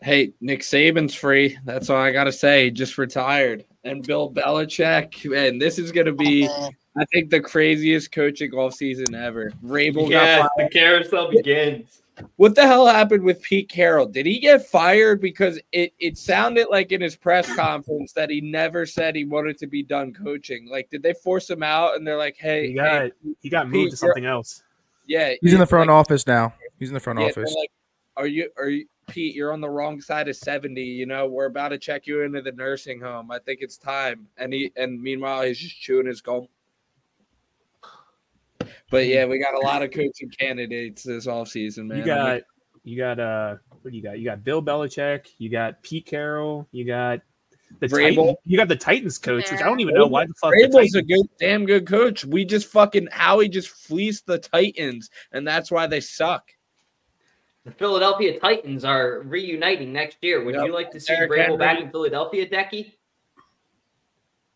Hey, 0.00 0.32
Nick 0.40 0.60
Saban's 0.60 1.14
free. 1.14 1.56
That's 1.64 1.88
all 1.88 1.96
I 1.96 2.10
gotta 2.10 2.32
say. 2.32 2.70
Just 2.70 2.98
retired. 2.98 3.64
And 3.84 4.04
Bill 4.06 4.30
Belichick, 4.30 5.28
man, 5.30 5.58
this 5.58 5.78
is 5.78 5.92
gonna 5.92 6.12
be, 6.12 6.48
I 6.96 7.04
think, 7.12 7.30
the 7.30 7.40
craziest 7.40 8.10
coaching 8.12 8.50
offseason 8.52 9.14
ever. 9.14 9.50
Vrabel 9.64 10.10
got 10.10 10.50
fired. 10.56 10.68
the 10.70 10.72
carousel 10.72 11.30
begins. 11.30 12.02
What 12.36 12.54
the 12.54 12.66
hell 12.66 12.86
happened 12.86 13.22
with 13.24 13.40
Pete 13.42 13.68
Carroll? 13.70 14.06
Did 14.06 14.26
he 14.26 14.38
get 14.38 14.66
fired 14.68 15.20
because 15.20 15.58
it, 15.72 15.94
it 15.98 16.18
sounded 16.18 16.66
like 16.70 16.92
in 16.92 17.00
his 17.00 17.16
press 17.16 17.52
conference 17.56 18.12
that 18.12 18.28
he 18.28 18.40
never 18.42 18.84
said 18.84 19.16
he 19.16 19.24
wanted 19.24 19.56
to 19.58 19.66
be 19.66 19.82
done 19.82 20.12
coaching? 20.12 20.68
Like, 20.68 20.90
did 20.90 21.02
they 21.02 21.14
force 21.14 21.48
him 21.48 21.62
out 21.62 21.96
and 21.96 22.06
they're 22.06 22.18
like, 22.18 22.36
hey, 22.36 22.68
He 22.68 22.74
got 22.74 23.02
hey, 23.02 23.12
he 23.40 23.48
got 23.48 23.64
Pete, 23.64 23.72
moved 23.72 23.96
to 23.96 24.04
you're- 24.04 24.10
something 24.10 24.26
else. 24.26 24.62
Yeah, 25.06 25.34
He's 25.40 25.52
in 25.52 25.60
the 25.60 25.66
front 25.66 25.88
like- 25.88 25.94
office 25.96 26.26
now. 26.26 26.54
He's 26.78 26.88
in 26.88 26.94
the 26.94 27.00
front 27.00 27.20
yeah, 27.20 27.26
office. 27.26 27.54
like, 27.56 27.70
are 28.16 28.26
you 28.26 28.50
are 28.56 28.68
you 28.68 28.86
Pete, 29.08 29.34
you're 29.34 29.52
on 29.52 29.60
the 29.60 29.68
wrong 29.68 30.00
side 30.00 30.28
of 30.28 30.36
70. 30.36 30.80
You 30.80 31.06
know, 31.06 31.26
we're 31.26 31.46
about 31.46 31.68
to 31.68 31.78
check 31.78 32.06
you 32.06 32.22
into 32.22 32.40
the 32.40 32.52
nursing 32.52 33.00
home. 33.00 33.30
I 33.30 33.38
think 33.40 33.60
it's 33.60 33.76
time. 33.76 34.26
And 34.36 34.52
he 34.52 34.72
and 34.76 35.00
meanwhile 35.02 35.42
he's 35.42 35.58
just 35.58 35.78
chewing 35.80 36.06
his 36.06 36.20
gum. 36.20 36.46
But 38.90 39.06
yeah, 39.06 39.24
we 39.24 39.38
got 39.38 39.54
a 39.54 39.58
lot 39.66 39.82
of 39.82 39.90
coaching 39.90 40.30
candidates 40.38 41.02
this 41.02 41.26
offseason, 41.26 41.86
man. 41.86 41.98
You 41.98 42.04
got 42.04 42.42
you 42.84 42.96
got 42.96 43.18
uh 43.18 43.56
what 43.82 43.90
do 43.90 43.96
you 43.96 44.02
got? 44.02 44.18
You 44.18 44.24
got 44.24 44.44
Bill 44.44 44.62
Belichick, 44.62 45.26
you 45.38 45.48
got 45.48 45.82
Pete 45.82 46.06
Carroll, 46.06 46.68
you 46.72 46.84
got 46.84 47.20
the 47.80 47.86
Vrabel. 47.88 48.16
Titan, 48.16 48.34
you 48.44 48.56
got 48.56 48.68
the 48.68 48.76
Titans 48.76 49.18
coach, 49.18 49.50
which 49.50 49.60
I 49.60 49.64
don't 49.64 49.80
even 49.80 49.94
know 49.94 50.06
why 50.06 50.26
the 50.26 50.34
fuck. 50.34 50.52
The 50.52 50.68
Vrabel's 50.68 50.94
a 50.94 51.02
good, 51.02 51.26
damn 51.38 51.66
good 51.66 51.86
coach. 51.86 52.24
We 52.24 52.44
just 52.44 52.68
fucking 52.68 53.08
Howie 53.10 53.48
just 53.48 53.68
fleeced 53.68 54.26
the 54.26 54.38
Titans, 54.38 55.10
and 55.32 55.46
that's 55.46 55.70
why 55.70 55.86
they 55.86 56.00
suck. 56.00 56.50
The 57.64 57.70
Philadelphia 57.72 58.38
Titans 58.38 58.84
are 58.84 59.20
reuniting 59.20 59.92
next 59.92 60.18
year. 60.20 60.44
Would 60.44 60.56
Yep. 60.56 60.66
you 60.66 60.72
like 60.72 60.90
to 60.92 61.00
see 61.00 61.14
Derrick 61.14 61.30
Vrabel 61.30 61.58
back 61.58 61.80
in 61.80 61.90
Philadelphia, 61.90 62.46
Decky? 62.48 62.92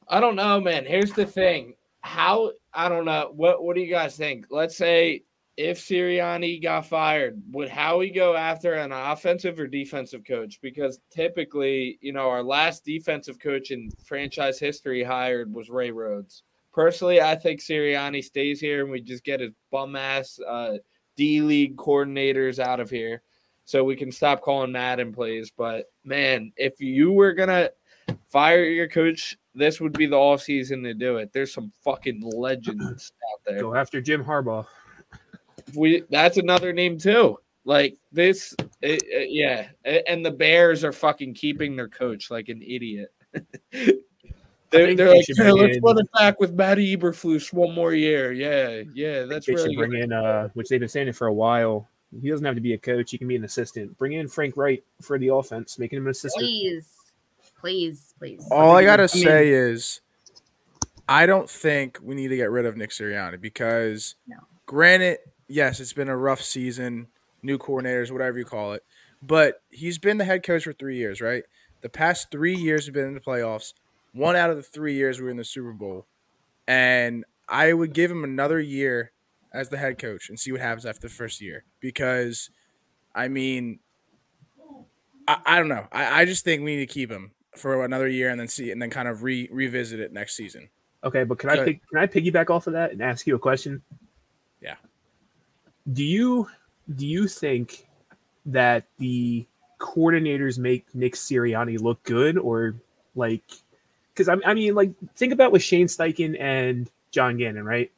I 0.08 0.20
don't 0.20 0.36
know, 0.36 0.60
man. 0.60 0.84
Here's 0.84 1.12
the 1.12 1.26
thing. 1.26 1.74
How 2.00 2.52
I 2.72 2.88
don't 2.88 3.04
know. 3.04 3.32
What 3.34 3.64
what 3.64 3.74
do 3.74 3.82
you 3.82 3.90
guys 3.90 4.16
think? 4.16 4.46
Let's 4.50 4.76
say 4.76 5.24
if 5.56 5.78
Sirianni 5.80 6.62
got 6.62 6.86
fired, 6.86 7.42
would 7.50 7.70
Howie 7.70 8.10
go 8.10 8.36
after 8.36 8.74
an 8.74 8.92
offensive 8.92 9.58
or 9.58 9.66
defensive 9.66 10.22
coach? 10.24 10.60
Because 10.60 11.00
typically, 11.10 11.98
you 12.02 12.12
know, 12.12 12.28
our 12.28 12.42
last 12.42 12.84
defensive 12.84 13.38
coach 13.38 13.70
in 13.70 13.90
franchise 14.04 14.58
history 14.58 15.02
hired 15.02 15.52
was 15.52 15.70
Ray 15.70 15.90
Rhodes. 15.90 16.42
Personally, 16.72 17.22
I 17.22 17.34
think 17.34 17.60
Sirianni 17.60 18.22
stays 18.22 18.60
here 18.60 18.82
and 18.82 18.90
we 18.90 19.00
just 19.00 19.24
get 19.24 19.40
his 19.40 19.52
bum 19.70 19.96
ass 19.96 20.38
uh, 20.46 20.76
D 21.16 21.40
League 21.40 21.76
coordinators 21.76 22.58
out 22.58 22.80
of 22.80 22.90
here, 22.90 23.22
so 23.64 23.82
we 23.82 23.96
can 23.96 24.12
stop 24.12 24.42
calling 24.42 24.72
Madden 24.72 25.10
plays. 25.10 25.50
But 25.50 25.86
man, 26.04 26.52
if 26.58 26.78
you 26.82 27.12
were 27.12 27.32
gonna 27.32 27.70
fire 28.26 28.64
your 28.64 28.88
coach, 28.88 29.38
this 29.54 29.80
would 29.80 29.94
be 29.94 30.04
the 30.04 30.16
off 30.16 30.42
season 30.42 30.82
to 30.82 30.92
do 30.92 31.16
it. 31.16 31.32
There's 31.32 31.54
some 31.54 31.72
fucking 31.82 32.20
legends 32.20 33.12
out 33.32 33.40
there. 33.46 33.60
go 33.60 33.74
after 33.74 34.02
Jim 34.02 34.22
Harbaugh. 34.22 34.66
We 35.74 36.02
that's 36.10 36.36
another 36.36 36.72
name 36.72 36.98
too. 36.98 37.38
Like 37.64 37.96
this, 38.12 38.54
it, 38.80 39.02
it- 39.06 39.30
yeah. 39.30 39.68
Eh, 39.84 40.02
and 40.08 40.24
the 40.24 40.30
Bears 40.30 40.84
are 40.84 40.92
fucking 40.92 41.34
keeping 41.34 41.74
their 41.76 41.88
coach 41.88 42.30
like 42.30 42.48
an 42.48 42.62
idiot. 42.62 43.12
they're 43.72 43.92
they're 44.70 44.94
they 44.94 45.08
like, 45.08 45.24
should 45.26 45.36
yeah, 45.38 45.50
let's 45.52 45.76
in- 45.76 45.82
run 45.82 45.98
it 45.98 46.08
back 46.12 46.38
with 46.40 46.52
Matty 46.54 46.96
Eberflus 46.96 47.52
one 47.52 47.74
more 47.74 47.92
year. 47.94 48.32
Yeah, 48.32 48.82
yeah, 48.94 49.22
that's 49.24 49.46
they 49.46 49.54
really 49.54 49.74
should 49.74 49.78
bring 49.90 50.02
in, 50.02 50.12
uh, 50.12 50.48
which 50.54 50.68
they've 50.68 50.80
been 50.80 50.88
saying 50.88 51.08
it 51.08 51.16
for 51.16 51.26
a 51.26 51.34
while. 51.34 51.88
He 52.22 52.30
doesn't 52.30 52.46
have 52.46 52.54
to 52.54 52.60
be 52.60 52.74
a 52.74 52.78
coach; 52.78 53.10
he 53.10 53.18
can 53.18 53.28
be 53.28 53.36
an 53.36 53.44
assistant. 53.44 53.96
Bring 53.98 54.12
in 54.12 54.28
Frank 54.28 54.56
Reich 54.56 54.82
for 55.02 55.18
the 55.18 55.28
offense, 55.28 55.78
making 55.78 55.98
him 55.98 56.06
an 56.06 56.10
assistant. 56.12 56.44
Please, 56.44 56.88
please, 57.60 58.14
please. 58.18 58.46
All 58.50 58.76
I 58.76 58.80
think 58.80 58.86
gotta 58.86 59.02
would- 59.02 59.10
I 59.12 59.14
mean- 59.16 59.24
say 59.24 59.48
is, 59.48 60.00
I 61.08 61.26
don't 61.26 61.50
think 61.50 61.98
we 62.02 62.14
need 62.14 62.28
to 62.28 62.36
get 62.36 62.50
rid 62.50 62.64
of 62.64 62.76
Nick 62.76 62.90
Sirianni 62.90 63.40
because, 63.40 64.14
No. 64.26 64.36
granted, 64.66 65.18
yes, 65.48 65.80
it's 65.80 65.92
been 65.92 66.08
a 66.08 66.16
rough 66.16 66.42
season, 66.42 67.08
new 67.42 67.58
coordinators, 67.58 68.10
whatever 68.10 68.38
you 68.38 68.44
call 68.44 68.72
it, 68.72 68.84
but 69.22 69.62
he's 69.70 69.98
been 69.98 70.18
the 70.18 70.24
head 70.24 70.42
coach 70.42 70.64
for 70.64 70.72
three 70.72 70.96
years, 70.96 71.20
right? 71.20 71.44
The 71.82 71.88
past 71.88 72.30
three 72.30 72.54
years 72.54 72.86
have 72.86 72.94
been 72.94 73.06
in 73.06 73.14
the 73.14 73.20
playoffs. 73.20 73.72
One 74.12 74.36
out 74.36 74.50
of 74.50 74.56
the 74.56 74.62
three 74.62 74.94
years 74.94 75.18
we 75.18 75.24
were 75.24 75.30
in 75.30 75.36
the 75.36 75.44
Super 75.44 75.72
Bowl, 75.72 76.06
and 76.66 77.24
I 77.48 77.72
would 77.72 77.92
give 77.92 78.10
him 78.10 78.24
another 78.24 78.60
year 78.60 79.12
as 79.52 79.68
the 79.68 79.76
head 79.76 79.98
coach 79.98 80.28
and 80.28 80.38
see 80.38 80.52
what 80.52 80.60
happens 80.60 80.86
after 80.86 81.08
the 81.08 81.14
first 81.14 81.40
year 81.40 81.64
because, 81.80 82.50
I 83.14 83.28
mean, 83.28 83.80
I, 85.28 85.38
I 85.44 85.58
don't 85.58 85.68
know. 85.68 85.86
I, 85.92 86.22
I 86.22 86.24
just 86.24 86.44
think 86.44 86.62
we 86.62 86.76
need 86.76 86.88
to 86.88 86.92
keep 86.92 87.10
him 87.10 87.32
for 87.54 87.84
another 87.84 88.08
year 88.08 88.28
and 88.28 88.38
then 88.38 88.48
see 88.48 88.70
and 88.70 88.80
then 88.80 88.90
kind 88.90 89.08
of 89.08 89.22
re 89.22 89.48
revisit 89.50 90.00
it 90.00 90.12
next 90.12 90.36
season. 90.36 90.68
Okay, 91.04 91.24
but 91.24 91.38
can 91.38 91.50
I 91.50 91.56
can 91.64 91.80
I 91.96 92.06
piggyback 92.06 92.50
off 92.50 92.66
of 92.66 92.72
that 92.74 92.92
and 92.92 93.02
ask 93.02 93.26
you 93.26 93.34
a 93.34 93.38
question? 93.38 93.82
Yeah. 94.60 94.76
Do 95.92 96.04
you 96.04 96.48
do 96.94 97.06
you 97.06 97.28
think 97.28 97.86
that 98.46 98.84
the 98.98 99.46
coordinators 99.78 100.58
make 100.58 100.92
Nick 100.94 101.14
Sirianni 101.14 101.80
look 101.80 102.02
good, 102.02 102.38
or 102.38 102.74
like? 103.14 103.44
Because 104.12 104.28
I, 104.28 104.36
I 104.44 104.54
mean, 104.54 104.74
like, 104.74 104.92
think 105.14 105.32
about 105.32 105.52
with 105.52 105.62
Shane 105.62 105.86
Steichen 105.88 106.40
and 106.40 106.90
John 107.10 107.36
Gannon, 107.36 107.64
right? 107.64 107.90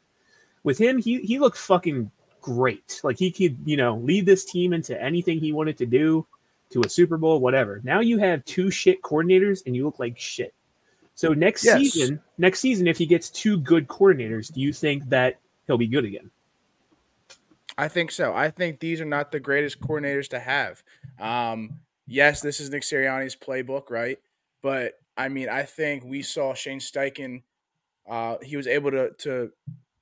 With 0.65 0.79
him, 0.79 0.99
he 0.99 1.21
he 1.21 1.39
looked 1.39 1.59
fucking 1.59 2.11
great. 2.41 3.01
Like 3.05 3.19
he 3.19 3.31
could, 3.31 3.57
you 3.65 3.77
know, 3.77 3.97
lead 3.97 4.27
this 4.27 4.45
team 4.45 4.73
into 4.73 5.01
anything 5.01 5.39
he 5.39 5.53
wanted 5.53 5.79
to 5.79 5.87
do, 5.87 6.27
to 6.71 6.83
a 6.83 6.89
Super 6.89 7.17
Bowl, 7.17 7.41
whatever. 7.41 7.81
Now 7.85 8.01
you 8.01 8.19
have 8.19 8.45
two 8.45 8.71
shit 8.71 9.03
coordinators, 9.03 9.65
and 9.67 9.75
you 9.77 9.85
look 9.85 9.99
like 9.99 10.19
shit. 10.19 10.55
So 11.15 11.33
next 11.33 11.65
Yes. 11.65 11.79
season, 11.79 12.21
next 12.37 12.61
season, 12.61 12.87
if 12.87 12.99
he 12.99 13.07
gets 13.07 13.31
two 13.31 13.59
good 13.59 13.89
coordinators, 13.89 14.53
do 14.53 14.61
you 14.61 14.73
think 14.73 15.09
that 15.09 15.39
he'll 15.67 15.79
be 15.79 15.87
good 15.89 16.05
again? 16.05 16.31
I 17.79 17.89
think 17.89 18.11
so. 18.11 18.35
I 18.35 18.51
think 18.51 18.81
these 18.81 19.01
are 19.01 19.07
not 19.07 19.33
the 19.33 19.41
greatest 19.41 19.81
coordinators 19.81 20.29
to 20.31 20.41
have. 20.41 20.83
Um, 21.21 21.81
yes, 22.07 22.41
this 22.43 22.61
is 22.61 22.71
Nick 22.71 22.83
Sirianni's 22.83 23.37
playbook, 23.37 23.91
right? 23.91 24.19
But 24.63 24.95
I 25.17 25.29
mean, 25.29 25.49
I 25.49 25.63
think 25.65 26.05
we 26.05 26.23
saw 26.23 26.55
Shane 26.55 26.81
Steichen. 26.81 27.45
Uh, 28.09 28.39
he 28.43 28.57
was 28.57 28.67
able 28.69 28.91
to 28.93 29.13
to 29.21 29.53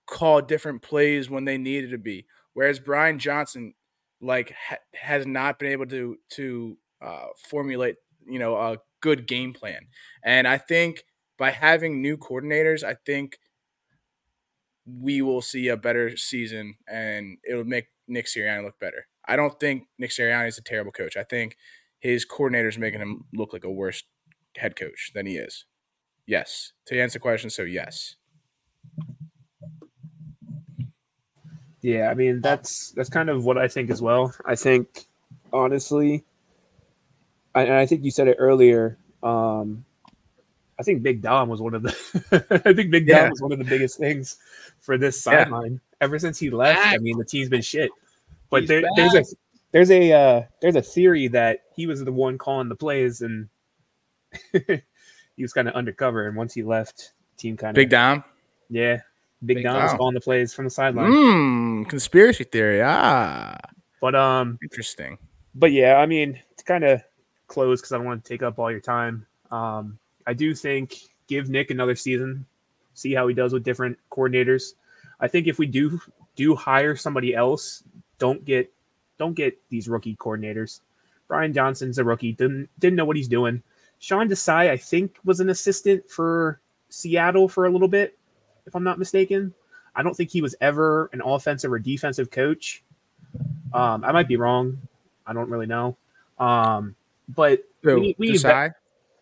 call 0.07 0.43
different 0.43 0.83
plays 0.83 1.31
when 1.31 1.45
they 1.47 1.59
needed 1.59 1.91
to 1.93 1.99
be, 1.99 2.27
whereas 2.55 2.81
Brian 2.81 3.18
Johnson, 3.18 3.74
like, 4.20 4.53
ha- 4.53 4.79
has 4.95 5.27
not 5.27 5.59
been 5.59 5.72
able 5.72 5.87
to 5.89 6.18
to 6.33 6.79
uh, 7.03 7.29
formulate, 7.51 7.97
you 8.29 8.41
know, 8.41 8.57
a 8.57 8.79
good 9.01 9.27
game 9.27 9.55
plan. 9.55 9.89
And 10.24 10.49
I 10.49 10.59
think 10.59 11.05
by 11.39 11.51
having 11.53 12.03
new 12.03 12.18
coordinators, 12.18 12.85
I 12.85 12.97
think 13.07 13.39
we 14.87 15.20
will 15.22 15.43
see 15.43 15.68
a 15.68 15.76
better 15.76 16.16
season 16.16 16.76
and 16.89 17.39
it'll 17.49 17.64
make 17.64 17.87
Nick 18.07 18.26
Sirianni 18.26 18.64
look 18.64 18.78
better. 18.78 19.07
I 19.26 19.37
don't 19.37 19.59
think 19.59 19.89
Nick 19.99 20.11
Sirianni 20.11 20.49
is 20.49 20.59
a 20.59 20.62
terrible 20.62 20.93
coach. 20.93 21.16
I 21.16 21.24
think 21.24 21.57
his 21.99 22.24
coordinator 22.24 22.68
is 22.68 22.78
making 22.78 23.01
him 23.01 23.24
look 23.34 23.53
like 23.53 23.64
a 23.64 23.70
worse 23.70 24.05
head 24.57 24.76
coach 24.76 25.11
than 25.14 25.26
he 25.26 25.37
is. 25.37 25.64
Yes. 26.26 26.72
To 26.87 27.01
answer 27.01 27.18
the 27.18 27.22
question, 27.22 27.51
so 27.51 27.62
yes. 27.62 28.16
Yeah, 31.82 32.11
I 32.11 32.14
mean 32.14 32.41
that's 32.41 32.91
that's 32.93 33.09
kind 33.09 33.30
of 33.30 33.45
what 33.45 33.59
I 33.59 33.68
think 33.68 33.91
as 33.91 34.03
well. 34.03 34.34
I 34.45 34.57
think 34.57 35.07
honestly, 35.53 36.24
I, 37.55 37.62
and 37.62 37.74
I 37.74 37.87
think 37.87 38.05
you 38.05 38.11
said 38.11 38.28
it 38.28 38.37
earlier. 38.41 38.99
Um, 39.22 39.86
I 40.79 40.83
think 40.83 41.03
Big 41.03 41.22
Dom 41.22 41.49
was 41.49 41.61
one 41.61 41.74
of 41.74 41.83
the. 41.83 42.61
I 42.64 42.72
think 42.72 42.91
Big 42.91 43.07
Yeah. 43.09 43.22
Dom 43.22 43.31
was 43.31 43.41
one 43.41 43.53
of 43.53 43.59
the 43.59 43.64
biggest 43.64 43.99
things 43.99 44.37
for 44.81 44.99
this 44.99 45.24
Yeah. 45.27 45.45
sideline 45.45 45.81
ever 46.01 46.18
since 46.18 46.39
he 46.39 46.51
left. 46.51 46.81
I 46.87 46.99
mean, 46.99 47.18
the 47.18 47.24
team's 47.24 47.49
been 47.49 47.62
shit. 47.62 47.91
But 48.51 48.66
there, 48.66 48.83
there's 48.97 49.14
a 49.14 49.24
there's 49.72 49.91
a 49.91 50.12
uh, 50.12 50.43
there's 50.61 50.77
a 50.77 50.83
theory 50.83 51.29
that 51.29 51.64
he 51.74 51.87
was 51.87 52.05
the 52.05 52.12
one 52.12 52.39
calling 52.39 52.68
the 52.68 52.77
plays 52.77 53.22
and 53.22 53.49
he 54.53 55.43
was 55.43 55.53
kind 55.53 55.68
of 55.68 55.74
undercover. 55.74 56.27
And 56.27 56.37
once 56.37 56.55
he 56.55 56.62
left, 56.62 57.12
team 57.37 57.57
kind 57.57 57.70
of 57.70 57.74
Big 57.74 57.91
Dom. 57.91 58.22
yeah, 58.68 59.01
Big, 59.45 59.57
Big 59.59 59.64
Dom 59.64 59.83
was 59.83 59.95
calling 59.95 60.14
the 60.14 60.20
plays 60.20 60.53
from 60.55 60.64
the 60.66 60.70
sideline. 60.70 61.11
Mmm. 61.11 61.89
Conspiracy 61.89 62.45
theory. 62.45 62.83
Ah. 62.83 63.57
But 64.01 64.14
um, 64.14 64.59
Interesting. 64.62 65.18
but 65.55 65.72
yeah, 65.72 65.97
I 65.97 66.07
mean, 66.07 66.39
to 66.59 66.64
kind 66.64 66.85
of 66.85 67.03
close 67.49 67.81
because 67.81 67.93
I 67.93 67.97
don't 67.97 68.07
want 68.07 68.22
to 68.24 68.29
take 68.29 68.43
up 68.43 68.59
all 68.59 68.70
your 68.70 68.81
time. 68.81 69.27
Um, 69.51 69.99
I 70.27 70.35
do 70.35 70.55
think 70.55 70.97
give 71.29 71.49
Nick 71.49 71.70
another 71.70 71.95
season, 71.95 72.47
see 72.95 73.14
how 73.14 73.29
he 73.29 73.35
does 73.35 73.53
with 73.53 73.64
different 73.64 73.99
coordinators. 74.11 74.74
I 75.20 75.29
think 75.29 75.47
if 75.47 75.59
we 75.59 75.66
do 75.66 76.01
do 76.35 76.55
hire 76.55 76.97
somebody 76.97 77.35
else, 77.35 77.83
don't 78.18 78.45
get 78.45 78.72
don't 79.18 79.35
get 79.35 79.59
these 79.70 79.89
rookie 79.89 80.16
coordinators. 80.16 80.81
Brian 81.29 81.53
Johnson's 81.53 81.99
a 81.99 82.05
rookie, 82.05 82.33
didn't 82.33 82.68
didn't 82.79 82.97
know 82.97 83.05
what 83.05 83.16
he's 83.16 83.29
doing. 83.29 83.62
Sean 83.99 84.29
Desai, 84.29 84.70
I 84.70 84.77
think, 84.77 85.16
was 85.24 85.41
an 85.41 85.49
assistant 85.49 86.09
for 86.11 86.61
Seattle 86.91 87.49
for 87.49 87.66
a 87.66 87.70
little 87.70 87.89
bit, 87.89 88.18
if 88.66 88.74
I'm 88.77 88.85
not 88.85 88.99
mistaken. 88.99 89.55
I 89.95 90.03
don't 90.03 90.14
think 90.14 90.31
he 90.31 90.43
was 90.43 90.55
ever 90.61 91.09
an 91.12 91.22
offensive 91.24 91.72
or 91.72 91.79
defensive 91.79 92.31
coach. 92.31 92.83
Um, 93.72 94.05
I 94.05 94.12
might 94.12 94.29
be 94.29 94.37
wrong. 94.37 94.79
I 95.27 95.33
don't 95.33 95.49
really 95.49 95.66
know. 95.66 95.97
Um, 96.39 96.95
but 97.29 97.64
So, 97.83 97.99
we 97.99 98.14
we 98.18 98.33
Desai? 98.33 98.74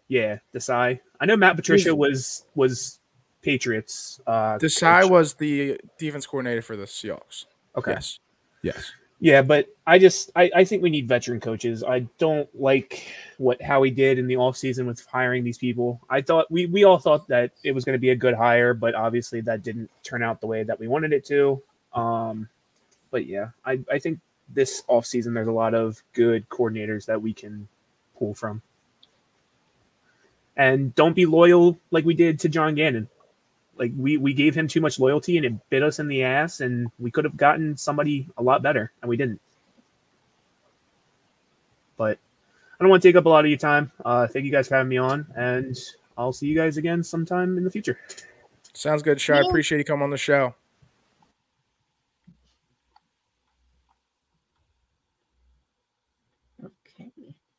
Yeah, 0.08 0.38
Desai. 0.54 1.00
I 1.20 1.26
know 1.26 1.36
Matt 1.36 1.56
Patricia 1.56 1.94
was 1.94 2.44
was 2.54 3.00
Patriots. 3.42 4.20
Uh, 4.26 4.58
Desai 4.58 5.02
coach. 5.02 5.10
was 5.10 5.34
the 5.34 5.80
defense 5.98 6.26
coordinator 6.26 6.62
for 6.62 6.76
the 6.76 6.84
Seahawks. 6.84 7.46
okay. 7.76 7.92
Yes. 7.92 8.18
Yes. 8.62 8.92
Yeah, 9.20 9.42
but 9.42 9.68
I 9.86 9.98
just 9.98 10.30
I, 10.36 10.50
I 10.54 10.64
think 10.64 10.82
we 10.82 10.90
need 10.90 11.08
veteran 11.08 11.40
coaches. 11.40 11.82
I 11.82 12.00
don't 12.18 12.48
like 12.60 13.06
what 13.38 13.62
Howie 13.62 13.90
did 13.90 14.18
in 14.18 14.26
the 14.26 14.34
offseason 14.34 14.86
with 14.86 15.04
hiring 15.06 15.44
these 15.44 15.56
people. 15.56 16.00
I 16.10 16.20
thought 16.20 16.50
we 16.50 16.66
we 16.66 16.84
all 16.84 16.98
thought 16.98 17.26
that 17.28 17.52
it 17.62 17.72
was 17.72 17.84
going 17.84 17.94
to 17.94 18.00
be 18.00 18.10
a 18.10 18.16
good 18.16 18.34
hire, 18.34 18.74
but 18.74 18.94
obviously 18.94 19.40
that 19.42 19.62
didn't 19.62 19.90
turn 20.02 20.22
out 20.22 20.40
the 20.40 20.46
way 20.46 20.62
that 20.62 20.78
we 20.78 20.88
wanted 20.88 21.12
it 21.12 21.24
to. 21.26 21.62
Um, 21.94 22.48
but 23.10 23.26
yeah, 23.26 23.50
I, 23.64 23.80
I 23.90 23.98
think 23.98 24.18
this 24.48 24.82
offseason 24.90 25.32
there's 25.32 25.48
a 25.48 25.52
lot 25.52 25.74
of 25.74 26.02
good 26.12 26.48
coordinators 26.48 27.06
that 27.06 27.22
we 27.22 27.32
can 27.32 27.68
pull 28.18 28.34
from. 28.34 28.60
And 30.56 30.94
don't 30.94 31.16
be 31.16 31.26
loyal 31.26 31.78
like 31.90 32.04
we 32.04 32.14
did 32.14 32.38
to 32.40 32.48
John 32.48 32.74
Gannon. 32.74 33.08
Like 33.76 33.92
we 33.96 34.16
we 34.16 34.34
gave 34.34 34.54
him 34.54 34.68
too 34.68 34.80
much 34.80 35.00
loyalty 35.00 35.36
and 35.36 35.44
it 35.44 35.70
bit 35.70 35.82
us 35.82 35.98
in 35.98 36.06
the 36.06 36.22
ass 36.22 36.60
and 36.60 36.88
we 36.98 37.10
could 37.10 37.24
have 37.24 37.36
gotten 37.36 37.76
somebody 37.76 38.28
a 38.36 38.42
lot 38.42 38.62
better 38.62 38.92
and 39.02 39.08
we 39.08 39.16
didn't. 39.16 39.40
But 41.96 42.18
I 42.78 42.84
don't 42.84 42.90
want 42.90 43.02
to 43.02 43.08
take 43.08 43.16
up 43.16 43.26
a 43.26 43.28
lot 43.28 43.44
of 43.44 43.50
your 43.50 43.58
time. 43.58 43.90
Uh, 44.04 44.26
thank 44.26 44.44
you 44.44 44.52
guys 44.52 44.68
for 44.68 44.76
having 44.76 44.90
me 44.90 44.96
on, 44.96 45.26
and 45.36 45.76
I'll 46.18 46.32
see 46.32 46.46
you 46.46 46.56
guys 46.56 46.76
again 46.76 47.02
sometime 47.02 47.56
in 47.56 47.64
the 47.64 47.70
future. 47.70 47.98
Sounds 48.72 49.02
good, 49.02 49.20
Shy. 49.20 49.36
I 49.36 49.40
appreciate 49.40 49.78
you 49.78 49.84
coming 49.84 50.02
on 50.02 50.10
the 50.10 50.16
show. 50.16 50.54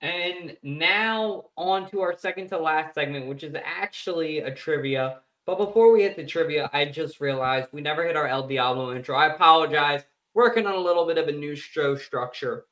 And 0.05 0.55
now 0.61 1.45
on 1.57 1.89
to 1.89 2.01
our 2.01 2.15
second 2.15 2.49
to 2.49 2.59
last 2.59 2.93
segment, 2.93 3.25
which 3.25 3.41
is 3.41 3.55
actually 3.65 4.37
a 4.37 4.53
trivia. 4.53 5.21
But 5.47 5.57
before 5.57 5.91
we 5.91 6.03
hit 6.03 6.15
the 6.15 6.23
trivia, 6.23 6.69
I 6.73 6.85
just 6.85 7.19
realized 7.19 7.69
we 7.71 7.81
never 7.81 8.05
hit 8.05 8.15
our 8.15 8.27
El 8.27 8.47
Diablo 8.47 8.95
intro. 8.95 9.15
I 9.15 9.33
apologize. 9.33 10.03
Working 10.35 10.67
on 10.67 10.75
a 10.75 10.79
little 10.79 11.07
bit 11.07 11.17
of 11.17 11.27
a 11.27 11.31
new 11.31 11.55
show 11.55 11.95
structure. 11.95 12.65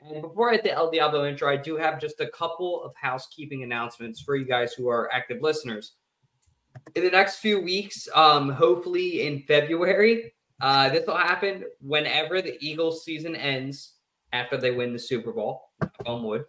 And 0.00 0.22
before 0.22 0.48
I 0.48 0.54
hit 0.54 0.62
the 0.62 0.72
El 0.72 0.90
Diablo 0.90 1.26
intro, 1.26 1.50
I 1.50 1.58
do 1.58 1.76
have 1.76 2.00
just 2.00 2.20
a 2.20 2.28
couple 2.28 2.82
of 2.82 2.94
housekeeping 2.94 3.64
announcements 3.64 4.18
for 4.18 4.34
you 4.34 4.46
guys 4.46 4.72
who 4.72 4.88
are 4.88 5.12
active 5.12 5.42
listeners. 5.42 5.92
In 6.94 7.04
the 7.04 7.10
next 7.10 7.40
few 7.40 7.60
weeks, 7.60 8.08
um, 8.14 8.48
hopefully 8.48 9.26
in 9.26 9.42
February, 9.42 10.32
uh, 10.62 10.88
this 10.88 11.06
will 11.06 11.18
happen 11.18 11.64
whenever 11.82 12.40
the 12.40 12.56
Eagles 12.66 13.04
season 13.04 13.36
ends 13.36 13.96
after 14.32 14.56
they 14.56 14.70
win 14.70 14.94
the 14.94 14.98
Super 14.98 15.32
Bowl. 15.32 15.68
On 16.06 16.22
wood. 16.22 16.46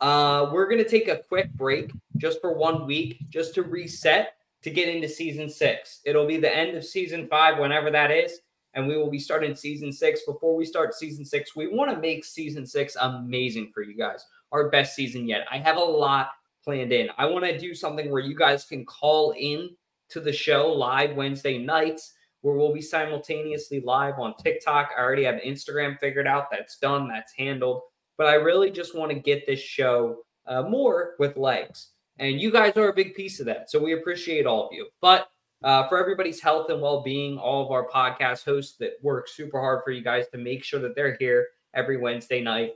Uh, 0.00 0.50
we're 0.52 0.68
going 0.68 0.82
to 0.82 0.88
take 0.88 1.08
a 1.08 1.22
quick 1.28 1.52
break 1.54 1.92
just 2.16 2.40
for 2.40 2.54
one 2.54 2.86
week, 2.86 3.18
just 3.28 3.54
to 3.54 3.62
reset 3.62 4.34
to 4.62 4.70
get 4.70 4.88
into 4.88 5.08
season 5.08 5.48
six. 5.48 6.00
It'll 6.04 6.26
be 6.26 6.36
the 6.36 6.54
end 6.54 6.76
of 6.76 6.84
season 6.84 7.28
five, 7.28 7.58
whenever 7.58 7.90
that 7.90 8.10
is, 8.10 8.40
and 8.74 8.86
we 8.86 8.96
will 8.96 9.10
be 9.10 9.18
starting 9.18 9.54
season 9.54 9.92
six. 9.92 10.22
Before 10.26 10.54
we 10.54 10.64
start 10.64 10.94
season 10.94 11.24
six, 11.24 11.54
we 11.56 11.66
want 11.66 11.90
to 11.90 11.98
make 11.98 12.24
season 12.24 12.66
six 12.66 12.96
amazing 13.00 13.72
for 13.74 13.82
you 13.82 13.96
guys, 13.96 14.24
our 14.52 14.70
best 14.70 14.94
season 14.94 15.28
yet. 15.28 15.46
I 15.50 15.58
have 15.58 15.76
a 15.76 15.80
lot 15.80 16.30
planned 16.64 16.92
in. 16.92 17.08
I 17.18 17.26
want 17.26 17.44
to 17.44 17.58
do 17.58 17.74
something 17.74 18.10
where 18.10 18.22
you 18.22 18.34
guys 18.34 18.64
can 18.64 18.84
call 18.84 19.34
in 19.38 19.70
to 20.10 20.20
the 20.20 20.32
show 20.32 20.68
live 20.68 21.16
Wednesday 21.16 21.58
nights, 21.58 22.14
where 22.42 22.54
we'll 22.54 22.72
be 22.72 22.82
simultaneously 22.82 23.80
live 23.80 24.18
on 24.18 24.34
TikTok. 24.42 24.90
I 24.96 25.00
already 25.00 25.24
have 25.24 25.36
Instagram 25.36 25.98
figured 25.98 26.26
out. 26.26 26.50
That's 26.50 26.78
done, 26.78 27.08
that's 27.08 27.32
handled. 27.32 27.82
But 28.20 28.26
I 28.26 28.34
really 28.34 28.70
just 28.70 28.94
want 28.94 29.10
to 29.12 29.18
get 29.18 29.46
this 29.46 29.60
show 29.60 30.18
uh, 30.46 30.60
more 30.60 31.14
with 31.18 31.38
legs. 31.38 31.92
And 32.18 32.38
you 32.38 32.50
guys 32.50 32.76
are 32.76 32.90
a 32.90 32.92
big 32.92 33.14
piece 33.14 33.40
of 33.40 33.46
that. 33.46 33.70
So 33.70 33.82
we 33.82 33.94
appreciate 33.94 34.44
all 34.44 34.66
of 34.66 34.74
you. 34.74 34.88
But 35.00 35.30
uh, 35.64 35.88
for 35.88 35.98
everybody's 35.98 36.38
health 36.38 36.68
and 36.68 36.82
well 36.82 37.02
being, 37.02 37.38
all 37.38 37.64
of 37.64 37.70
our 37.70 37.88
podcast 37.88 38.44
hosts 38.44 38.76
that 38.76 38.98
work 39.02 39.26
super 39.26 39.58
hard 39.58 39.80
for 39.86 39.90
you 39.90 40.02
guys 40.02 40.26
to 40.32 40.36
make 40.36 40.64
sure 40.64 40.80
that 40.80 40.94
they're 40.94 41.16
here 41.18 41.46
every 41.72 41.96
Wednesday 41.96 42.42
night. 42.42 42.74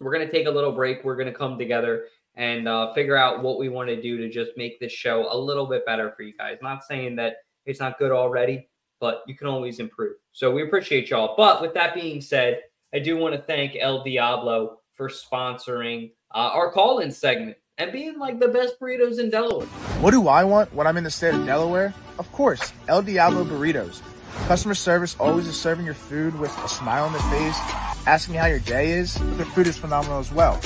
We're 0.00 0.12
going 0.12 0.26
to 0.26 0.30
take 0.30 0.46
a 0.46 0.50
little 0.50 0.72
break. 0.72 1.02
We're 1.02 1.16
going 1.16 1.32
to 1.32 1.32
come 1.32 1.56
together 1.56 2.04
and 2.34 2.68
uh, 2.68 2.92
figure 2.92 3.16
out 3.16 3.42
what 3.42 3.58
we 3.58 3.70
want 3.70 3.88
to 3.88 4.02
do 4.02 4.18
to 4.18 4.28
just 4.28 4.50
make 4.58 4.78
this 4.80 4.92
show 4.92 5.32
a 5.32 5.38
little 5.38 5.64
bit 5.64 5.86
better 5.86 6.12
for 6.14 6.24
you 6.24 6.34
guys. 6.36 6.58
Not 6.60 6.84
saying 6.84 7.16
that 7.16 7.36
it's 7.64 7.80
not 7.80 7.98
good 7.98 8.12
already, 8.12 8.68
but 9.00 9.22
you 9.26 9.34
can 9.34 9.46
always 9.46 9.78
improve. 9.78 10.16
So 10.32 10.50
we 10.50 10.62
appreciate 10.62 11.08
y'all. 11.08 11.36
But 11.38 11.62
with 11.62 11.72
that 11.72 11.94
being 11.94 12.20
said, 12.20 12.60
I 12.92 13.00
do 13.00 13.18
want 13.18 13.34
to 13.34 13.42
thank 13.42 13.76
El 13.78 14.02
Diablo 14.02 14.78
for 14.94 15.10
sponsoring 15.10 16.12
uh, 16.34 16.50
our 16.54 16.72
call 16.72 17.00
in 17.00 17.10
segment 17.10 17.58
and 17.76 17.92
being 17.92 18.18
like 18.18 18.40
the 18.40 18.48
best 18.48 18.80
burritos 18.80 19.18
in 19.18 19.28
Delaware. 19.28 19.66
What 20.00 20.12
do 20.12 20.26
I 20.26 20.44
want 20.44 20.72
when 20.74 20.86
I'm 20.86 20.96
in 20.96 21.04
the 21.04 21.10
state 21.10 21.34
of 21.34 21.44
Delaware? 21.44 21.92
Of 22.18 22.32
course, 22.32 22.72
El 22.88 23.02
Diablo 23.02 23.44
Burritos. 23.44 24.00
Customer 24.46 24.74
service 24.74 25.16
always 25.20 25.46
is 25.46 25.60
serving 25.60 25.84
your 25.84 25.94
food 25.94 26.38
with 26.38 26.56
a 26.64 26.68
smile 26.68 27.04
on 27.04 27.12
their 27.12 27.22
face, 27.22 27.58
asking 28.06 28.36
how 28.36 28.46
your 28.46 28.60
day 28.60 28.92
is. 28.92 29.14
Their 29.36 29.46
food 29.46 29.66
is 29.66 29.76
phenomenal 29.76 30.18
as 30.18 30.32
well. 30.32 30.58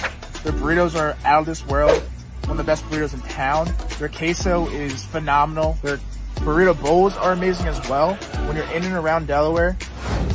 Their 0.45 0.53
burritos 0.53 0.95
are 0.95 1.17
out 1.25 1.41
of 1.41 1.47
this 1.47 1.67
world, 1.67 2.01
one 2.43 2.53
of 2.53 2.57
the 2.59 2.65
best 2.65 2.85
burritos 2.85 3.15
in 3.15 3.21
town. 3.23 3.69
Their 3.99 4.09
queso 4.09 4.69
is 4.69 5.05
phenomenal. 5.07 5.77
Their 5.83 5.99
burrito 6.37 6.81
bowls 6.81 7.17
are 7.17 7.33
amazing 7.33 7.67
as 7.67 7.81
well. 7.89 8.15
When 8.47 8.57
you're 8.57 8.71
in 8.71 8.85
and 8.85 8.95
around 8.95 9.27
Delaware, 9.27 9.77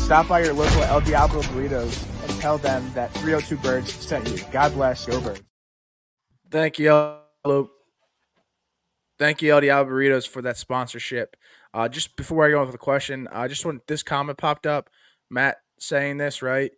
stop 0.07 0.25
by 0.29 0.41
your 0.41 0.53
local 0.53 0.83
El 0.83 1.01
Diablo 1.01 1.41
Burritos 1.41 2.05
and 2.23 2.39
tell 2.39 2.57
them 2.57 2.89
that 2.93 3.13
302 3.15 3.57
Birds 3.57 3.91
sent 3.91 4.25
you. 4.29 4.41
God 4.53 4.73
bless, 4.73 5.05
go 5.05 5.19
Birds. 5.19 5.43
Thank 6.49 6.79
you, 6.79 6.89
El. 6.91 7.69
Thank 9.19 9.41
you, 9.41 9.51
El 9.51 9.59
Diablo 9.59 9.91
Burritos, 9.91 10.25
for 10.25 10.41
that 10.43 10.55
sponsorship. 10.55 11.35
Uh, 11.73 11.89
just 11.89 12.15
before 12.15 12.45
I 12.45 12.51
go 12.51 12.59
on 12.59 12.67
with 12.67 12.71
the 12.71 12.77
question, 12.77 13.27
I 13.33 13.49
just 13.49 13.65
want 13.65 13.85
this 13.87 14.01
comment 14.01 14.37
popped 14.37 14.65
up. 14.65 14.89
Matt 15.29 15.57
saying 15.77 16.15
this 16.15 16.41
right. 16.41 16.71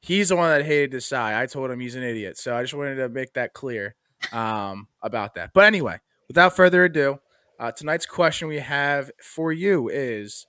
He's 0.00 0.30
the 0.30 0.36
one 0.36 0.50
that 0.50 0.66
hated 0.66 0.90
Desai. 0.90 1.38
I 1.38 1.46
told 1.46 1.70
him 1.70 1.78
he's 1.78 1.94
an 1.94 2.02
idiot, 2.02 2.38
so 2.38 2.56
I 2.56 2.62
just 2.62 2.74
wanted 2.74 2.96
to 2.96 3.08
make 3.08 3.34
that 3.34 3.52
clear 3.52 3.94
um, 4.32 4.88
about 5.00 5.36
that. 5.36 5.52
But 5.54 5.66
anyway, 5.66 6.00
without 6.26 6.56
further 6.56 6.82
ado, 6.86 7.20
uh, 7.60 7.70
tonight's 7.70 8.04
question 8.04 8.48
we 8.48 8.58
have 8.58 9.12
for 9.22 9.52
you 9.52 9.88
is: 9.88 10.48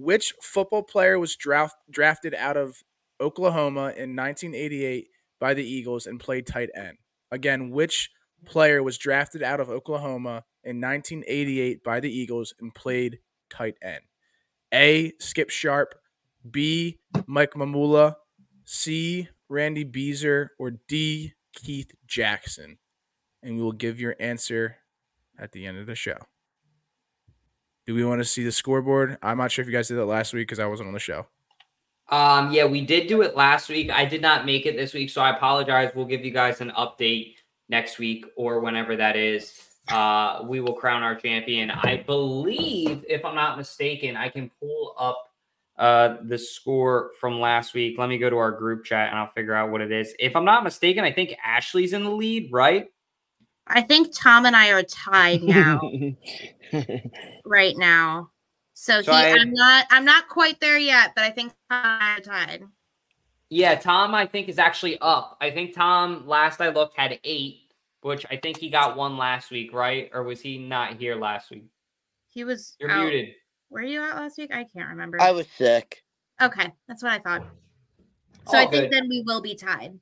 Which 0.00 0.32
football 0.40 0.82
player 0.82 1.18
was 1.18 1.34
draft, 1.34 1.76
drafted 1.90 2.34
out 2.34 2.56
of 2.56 2.82
Oklahoma 3.20 3.92
in 3.96 4.14
1988 4.14 5.08
by 5.40 5.54
the 5.54 5.64
Eagles 5.64 6.06
and 6.06 6.20
played 6.20 6.46
tight 6.46 6.70
end? 6.74 6.98
Again, 7.30 7.70
which 7.70 8.10
player 8.44 8.82
was 8.82 8.96
drafted 8.96 9.42
out 9.42 9.58
of 9.58 9.68
Oklahoma 9.68 10.44
in 10.62 10.80
1988 10.80 11.82
by 11.82 12.00
the 12.00 12.10
Eagles 12.10 12.54
and 12.60 12.74
played 12.74 13.18
tight 13.50 13.74
end? 13.82 14.02
A. 14.72 15.12
Skip 15.18 15.50
Sharp, 15.50 15.94
B. 16.48 16.98
Mike 17.26 17.54
Mamula, 17.54 18.14
C. 18.64 19.28
Randy 19.48 19.84
Beezer, 19.84 20.52
or 20.58 20.72
D. 20.86 21.32
Keith 21.52 21.90
Jackson? 22.06 22.78
And 23.42 23.56
we 23.56 23.62
will 23.62 23.72
give 23.72 23.98
your 23.98 24.14
answer 24.20 24.76
at 25.38 25.52
the 25.52 25.66
end 25.66 25.78
of 25.78 25.86
the 25.86 25.94
show. 25.94 26.18
Do 27.88 27.94
we 27.94 28.04
want 28.04 28.20
to 28.20 28.24
see 28.26 28.44
the 28.44 28.52
scoreboard? 28.52 29.16
I'm 29.22 29.38
not 29.38 29.50
sure 29.50 29.62
if 29.62 29.66
you 29.66 29.72
guys 29.72 29.88
did 29.88 29.96
that 29.96 30.04
last 30.04 30.34
week 30.34 30.46
because 30.46 30.58
I 30.58 30.66
wasn't 30.66 30.88
on 30.88 30.92
the 30.92 31.00
show. 31.00 31.24
Um, 32.10 32.52
yeah, 32.52 32.66
we 32.66 32.82
did 32.82 33.06
do 33.06 33.22
it 33.22 33.34
last 33.34 33.70
week. 33.70 33.90
I 33.90 34.04
did 34.04 34.20
not 34.20 34.44
make 34.44 34.66
it 34.66 34.76
this 34.76 34.92
week, 34.92 35.08
so 35.08 35.22
I 35.22 35.34
apologize. 35.34 35.90
We'll 35.94 36.04
give 36.04 36.22
you 36.22 36.30
guys 36.30 36.60
an 36.60 36.70
update 36.76 37.36
next 37.70 37.98
week 37.98 38.26
or 38.36 38.60
whenever 38.60 38.94
that 38.96 39.16
is. 39.16 39.58
Uh, 39.90 40.40
we 40.44 40.60
will 40.60 40.74
crown 40.74 41.02
our 41.02 41.14
champion. 41.14 41.70
I 41.70 42.04
believe, 42.06 43.06
if 43.08 43.24
I'm 43.24 43.34
not 43.34 43.56
mistaken, 43.56 44.18
I 44.18 44.28
can 44.28 44.50
pull 44.60 44.94
up 44.98 45.24
uh 45.78 46.16
the 46.24 46.36
score 46.36 47.12
from 47.18 47.40
last 47.40 47.72
week. 47.72 47.96
Let 47.96 48.10
me 48.10 48.18
go 48.18 48.28
to 48.28 48.36
our 48.36 48.50
group 48.50 48.84
chat 48.84 49.08
and 49.08 49.18
I'll 49.18 49.32
figure 49.32 49.54
out 49.54 49.70
what 49.70 49.80
it 49.80 49.92
is. 49.92 50.14
If 50.18 50.36
I'm 50.36 50.44
not 50.44 50.62
mistaken, 50.62 51.04
I 51.04 51.12
think 51.12 51.34
Ashley's 51.42 51.94
in 51.94 52.04
the 52.04 52.10
lead, 52.10 52.52
right? 52.52 52.88
I 53.68 53.82
think 53.82 54.08
Tom 54.16 54.46
and 54.46 54.56
I 54.56 54.70
are 54.70 54.82
tied 54.82 55.42
now, 55.42 55.80
right 57.44 57.76
now. 57.76 58.30
So, 58.74 59.02
So 59.02 59.12
he, 59.12 59.18
I- 59.18 59.32
I'm 59.32 59.52
not, 59.52 59.86
I'm 59.90 60.04
not 60.04 60.28
quite 60.28 60.60
there 60.60 60.78
yet, 60.78 61.12
but 61.14 61.24
I 61.24 61.30
think 61.30 61.52
Tom 61.70 61.84
and 61.84 62.02
I 62.02 62.16
are 62.16 62.20
tied. 62.20 62.64
Yeah, 63.50 63.74
Tom, 63.76 64.14
I 64.14 64.26
think 64.26 64.48
is 64.48 64.58
actually 64.58 64.98
up. 65.00 65.36
I 65.40 65.50
think 65.50 65.74
Tom, 65.74 66.26
last 66.26 66.60
I 66.60 66.68
looked, 66.68 66.98
had 66.98 67.18
eight, 67.24 67.72
which 68.02 68.26
I 68.30 68.36
think 68.36 68.58
he 68.58 68.68
got 68.70 68.96
one 68.96 69.16
last 69.16 69.50
week, 69.50 69.72
right? 69.72 70.10
Or 70.12 70.22
was 70.22 70.40
he 70.40 70.58
not 70.58 70.96
here 70.98 71.16
last 71.16 71.50
week? 71.50 71.66
He 72.28 72.44
was. 72.44 72.76
You're 72.78 72.90
out- 72.90 73.04
muted. 73.04 73.34
Were 73.70 73.82
you 73.82 74.00
out 74.00 74.16
last 74.16 74.38
week? 74.38 74.50
I 74.52 74.64
can't 74.64 74.88
remember. 74.90 75.20
I 75.20 75.30
was 75.32 75.46
sick. 75.58 76.02
okay, 76.40 76.72
that's 76.88 77.02
what 77.02 77.12
I 77.12 77.18
thought. 77.18 77.44
So 78.50 78.56
All 78.56 78.66
I 78.66 78.70
think 78.70 78.90
then 78.90 79.08
we 79.10 79.22
will 79.26 79.42
be 79.42 79.54
tied. 79.54 79.98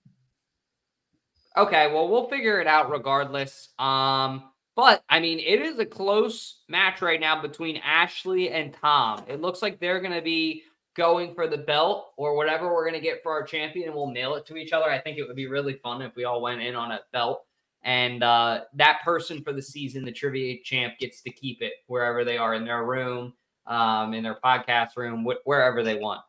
Okay, 1.57 1.91
well, 1.93 2.09
we'll 2.09 2.29
figure 2.29 2.61
it 2.61 2.67
out 2.67 2.91
regardless. 2.91 3.71
Um, 3.79 4.51
but 4.75 5.03
I 5.09 5.21
mean, 5.21 5.39
it 5.39 5.63
is 5.63 5.79
a 5.79 5.87
close 5.87 6.61
match 6.69 7.01
right 7.01 7.21
now 7.21 7.41
between 7.41 7.79
Ashley 7.79 8.51
and 8.51 8.75
Tom. 8.75 9.25
It 9.27 9.41
looks 9.41 9.63
like 9.63 9.81
they're 9.81 10.01
going 10.01 10.13
to 10.13 10.23
be 10.23 10.65
going 10.95 11.35
for 11.35 11.47
the 11.47 11.59
belt 11.59 12.13
or 12.17 12.37
whatever 12.37 12.73
we're 12.73 12.89
going 12.89 13.01
to 13.01 13.07
get 13.07 13.23
for 13.23 13.33
our 13.33 13.43
champion, 13.43 13.87
and 13.87 13.95
we'll 13.95 14.07
mail 14.07 14.35
it 14.35 14.45
to 14.47 14.57
each 14.57 14.73
other. 14.73 14.91
I 14.91 15.01
think 15.01 15.17
it 15.17 15.27
would 15.27 15.37
be 15.37 15.47
really 15.47 15.75
fun 15.83 16.03
if 16.03 16.15
we 16.15 16.25
all 16.25 16.43
went 16.43 16.61
in 16.61 16.75
on 16.75 16.93
a 16.93 17.01
belt, 17.13 17.45
and 17.83 18.23
uh, 18.23 18.63
that 18.75 19.01
person 19.03 19.43
for 19.43 19.55
the 19.55 19.63
season, 19.63 20.05
the 20.05 20.13
trivia 20.13 20.59
champ, 20.63 20.99
gets 20.99 21.23
to 21.23 21.31
keep 21.31 21.63
it 21.63 21.73
wherever 21.87 22.25
they 22.25 22.37
are 22.37 22.55
in 22.55 22.65
their 22.65 22.85
room, 22.85 23.33
um, 23.67 24.13
in 24.13 24.23
their 24.23 24.39
podcast 24.45 24.97
room, 24.97 25.25
wh- 25.25 25.47
wherever 25.47 25.83
they 25.83 25.99
want. 25.99 26.21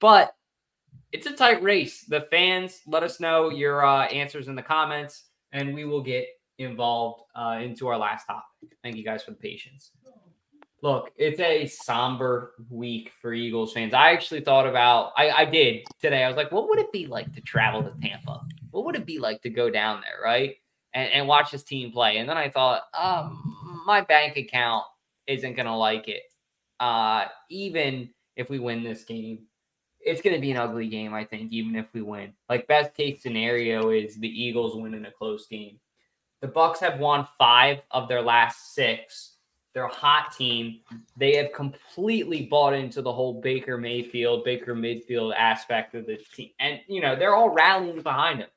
But 0.00 0.34
it's 1.12 1.26
a 1.26 1.32
tight 1.32 1.62
race. 1.62 2.02
The 2.02 2.22
fans, 2.22 2.80
let 2.86 3.02
us 3.02 3.20
know 3.20 3.50
your 3.50 3.84
uh, 3.84 4.06
answers 4.06 4.48
in 4.48 4.54
the 4.54 4.62
comments, 4.62 5.24
and 5.52 5.74
we 5.74 5.84
will 5.84 6.02
get 6.02 6.26
involved 6.58 7.22
uh, 7.34 7.58
into 7.60 7.88
our 7.88 7.98
last 7.98 8.26
topic. 8.26 8.76
Thank 8.82 8.96
you 8.96 9.04
guys 9.04 9.22
for 9.22 9.30
the 9.30 9.36
patience. 9.36 9.92
Look, 10.82 11.10
it's 11.16 11.40
a 11.40 11.66
somber 11.66 12.52
week 12.68 13.10
for 13.20 13.32
Eagles 13.32 13.72
fans. 13.72 13.94
I 13.94 14.12
actually 14.12 14.42
thought 14.42 14.66
about, 14.66 15.12
I, 15.16 15.30
I 15.30 15.44
did 15.44 15.84
today. 16.00 16.22
I 16.22 16.28
was 16.28 16.36
like, 16.36 16.52
what 16.52 16.68
would 16.68 16.78
it 16.78 16.92
be 16.92 17.06
like 17.06 17.32
to 17.34 17.40
travel 17.40 17.82
to 17.82 17.92
Tampa? 18.00 18.42
What 18.70 18.84
would 18.84 18.94
it 18.94 19.06
be 19.06 19.18
like 19.18 19.40
to 19.42 19.50
go 19.50 19.70
down 19.70 20.02
there, 20.02 20.22
right? 20.22 20.56
And, 20.92 21.10
and 21.10 21.28
watch 21.28 21.50
this 21.50 21.62
team 21.62 21.92
play. 21.92 22.18
And 22.18 22.28
then 22.28 22.36
I 22.36 22.50
thought, 22.50 22.82
um, 22.96 23.82
my 23.86 24.02
bank 24.02 24.36
account 24.36 24.84
isn't 25.26 25.54
going 25.54 25.66
to 25.66 25.74
like 25.74 26.08
it. 26.08 26.22
Uh, 26.78 27.24
even 27.48 28.10
if 28.36 28.50
we 28.50 28.58
win 28.58 28.84
this 28.84 29.04
game, 29.04 29.46
it's 30.06 30.22
going 30.22 30.34
to 30.34 30.40
be 30.40 30.52
an 30.52 30.56
ugly 30.56 30.88
game, 30.88 31.12
I 31.12 31.24
think, 31.24 31.52
even 31.52 31.74
if 31.74 31.86
we 31.92 32.00
win. 32.00 32.32
Like 32.48 32.68
best 32.68 32.94
case 32.94 33.22
scenario 33.22 33.90
is 33.90 34.16
the 34.16 34.28
Eagles 34.28 34.76
win 34.76 34.94
in 34.94 35.04
a 35.04 35.10
close 35.10 35.48
game. 35.48 35.80
The 36.40 36.48
Bucs 36.48 36.78
have 36.78 37.00
won 37.00 37.26
five 37.36 37.80
of 37.90 38.08
their 38.08 38.22
last 38.22 38.74
six. 38.74 39.32
They're 39.74 39.86
a 39.86 39.92
hot 39.92 40.32
team. 40.32 40.80
They 41.16 41.34
have 41.36 41.52
completely 41.52 42.46
bought 42.46 42.72
into 42.72 43.02
the 43.02 43.12
whole 43.12 43.40
Baker 43.40 43.76
Mayfield, 43.76 44.44
Baker 44.44 44.74
midfield 44.74 45.34
aspect 45.36 45.94
of 45.94 46.06
this 46.06 46.26
team, 46.28 46.50
and 46.60 46.80
you 46.88 47.02
know 47.02 47.14
they're 47.14 47.34
all 47.34 47.50
rallying 47.50 48.00
behind 48.00 48.38
him. 48.38 48.48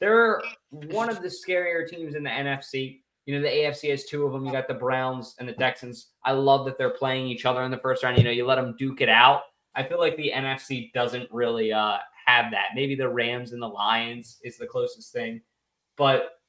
They're 0.00 0.40
one 0.70 1.10
of 1.10 1.20
the 1.20 1.28
scarier 1.28 1.86
teams 1.86 2.14
in 2.14 2.22
the 2.22 2.30
NFC. 2.30 3.00
You 3.26 3.34
know, 3.34 3.42
the 3.42 3.48
AFC 3.48 3.90
has 3.90 4.04
two 4.04 4.24
of 4.24 4.32
them. 4.32 4.46
You 4.46 4.52
got 4.52 4.68
the 4.68 4.74
Browns 4.74 5.34
and 5.38 5.48
the 5.48 5.52
Texans. 5.52 6.12
I 6.24 6.32
love 6.32 6.64
that 6.66 6.78
they're 6.78 6.90
playing 6.90 7.26
each 7.26 7.44
other 7.44 7.62
in 7.64 7.70
the 7.70 7.78
first 7.78 8.04
round. 8.04 8.16
You 8.16 8.24
know, 8.24 8.30
you 8.30 8.46
let 8.46 8.54
them 8.54 8.76
duke 8.78 9.00
it 9.00 9.08
out. 9.08 9.42
I 9.76 9.84
feel 9.84 9.98
like 9.98 10.16
the 10.16 10.32
NFC 10.34 10.92
doesn't 10.92 11.30
really 11.30 11.72
uh, 11.72 11.98
have 12.26 12.50
that. 12.52 12.68
Maybe 12.74 12.94
the 12.94 13.08
Rams 13.08 13.52
and 13.52 13.62
the 13.62 13.68
Lions 13.68 14.38
is 14.42 14.56
the 14.56 14.66
closest 14.66 15.12
thing, 15.12 15.40
but 15.96 16.40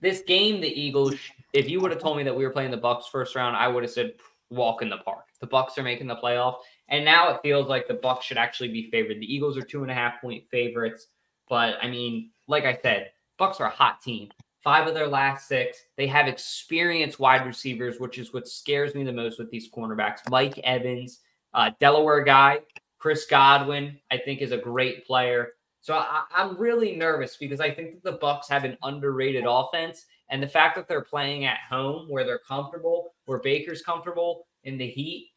this 0.00 0.22
game, 0.22 0.60
the 0.60 0.68
Eagles. 0.68 1.14
If 1.52 1.68
you 1.68 1.80
would 1.80 1.90
have 1.90 2.00
told 2.00 2.16
me 2.16 2.22
that 2.24 2.36
we 2.36 2.44
were 2.44 2.50
playing 2.50 2.70
the 2.70 2.78
Bucs 2.78 3.04
first 3.10 3.34
round, 3.34 3.56
I 3.56 3.68
would 3.68 3.82
have 3.82 3.92
said 3.92 4.14
walk 4.50 4.82
in 4.82 4.90
the 4.90 4.98
park. 4.98 5.24
The 5.40 5.46
Bucs 5.46 5.78
are 5.78 5.82
making 5.82 6.06
the 6.06 6.16
playoff, 6.16 6.56
and 6.88 7.04
now 7.04 7.30
it 7.30 7.40
feels 7.42 7.68
like 7.68 7.88
the 7.88 7.94
Bucs 7.94 8.22
should 8.22 8.36
actually 8.36 8.68
be 8.68 8.90
favored. 8.90 9.18
The 9.18 9.34
Eagles 9.34 9.56
are 9.56 9.62
two 9.62 9.82
and 9.82 9.90
a 9.90 9.94
half 9.94 10.20
point 10.20 10.44
favorites, 10.50 11.06
but 11.48 11.76
I 11.80 11.88
mean, 11.88 12.30
like 12.48 12.64
I 12.64 12.78
said, 12.82 13.12
Bucs 13.38 13.60
are 13.60 13.66
a 13.66 13.70
hot 13.70 14.02
team. 14.02 14.30
Five 14.62 14.86
of 14.86 14.94
their 14.94 15.08
last 15.08 15.46
six. 15.46 15.78
They 15.96 16.06
have 16.06 16.26
experienced 16.26 17.20
wide 17.20 17.46
receivers, 17.46 18.00
which 18.00 18.18
is 18.18 18.32
what 18.32 18.48
scares 18.48 18.94
me 18.94 19.04
the 19.04 19.12
most 19.12 19.38
with 19.38 19.50
these 19.50 19.70
cornerbacks. 19.70 20.28
Mike 20.30 20.58
Evans, 20.64 21.20
uh, 21.54 21.70
Delaware 21.80 22.22
guy, 22.24 22.60
Chris 22.98 23.26
Godwin, 23.26 23.98
I 24.10 24.18
think 24.18 24.40
is 24.40 24.52
a 24.52 24.58
great 24.58 25.06
player. 25.06 25.52
So 25.80 25.94
I, 25.94 26.24
I'm 26.34 26.56
really 26.56 26.96
nervous 26.96 27.36
because 27.36 27.60
I 27.60 27.70
think 27.70 27.92
that 27.92 28.02
the 28.02 28.18
Bucs 28.18 28.48
have 28.48 28.64
an 28.64 28.76
underrated 28.82 29.44
offense, 29.46 30.06
and 30.30 30.42
the 30.42 30.48
fact 30.48 30.74
that 30.76 30.88
they're 30.88 31.02
playing 31.02 31.44
at 31.44 31.58
home 31.68 32.08
where 32.08 32.24
they're 32.24 32.38
comfortable, 32.38 33.14
where 33.26 33.38
Baker's 33.38 33.82
comfortable 33.82 34.46
in 34.64 34.78
the 34.78 34.86
heat, 34.86 35.30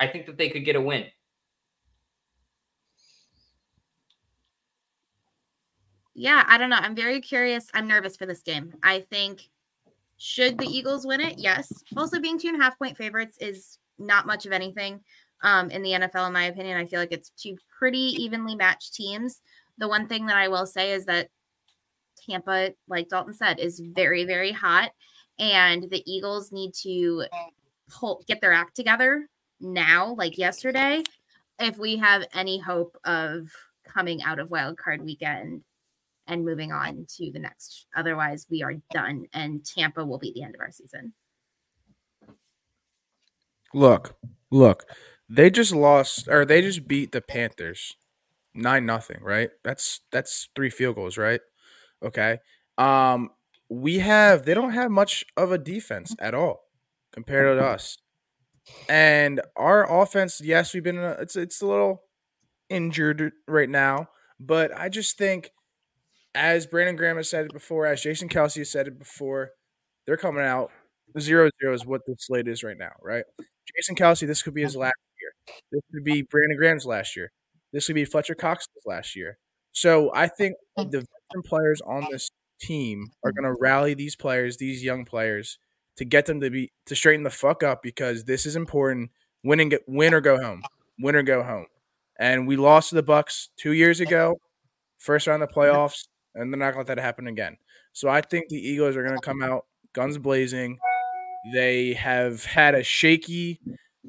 I 0.00 0.08
think 0.08 0.26
that 0.26 0.36
they 0.36 0.48
could 0.48 0.64
get 0.64 0.76
a 0.76 0.80
win. 0.80 1.06
Yeah, 6.14 6.44
I 6.46 6.58
don't 6.58 6.68
know. 6.68 6.76
I'm 6.76 6.96
very 6.96 7.20
curious. 7.20 7.68
I'm 7.72 7.86
nervous 7.86 8.16
for 8.16 8.26
this 8.26 8.42
game. 8.42 8.74
I 8.82 9.00
think 9.00 9.48
should 10.18 10.58
the 10.58 10.66
Eagles 10.66 11.06
win 11.06 11.20
it? 11.20 11.38
Yes. 11.38 11.72
Also, 11.96 12.20
being 12.20 12.38
two 12.38 12.48
and 12.48 12.60
a 12.60 12.62
half 12.62 12.78
point 12.78 12.96
favorites 12.96 13.38
is 13.40 13.78
not 13.98 14.26
much 14.26 14.44
of 14.44 14.52
anything 14.52 15.00
um, 15.42 15.70
in 15.70 15.82
the 15.82 15.92
NFL, 15.92 16.26
in 16.26 16.32
my 16.32 16.44
opinion. 16.44 16.76
I 16.76 16.86
feel 16.86 17.00
like 17.00 17.12
it's 17.12 17.30
two 17.30 17.56
pretty 17.78 18.14
evenly 18.22 18.54
matched 18.54 18.94
teams. 18.94 19.40
The 19.78 19.88
one 19.88 20.06
thing 20.06 20.26
that 20.26 20.36
I 20.36 20.48
will 20.48 20.66
say 20.66 20.92
is 20.92 21.06
that 21.06 21.28
Tampa, 22.26 22.72
like 22.88 23.08
Dalton 23.08 23.34
said, 23.34 23.58
is 23.58 23.80
very, 23.80 24.24
very 24.24 24.52
hot, 24.52 24.92
and 25.38 25.84
the 25.90 26.02
Eagles 26.10 26.52
need 26.52 26.74
to 26.82 27.24
pull, 27.90 28.22
get 28.26 28.40
their 28.40 28.52
act 28.52 28.76
together 28.76 29.26
now, 29.60 30.14
like 30.14 30.38
yesterday, 30.38 31.02
if 31.58 31.78
we 31.78 31.96
have 31.96 32.24
any 32.34 32.58
hope 32.58 32.96
of 33.04 33.48
coming 33.86 34.22
out 34.22 34.38
of 34.38 34.50
wild 34.50 34.76
card 34.76 35.02
weekend 35.02 35.62
and 36.26 36.44
moving 36.44 36.72
on 36.72 37.06
to 37.16 37.30
the 37.30 37.38
next. 37.38 37.86
Otherwise, 37.96 38.46
we 38.50 38.62
are 38.62 38.74
done, 38.90 39.26
and 39.32 39.64
Tampa 39.64 40.04
will 40.04 40.18
be 40.18 40.32
the 40.32 40.42
end 40.42 40.54
of 40.54 40.60
our 40.60 40.70
season. 40.70 41.12
Look, 43.74 44.14
look, 44.50 44.84
they 45.32 45.50
just 45.50 45.74
lost 45.74 46.28
or 46.28 46.44
they 46.44 46.60
just 46.62 46.86
beat 46.88 47.12
the 47.12 47.20
Panthers 47.20 47.96
nine 48.54 48.86
nothing, 48.86 49.20
right? 49.22 49.50
That's 49.64 50.00
that's 50.12 50.48
three 50.56 50.70
field 50.70 50.96
goals, 50.96 51.18
right? 51.18 51.40
Okay. 52.04 52.38
Um, 52.78 53.30
we 53.70 54.00
have 54.00 54.44
they 54.44 54.54
don't 54.54 54.72
have 54.72 54.90
much 54.90 55.24
of 55.36 55.52
a 55.52 55.58
defense 55.58 56.14
at 56.18 56.34
all 56.34 56.64
compared 57.12 57.58
to 57.58 57.64
us, 57.64 57.98
and 58.88 59.40
our 59.56 60.02
offense. 60.02 60.40
Yes, 60.42 60.74
we've 60.74 60.82
been 60.84 60.98
it's 60.98 61.36
it's 61.36 61.62
a 61.62 61.66
little 61.66 62.02
injured 62.70 63.32
right 63.48 63.70
now, 63.70 64.08
but 64.40 64.76
I 64.76 64.88
just 64.88 65.18
think, 65.18 65.50
as 66.34 66.66
Brandon 66.66 66.96
Graham 66.96 67.16
has 67.16 67.28
said 67.30 67.46
it 67.46 67.52
before, 67.52 67.86
as 67.86 68.02
Jason 68.02 68.28
Kelce 68.28 68.58
has 68.58 68.70
said 68.70 68.86
it 68.88 68.98
before, 68.98 69.50
they're 70.06 70.16
coming 70.16 70.44
out 70.44 70.70
zero 71.18 71.50
zero 71.60 71.74
is 71.74 71.86
what 71.86 72.02
the 72.06 72.16
slate 72.18 72.48
is 72.48 72.62
right 72.64 72.78
now, 72.78 72.92
right? 73.02 73.24
Jason 73.76 73.94
Kelce, 73.96 74.26
this 74.26 74.42
could 74.42 74.54
be 74.54 74.62
his 74.62 74.76
last. 74.76 74.94
This 75.70 75.82
could 75.92 76.04
be 76.04 76.22
Brandon 76.22 76.56
Graham's 76.56 76.86
last 76.86 77.16
year. 77.16 77.32
This 77.72 77.88
would 77.88 77.94
be 77.94 78.04
Fletcher 78.04 78.34
Cox's 78.34 78.68
last 78.86 79.16
year. 79.16 79.38
So 79.72 80.10
I 80.14 80.28
think 80.28 80.54
hmm. 80.76 80.84
the 80.90 80.98
veteran 80.98 81.42
players 81.44 81.80
on 81.80 82.06
this 82.10 82.30
team 82.60 83.10
are 83.24 83.30
hmm. 83.30 83.42
going 83.42 83.54
to 83.54 83.60
rally 83.60 83.94
these 83.94 84.16
players, 84.16 84.58
these 84.58 84.84
young 84.84 85.04
players, 85.04 85.58
to 85.96 86.04
get 86.04 86.26
them 86.26 86.40
to 86.40 86.50
be 86.50 86.70
to 86.86 86.94
straighten 86.94 87.24
the 87.24 87.30
fuck 87.30 87.62
up 87.62 87.82
because 87.82 88.24
this 88.24 88.46
is 88.46 88.56
important. 88.56 89.10
Win 89.44 89.60
and 89.60 89.70
get 89.70 89.82
win 89.88 90.14
or 90.14 90.20
go 90.20 90.40
home. 90.40 90.62
Win 90.98 91.16
or 91.16 91.22
go 91.22 91.42
home. 91.42 91.66
And 92.18 92.46
we 92.46 92.56
lost 92.56 92.90
to 92.90 92.94
the 92.94 93.02
Bucs 93.02 93.48
two 93.56 93.72
years 93.72 94.00
ago, 94.00 94.38
first 94.98 95.26
round 95.26 95.42
of 95.42 95.48
the 95.52 95.54
playoffs, 95.54 96.06
and 96.34 96.52
they're 96.52 96.58
not 96.58 96.74
going 96.74 96.84
to 96.84 96.90
let 96.90 96.96
that 96.96 97.02
happen 97.02 97.26
again. 97.26 97.56
So 97.92 98.08
I 98.08 98.20
think 98.20 98.48
the 98.48 98.56
Eagles 98.56 98.96
are 98.96 99.02
going 99.02 99.18
to 99.18 99.24
come 99.24 99.42
out 99.42 99.66
guns 99.92 100.18
blazing. 100.18 100.78
They 101.52 101.94
have 101.94 102.44
had 102.44 102.74
a 102.74 102.84
shaky, 102.84 103.60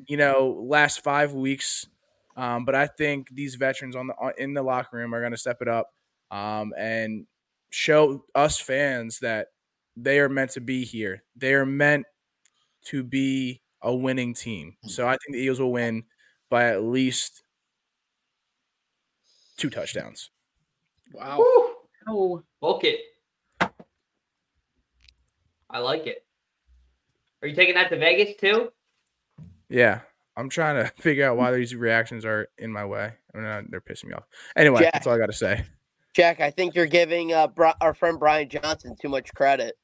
you 0.08 0.18
know, 0.18 0.64
last 0.68 1.04
five 1.04 1.34
weeks 1.34 1.88
um, 2.36 2.66
but 2.66 2.76
I 2.76 2.88
think 2.88 3.30
these 3.32 3.56
veterans 3.56 3.96
on 3.96 4.08
the 4.08 4.34
in 4.38 4.54
the 4.54 4.64
locker 4.64 4.98
room 4.98 5.14
are 5.14 5.20
going 5.20 5.32
to 5.32 5.38
step 5.38 5.62
it 5.62 5.68
up 5.68 5.94
um, 6.32 6.74
and 6.78 7.26
show 7.70 8.26
us 8.34 8.60
fans 8.60 9.20
that 9.20 9.48
they 9.96 10.20
are 10.20 10.30
meant 10.30 10.52
to 10.52 10.62
be 10.62 10.84
here. 10.84 11.24
They 11.36 11.54
are 11.54 11.66
meant 11.66 12.06
to 12.86 13.04
be 13.04 13.62
a 13.82 13.94
winning 13.94 14.34
team. 14.34 14.78
So 14.86 15.08
I 15.08 15.12
think 15.12 15.34
the 15.34 15.40
Eagles 15.40 15.60
will 15.60 15.72
win 15.72 16.04
by 16.50 16.70
at 16.70 16.84
least 16.84 17.44
two 19.58 19.70
touchdowns. 19.70 20.32
Wow. 21.14 21.44
Oh, 22.08 22.44
book 22.60 22.84
it. 22.84 23.00
I 25.70 25.80
like 25.80 26.08
it. 26.08 26.26
Are 27.42 27.48
you 27.48 27.56
taking 27.56 27.76
that 27.76 27.90
to 27.90 27.98
Vegas 27.98 28.36
too? 28.40 28.72
Yeah. 29.70 30.02
I'm 30.36 30.50
trying 30.50 30.84
to 30.84 30.92
figure 31.02 31.28
out 31.28 31.38
why 31.38 31.52
these 31.52 31.76
reactions 31.76 32.26
are 32.26 32.48
in 32.58 32.72
my 32.72 32.86
way. 32.86 33.14
I 33.34 33.38
mean, 33.38 33.68
they're 33.70 33.82
pissing 33.82 34.06
me 34.06 34.14
off. 34.14 34.26
Anyway, 34.56 34.82
Jack, 34.82 34.94
that's 34.94 35.08
all 35.08 35.14
I 35.14 35.18
got 35.18 35.28
to 35.28 35.34
say. 35.34 35.66
Jack, 36.14 36.40
I 36.40 36.52
think 36.52 36.76
you're 36.76 36.86
giving 36.86 37.34
uh, 37.34 37.48
Bri- 37.48 37.74
our 37.82 37.94
friend 37.94 38.20
Brian 38.20 38.50
Johnson 38.50 38.96
too 39.00 39.10
much 39.10 39.34
credit. 39.34 39.76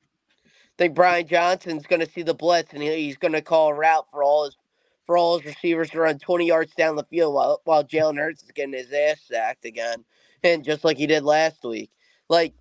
I 0.45 0.49
think 0.77 0.95
Brian 0.95 1.27
Johnson's 1.27 1.85
going 1.85 1.99
to 1.99 2.09
see 2.09 2.21
the 2.21 2.33
blitz 2.33 2.73
and 2.73 2.81
he's 2.81 3.17
going 3.17 3.33
to 3.33 3.41
call 3.41 3.69
a 3.69 3.73
route 3.73 4.07
for 4.11 4.23
all 4.23 4.45
his 4.45 4.55
for 5.05 5.17
all 5.17 5.39
his 5.39 5.47
receivers 5.47 5.89
to 5.89 5.99
run 5.99 6.19
20 6.19 6.45
yards 6.45 6.71
down 6.75 6.95
the 6.95 7.03
field 7.03 7.33
while 7.33 7.61
while 7.65 7.83
Jalen 7.83 8.17
Hurts 8.17 8.43
is 8.43 8.51
getting 8.51 8.73
his 8.73 8.93
ass 8.93 9.21
sacked 9.27 9.65
again, 9.65 10.05
and 10.43 10.63
just 10.63 10.83
like 10.83 10.97
he 10.97 11.07
did 11.07 11.23
last 11.23 11.63
week. 11.63 11.89
Like 12.29 12.53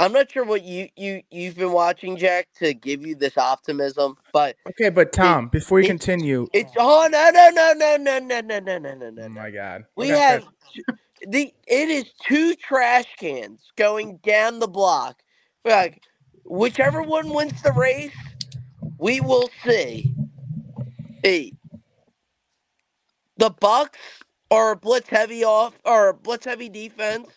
I'm 0.00 0.12
not 0.12 0.32
sure 0.32 0.44
what 0.44 0.64
you 0.64 0.88
you 0.96 1.22
you've 1.30 1.56
been 1.56 1.72
watching, 1.72 2.16
Jack, 2.16 2.48
to 2.58 2.72
give 2.72 3.06
you 3.06 3.14
this 3.14 3.36
optimism, 3.36 4.16
but 4.32 4.56
okay. 4.70 4.88
But 4.88 5.12
Tom, 5.12 5.44
it, 5.44 5.52
before 5.52 5.78
you 5.78 5.84
it, 5.84 5.88
continue, 5.88 6.46
it's 6.54 6.72
oh 6.78 7.06
no 7.12 7.30
no 7.30 7.50
no 7.50 7.74
no 7.74 7.96
no 7.98 8.18
no 8.18 8.40
no 8.40 8.58
no 8.60 8.78
no 8.78 8.94
no 8.94 9.10
no. 9.10 9.22
Oh 9.24 9.28
my 9.28 9.50
god, 9.50 9.84
we 9.96 10.08
have 10.08 10.44
the 11.28 11.52
it 11.66 11.90
is 11.90 12.06
two 12.26 12.54
trash 12.54 13.04
cans 13.18 13.60
going 13.76 14.16
down 14.22 14.58
the 14.58 14.66
block. 14.66 15.22
Like 15.66 16.02
whichever 16.46 17.02
one 17.02 17.28
wins 17.28 17.60
the 17.60 17.72
race, 17.72 18.16
we 18.96 19.20
will 19.20 19.50
see. 19.62 20.14
Hey, 21.22 21.52
the 23.36 23.50
Bucs 23.50 23.98
are 24.50 24.74
blitz 24.76 25.10
heavy 25.10 25.44
off 25.44 25.74
or 25.84 26.14
blitz 26.14 26.46
heavy 26.46 26.70
defense. 26.70 27.28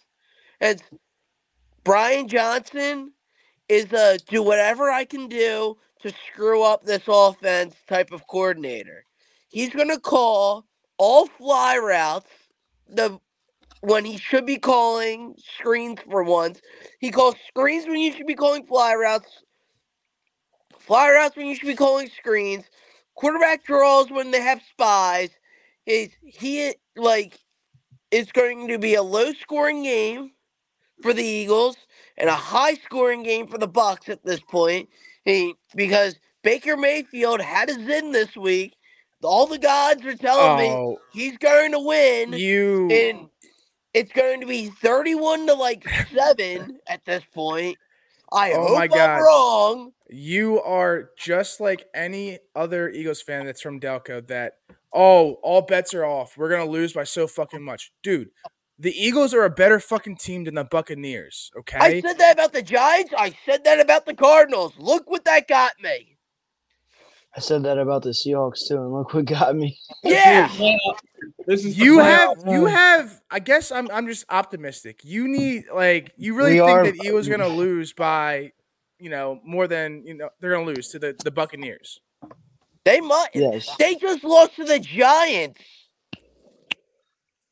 It's 0.62 0.82
Brian 1.84 2.28
Johnson 2.28 3.12
is 3.68 3.92
a 3.92 4.18
do 4.28 4.42
whatever 4.42 4.90
I 4.90 5.06
can 5.06 5.28
do 5.28 5.78
to 6.02 6.14
screw 6.28 6.64
up 6.64 6.84
this 6.84 7.04
offense 7.08 7.76
type 7.88 8.12
of 8.12 8.28
coordinator. 8.28 9.06
He's 9.50 9.70
going 9.74 9.90
to 9.90 10.00
call 10.00 10.66
all 10.98 11.28
fly 11.28 11.78
routes 11.78 12.30
the 12.88 13.20
when 13.82 14.06
he 14.06 14.18
should 14.18 14.46
be 14.46 14.58
calling 14.58 15.36
screens 15.58 16.00
for 16.10 16.24
once. 16.24 16.62
He 17.00 17.12
calls 17.12 17.36
screens 17.48 17.86
when 17.86 17.98
you 17.98 18.14
should 18.14 18.28
be 18.28 18.36
calling 18.36 18.66
fly 18.66 18.94
routes. 18.96 19.44
Fly 20.80 21.12
routes 21.12 21.36
when 21.36 21.48
you 21.48 21.56
should 21.56 21.68
be 21.68 21.76
calling 21.76 22.10
screens. 22.10 22.64
Quarterback 23.16 23.66
draws 23.66 24.10
when 24.10 24.32
they 24.32 24.42
have 24.42 24.62
spies. 24.70 25.32
Is 25.86 26.10
he 26.24 26.74
like 26.96 27.38
it's 28.12 28.32
going 28.32 28.70
to 28.70 28.78
be 28.78 28.96
a 28.96 29.04
low 29.04 29.34
scoring 29.34 29.84
game 29.84 30.33
for 31.04 31.14
the 31.14 31.24
Eagles 31.24 31.78
and 32.18 32.30
a 32.30 32.34
high 32.34 32.74
scoring 32.76 33.22
game 33.22 33.46
for 33.46 33.58
the 33.60 33.68
Bucs 33.68 34.10
at 34.10 34.24
this 34.24 34.40
point. 34.40 34.90
because 35.76 36.16
Baker 36.44 36.76
Mayfield 36.76 37.42
had 37.42 37.70
his 37.70 37.88
in 37.88 38.12
this 38.12 38.36
week. 38.36 38.76
All 39.22 39.46
the 39.48 39.58
gods 39.60 40.04
are 40.06 40.16
telling 40.16 40.58
me 40.58 40.70
Oh, 40.70 40.98
he's 41.14 41.38
going 41.38 41.72
to 41.72 41.80
win, 41.80 42.34
you. 42.34 42.90
and 42.92 43.30
it's 43.94 44.12
going 44.12 44.42
to 44.42 44.48
be 44.48 44.68
thirty-one 44.68 45.48
to 45.48 45.54
like 45.54 45.88
seven 46.14 46.80
at 46.88 47.06
this 47.06 47.24
point. 47.34 47.78
I 48.34 48.52
Oh 48.52 48.68
hope 48.68 48.78
my 48.78 48.84
I'm 48.84 48.90
God. 48.90 49.22
wrong. 49.22 49.92
You 50.10 50.62
are 50.62 51.12
just 51.18 51.62
like 51.62 51.86
any 51.94 52.40
other 52.56 52.90
Eagles 52.90 53.22
fan 53.22 53.46
that's 53.46 53.62
from 53.62 53.80
Delco 53.80 54.28
that, 54.28 54.56
oh, 54.94 55.36
all 55.42 55.62
bets 55.62 55.94
are 55.94 56.04
off. 56.04 56.38
We're 56.38 56.50
going 56.50 56.66
to 56.66 56.72
lose 56.72 56.92
by 56.92 57.06
so 57.06 57.26
fucking 57.26 57.64
much. 57.64 57.94
Dude, 58.04 58.30
the 58.80 58.92
Eagles 58.92 59.34
are 59.34 59.44
a 59.44 59.50
better 59.50 59.80
fucking 59.80 60.18
team 60.18 60.44
than 60.46 60.56
the 60.56 60.64
Buccaneers, 60.64 61.52
Okay. 61.60 61.78
I 61.80 62.02
said 62.02 62.18
that 62.18 62.34
about 62.34 62.54
the 62.54 62.62
Giants. 62.62 63.14
I 63.18 63.36
said 63.46 63.64
that 63.66 63.80
about 63.80 64.06
the 64.06 64.14
Cardinals. 64.14 64.74
Look 64.78 65.10
what 65.10 65.26
that 65.26 65.48
got 65.48 65.74
me. 65.82 66.18
I 67.36 67.40
said 67.40 67.64
that 67.64 67.80
about 67.80 68.04
the 68.04 68.10
Seahawks 68.12 68.68
too, 68.68 68.78
and 68.78 68.94
look 68.94 69.14
what 69.14 69.26
got 69.26 69.56
me. 69.56 69.78
Yeah. 70.04 70.50
This 71.46 71.64
is 71.66 71.76
the 71.78 71.84
You 71.86 71.98
playoff. 71.98 72.44
have, 72.46 72.54
you 72.54 72.66
have. 72.66 73.22
I 73.32 73.40
guess 73.40 73.72
I'm, 73.72 73.90
I'm 73.92 74.08
just 74.08 74.26
optimistic. 74.30 75.02
You 75.04 75.28
need, 75.30 75.66
like, 75.74 76.12
you 76.18 76.36
really 76.36 76.54
We 76.54 76.60
think 76.60 76.70
are- 76.70 76.84
that 76.86 76.96
Eagles 77.06 77.28
are 77.28 77.32
gonna 77.32 77.48
lose 77.48 77.92
by, 77.94 78.52
you 79.00 79.10
know, 79.10 79.40
more 79.44 79.68
than 79.68 80.04
you 80.06 80.16
know 80.16 80.30
they're 80.40 80.52
gonna 80.52 80.66
lose 80.66 80.90
to 80.90 81.00
the 81.00 81.16
the 81.24 81.32
Buccaneers. 81.32 82.00
They 82.86 83.00
might. 83.02 83.30
Yes, 83.34 83.70
They 83.80 83.96
just 83.96 84.24
lost 84.26 84.56
to 84.58 84.66
the 84.66 84.80
Giants. 84.80 85.60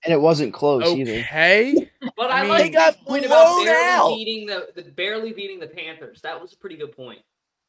And 0.03 0.13
it 0.13 0.19
wasn't 0.19 0.53
close 0.53 0.85
either. 0.87 1.11
Okay, 1.19 1.89
But 2.17 2.31
I 2.31 2.39
I, 2.39 2.41
mean- 2.41 2.49
like 2.49 2.73
that 2.73 3.03
point 3.05 3.25
about 3.25 3.45
blown 3.55 3.65
barely 3.65 3.85
out. 3.89 4.15
beating 4.15 4.45
the, 4.47 4.69
the 4.75 4.89
barely 4.91 5.31
beating 5.33 5.59
the 5.59 5.67
Panthers. 5.67 6.21
That 6.21 6.41
was 6.41 6.53
a 6.53 6.57
pretty 6.57 6.75
good 6.77 6.95
point. 6.95 7.19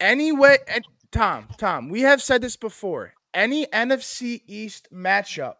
anyway, 0.00 0.58
and 0.68 0.84
Tom, 1.10 1.48
Tom, 1.58 1.88
we 1.88 2.00
have 2.02 2.22
said 2.22 2.40
this 2.40 2.56
before. 2.56 3.12
Any 3.34 3.66
NFC 3.66 4.42
East 4.46 4.88
matchup 4.92 5.54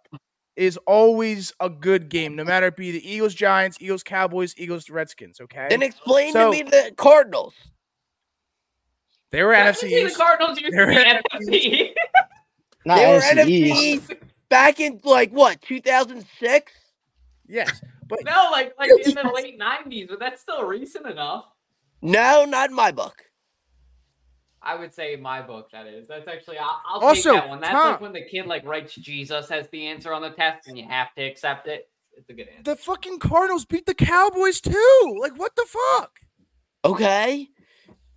is 0.57 0.77
always 0.87 1.53
a 1.61 1.70
good 1.70 2.09
game, 2.11 2.37
no 2.37 2.45
matter 2.45 2.66
it 2.66 2.77
be 2.77 2.91
the 2.93 3.11
Eagles, 3.11 3.35
Giants, 3.35 3.79
Eagles, 3.81 4.03
Cowboys, 4.03 4.55
Eagles, 4.59 4.91
Redskins. 4.91 5.41
Okay, 5.41 5.66
Then 5.70 5.83
explain 5.83 6.33
So- 6.33 6.51
to 6.53 6.57
me 6.57 6.62
the 6.62 6.93
Cardinals. 6.97 7.55
they 9.31 9.43
were 9.43 9.53
NFC 9.55 9.81
Technically, 9.81 10.03
East. 10.03 10.16
The 10.18 10.23
Cardinals 10.25 10.61
used 10.61 10.73
to 10.73 10.77
They're 10.77 10.87
be 10.89 10.97
NFC. 10.97 11.23
NFC. 11.35 11.95
Not 12.85 12.97
they 12.97 13.07
were 13.07 13.20
NFC 13.20 13.62
NFC 13.62 13.75
East. 13.77 14.12
East 14.53 14.79
back 14.79 14.81
in 14.81 15.01
like 15.05 15.31
what 15.33 15.61
2006. 15.63 16.73
Yes, 17.49 17.83
but 18.09 18.21
no, 18.25 18.49
like 18.51 18.75
like 18.79 18.91
in 19.05 19.15
the 19.15 19.31
late 19.35 19.59
'90s, 19.59 20.09
but 20.09 20.19
that's 20.19 20.41
still 20.41 20.65
recent 20.65 21.07
enough. 21.07 21.47
No, 22.01 22.45
not 22.45 22.71
in 22.71 22.77
my 22.77 22.91
book. 22.93 23.23
I 24.65 24.77
would 24.77 24.95
say 24.95 25.17
my 25.17 25.43
book 25.43 25.71
that 25.73 25.87
is. 25.87 26.07
That's 26.07 26.29
actually 26.29 26.59
I'll, 26.59 26.81
I'll 26.87 27.01
Also, 27.01 27.33
take 27.33 27.41
that 27.41 27.49
one. 27.49 27.61
That's 27.61 27.73
Tom- 27.73 27.93
like 27.93 28.01
when 28.01 28.13
the 28.13 28.23
kid 28.23 28.47
like 28.47 28.65
writes 28.65 28.95
Jesus 28.95 29.51
as 29.51 29.69
the 29.71 29.87
answer 29.87 30.13
on 30.13 30.23
the 30.23 30.31
test, 30.31 30.69
and 30.69 30.79
you 30.79 30.87
have 30.89 31.13
to 31.15 31.23
accept 31.23 31.67
it. 31.67 31.89
It's 32.17 32.29
a 32.31 32.35
good 32.35 32.49
answer. 32.49 32.63
the 32.63 32.77
fucking 32.77 33.19
Cardinals 33.19 33.65
beat 33.65 33.87
the 33.87 33.95
Cowboys 33.95 34.61
too. 34.61 35.19
Like, 35.21 35.39
what 35.39 35.57
the 35.57 35.67
fuck? 35.67 36.21
Okay. 36.85 37.49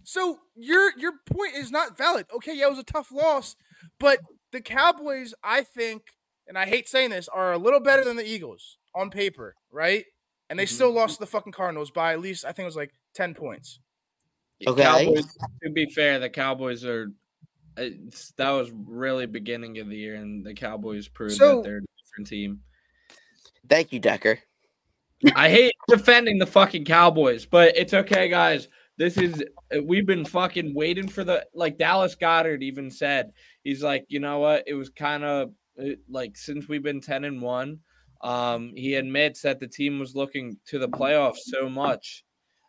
So 0.03 0.39
your 0.55 0.91
your 0.97 1.13
point 1.25 1.55
is 1.55 1.71
not 1.71 1.97
valid. 1.97 2.27
Okay, 2.35 2.55
yeah, 2.55 2.67
it 2.67 2.69
was 2.69 2.79
a 2.79 2.83
tough 2.83 3.11
loss, 3.11 3.55
but 3.99 4.19
the 4.51 4.61
Cowboys, 4.61 5.33
I 5.43 5.63
think, 5.63 6.03
and 6.47 6.57
I 6.57 6.65
hate 6.65 6.87
saying 6.87 7.09
this, 7.09 7.27
are 7.27 7.53
a 7.53 7.57
little 7.57 7.79
better 7.79 8.03
than 8.03 8.17
the 8.17 8.27
Eagles 8.27 8.77
on 8.93 9.09
paper, 9.09 9.55
right? 9.71 10.05
And 10.49 10.59
they 10.59 10.65
still 10.65 10.89
mm-hmm. 10.89 10.97
lost 10.97 11.15
to 11.15 11.19
the 11.21 11.27
fucking 11.27 11.53
Cardinals 11.53 11.91
by 11.91 12.13
at 12.13 12.21
least 12.21 12.45
I 12.45 12.51
think 12.51 12.63
it 12.63 12.65
was 12.65 12.75
like 12.75 12.93
ten 13.13 13.33
points. 13.33 13.79
Okay. 14.65 14.83
Cowboys, 14.83 15.37
to 15.63 15.69
be 15.71 15.87
fair, 15.87 16.19
the 16.19 16.29
Cowboys 16.29 16.85
are. 16.85 17.11
It's, 17.77 18.31
that 18.37 18.51
was 18.51 18.71
really 18.71 19.25
beginning 19.25 19.79
of 19.79 19.89
the 19.89 19.97
year, 19.97 20.15
and 20.15 20.45
the 20.45 20.53
Cowboys 20.53 21.07
proved 21.07 21.35
So- 21.35 21.57
that 21.57 21.63
they're 21.63 21.77
a 21.77 21.81
different 21.81 22.27
team. 22.27 22.61
Thank 23.67 23.91
you, 23.91 23.99
Decker. 23.99 24.39
I 25.35 25.49
hate 25.49 25.73
defending 25.87 26.37
the 26.37 26.45
fucking 26.45 26.85
Cowboys, 26.85 27.45
but 27.45 27.75
it's 27.75 27.93
okay, 27.93 28.29
guys. 28.29 28.67
This 28.97 29.17
is 29.17 29.43
we've 29.83 30.05
been 30.05 30.23
fucking 30.23 30.73
waiting 30.73 31.07
for 31.07 31.23
the 31.23 31.45
like 31.53 31.77
Dallas 31.77 32.15
Goedert 32.15 32.61
even 32.61 32.89
said 32.89 33.31
he's 33.63 33.83
like 33.83 34.05
you 34.07 34.19
know 34.19 34.39
what 34.39 34.63
it 34.67 34.73
was 34.73 34.89
kind 34.89 35.23
of 35.23 35.51
like 36.09 36.37
since 36.37 36.67
we've 36.67 36.83
been 36.83 37.01
ten 37.01 37.23
and 37.25 37.41
one, 37.41 37.79
um 38.21 38.73
he 38.75 38.95
admits 38.95 39.41
that 39.41 39.59
the 39.59 39.67
team 39.67 39.99
was 39.99 40.15
looking 40.15 40.57
to 40.67 40.79
the 40.79 40.89
playoffs 40.89 41.39
so 41.43 41.69
much, 41.69 42.23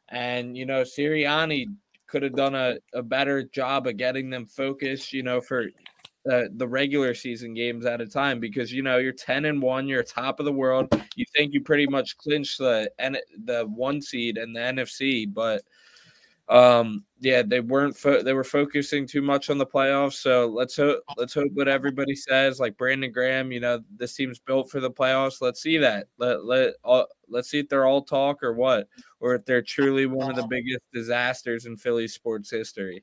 and 0.09 0.57
you 0.57 0.67
know 0.67 0.83
Sirianni 0.83 1.67
could 2.07 2.23
have 2.23 2.35
done 2.35 2.55
a, 2.55 2.77
a 2.95 3.03
better 3.03 3.43
job 3.43 3.87
of 3.87 3.97
getting 3.97 4.31
them 4.31 4.47
focused, 4.47 5.13
you 5.13 5.23
know, 5.23 5.41
for 5.41 5.67
uh, 6.31 6.45
the 6.57 6.67
regular 6.67 7.15
season 7.15 7.55
games 7.55 7.87
at 7.87 8.01
a 8.01 8.07
time 8.07 8.41
because 8.41 8.73
you 8.73 8.83
know 8.83 8.99
you're 8.99 9.13
10 9.13 9.45
and 9.45 9.63
1 9.63 9.87
you're 9.87 10.03
top 10.03 10.41
of 10.41 10.47
the 10.47 10.53
world. 10.53 10.89
You 11.15 11.25
think 11.37 11.53
you 11.55 11.61
pretty 11.61 11.87
much 11.87 12.17
clinched 12.19 12.59
the 12.59 12.91
and 12.99 13.19
the 13.45 13.65
one 13.67 14.01
seed 14.01 14.37
and 14.37 14.55
the 14.55 14.61
NFC 14.61 15.33
but 15.33 15.63
um 16.49 17.05
yeah 17.21 17.43
they 17.43 17.59
weren't 17.59 17.97
fo- 17.97 18.23
they 18.23 18.33
were 18.33 18.45
focusing 18.45 19.05
too 19.05 19.21
much 19.21 19.51
on 19.51 19.59
the 19.59 19.67
playoffs 19.67 20.13
so 20.15 20.47
let's 20.47 20.77
hope 20.77 21.01
let's 21.17 21.35
hope 21.35 21.51
what 21.55 21.67
everybody 21.67 22.15
says 22.15 22.61
like 22.61 22.77
Brandon 22.77 23.11
Graham 23.11 23.51
you 23.51 23.59
know 23.59 23.81
this 23.97 24.15
team's 24.15 24.39
built 24.39 24.71
for 24.71 24.79
the 24.79 24.91
playoffs 24.91 25.41
let's 25.41 25.61
see 25.61 25.77
that 25.79 26.07
let 26.19 26.45
let 26.45 26.75
all, 26.85 27.07
let's 27.29 27.51
see 27.51 27.59
if 27.59 27.69
they're 27.69 27.87
all 27.87 28.03
talk 28.03 28.45
or 28.45 28.53
what 28.53 28.87
or 29.19 29.35
if 29.35 29.45
they're 29.45 29.63
truly 29.63 30.07
one 30.07 30.31
of 30.31 30.37
the 30.37 30.47
biggest 30.47 30.83
disasters 30.93 31.67
in 31.67 31.77
Philly 31.77 32.07
sports 32.07 32.51
history 32.51 33.03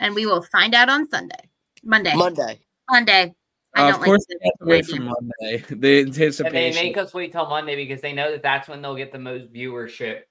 And 0.00 0.14
we 0.16 0.26
will 0.26 0.42
find 0.42 0.74
out 0.74 0.88
on 0.88 1.08
Sunday. 1.10 1.48
Monday. 1.84 2.14
Monday. 2.16 2.60
Monday. 2.90 3.34
I 3.74 3.82
Uh, 3.82 3.90
don't 3.90 4.00
of 4.00 4.04
course 4.04 4.26
like 4.28 4.38
they 4.40 4.46
have 4.46 4.58
to 4.58 4.64
wait 4.66 4.86
the 4.86 4.96
for 4.96 5.02
Monday 5.02 5.64
the 5.70 6.44
And 6.44 6.54
they 6.54 6.72
make 6.72 6.96
us 6.96 7.14
wait 7.14 7.30
till 7.30 7.46
Monday 7.46 7.76
because 7.76 8.00
they 8.00 8.12
know 8.12 8.32
that 8.32 8.42
that's 8.42 8.68
when 8.68 8.82
they'll 8.82 8.96
get 8.96 9.12
the 9.12 9.18
most 9.18 9.52
viewership. 9.52 10.22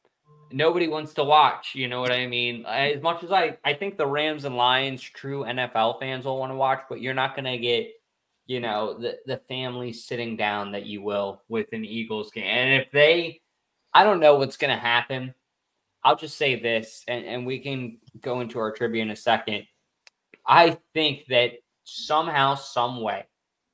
Nobody 0.51 0.87
wants 0.87 1.13
to 1.15 1.23
watch. 1.23 1.75
You 1.75 1.87
know 1.87 1.99
what 1.99 2.11
I 2.11 2.27
mean? 2.27 2.65
As 2.65 3.01
much 3.01 3.23
as 3.23 3.31
I, 3.31 3.57
I 3.63 3.73
think 3.73 3.97
the 3.97 4.07
Rams 4.07 4.45
and 4.45 4.55
Lions, 4.55 5.01
true 5.01 5.43
NFL 5.43 5.99
fans 5.99 6.25
will 6.25 6.39
want 6.39 6.51
to 6.51 6.55
watch, 6.55 6.81
but 6.89 7.01
you're 7.01 7.13
not 7.13 7.35
going 7.35 7.45
to 7.45 7.57
get, 7.57 7.89
you 8.45 8.59
know, 8.59 8.97
the 8.97 9.17
the 9.25 9.41
family 9.49 9.91
sitting 9.91 10.37
down 10.37 10.71
that 10.71 10.85
you 10.85 11.01
will 11.01 11.41
with 11.49 11.67
an 11.73 11.83
Eagles 11.83 12.31
game. 12.31 12.45
And 12.45 12.81
if 12.81 12.91
they, 12.91 13.41
I 13.93 14.03
don't 14.03 14.19
know 14.19 14.35
what's 14.35 14.57
going 14.57 14.75
to 14.75 14.81
happen. 14.81 15.33
I'll 16.03 16.15
just 16.15 16.37
say 16.37 16.57
this, 16.57 17.03
and, 17.07 17.25
and 17.25 17.45
we 17.45 17.59
can 17.59 17.97
go 18.21 18.39
into 18.39 18.59
our 18.59 18.71
trivia 18.71 19.01
in 19.01 19.09
a 19.09 19.15
second. 19.15 19.65
I 20.45 20.77
think 20.93 21.25
that 21.27 21.53
somehow, 21.83 22.55
some 22.55 23.01
way, 23.01 23.25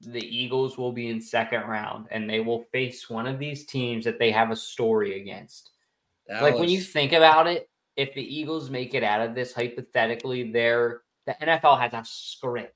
the 0.02 0.24
Eagles 0.24 0.78
will 0.78 0.92
be 0.92 1.10
in 1.10 1.22
second 1.22 1.62
round 1.62 2.08
and 2.12 2.30
they 2.30 2.40
will 2.40 2.66
face 2.72 3.10
one 3.10 3.28
of 3.28 3.40
these 3.40 3.66
teams 3.66 4.06
that 4.06 4.20
they 4.20 4.32
have 4.32 4.52
a 4.52 4.56
story 4.56 5.20
against. 5.22 5.72
Like 6.30 6.56
when 6.56 6.70
you 6.70 6.82
think 6.82 7.14
about 7.14 7.48
it, 7.48 7.70
if 7.96 8.14
the 8.14 8.22
Eagles 8.22 8.70
make 8.70 8.94
it 8.94 9.04
out 9.04 9.22
of 9.22 9.36
this 9.36 9.54
hypothetically, 9.54 10.52
they're 10.52 11.02
the 11.26 11.36
NFL 11.42 11.80
has 11.80 11.94
a 11.94 12.04
script 12.06 12.76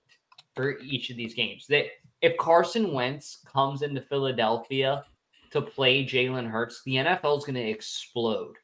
for 0.56 0.80
each 0.80 1.10
of 1.10 1.18
these 1.18 1.34
games. 1.34 1.66
That 1.68 1.86
if 2.22 2.38
Carson 2.38 2.94
Wentz 2.94 3.44
comes 3.46 3.82
into 3.82 4.02
Philadelphia 4.02 5.04
to 5.52 5.62
play 5.62 6.06
Jalen 6.06 6.50
Hurts, 6.50 6.82
the 6.86 6.96
NFL 6.96 7.40
is 7.40 7.46
going 7.46 7.56
to 7.56 7.70
explode. 7.70 8.56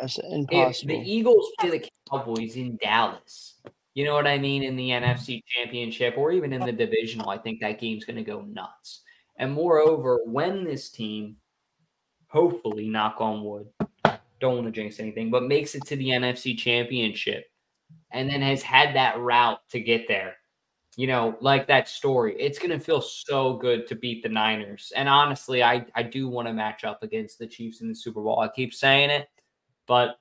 That's 0.00 0.18
impossible. 0.18 0.90
If 0.92 1.04
the 1.04 1.10
Eagles 1.10 1.50
play 1.58 1.70
the 1.70 1.88
Cowboys 2.10 2.56
in 2.56 2.76
Dallas, 2.82 3.54
you 3.94 4.04
know 4.04 4.14
what 4.14 4.26
I 4.26 4.38
mean, 4.38 4.64
in 4.64 4.76
the 4.76 4.90
NFC 4.90 5.42
Championship 5.46 6.14
or 6.16 6.32
even 6.32 6.52
in 6.52 6.60
the 6.60 6.72
divisional, 6.72 7.30
I 7.30 7.38
think 7.38 7.60
that 7.60 7.78
game's 7.78 8.04
going 8.04 8.16
to 8.16 8.24
go 8.24 8.42
nuts. 8.42 9.02
And 9.36 9.52
moreover, 9.52 10.20
when 10.24 10.64
this 10.64 10.90
team, 10.90 11.36
hopefully, 12.28 12.88
knock 12.88 13.16
on 13.20 13.44
wood, 13.44 13.68
don't 14.44 14.56
want 14.56 14.66
to 14.66 14.72
jinx 14.72 15.00
anything, 15.00 15.30
but 15.30 15.44
makes 15.44 15.74
it 15.74 15.86
to 15.86 15.96
the 15.96 16.10
NFC 16.10 16.56
Championship 16.56 17.46
and 18.10 18.28
then 18.28 18.42
has 18.42 18.62
had 18.62 18.94
that 18.94 19.18
route 19.18 19.58
to 19.70 19.80
get 19.80 20.06
there, 20.06 20.34
you 20.96 21.06
know, 21.06 21.34
like 21.40 21.66
that 21.68 21.88
story, 21.88 22.36
it's 22.38 22.58
going 22.58 22.70
to 22.70 22.78
feel 22.78 23.00
so 23.00 23.54
good 23.54 23.86
to 23.86 23.94
beat 23.94 24.22
the 24.22 24.28
Niners. 24.28 24.92
And 24.94 25.08
honestly, 25.08 25.62
I, 25.62 25.86
I 25.94 26.02
do 26.02 26.28
want 26.28 26.46
to 26.46 26.52
match 26.52 26.84
up 26.84 27.02
against 27.02 27.38
the 27.38 27.46
Chiefs 27.46 27.80
in 27.80 27.88
the 27.88 27.94
Super 27.94 28.20
Bowl. 28.20 28.38
I 28.38 28.48
keep 28.48 28.74
saying 28.74 29.08
it, 29.08 29.28
but 29.86 30.18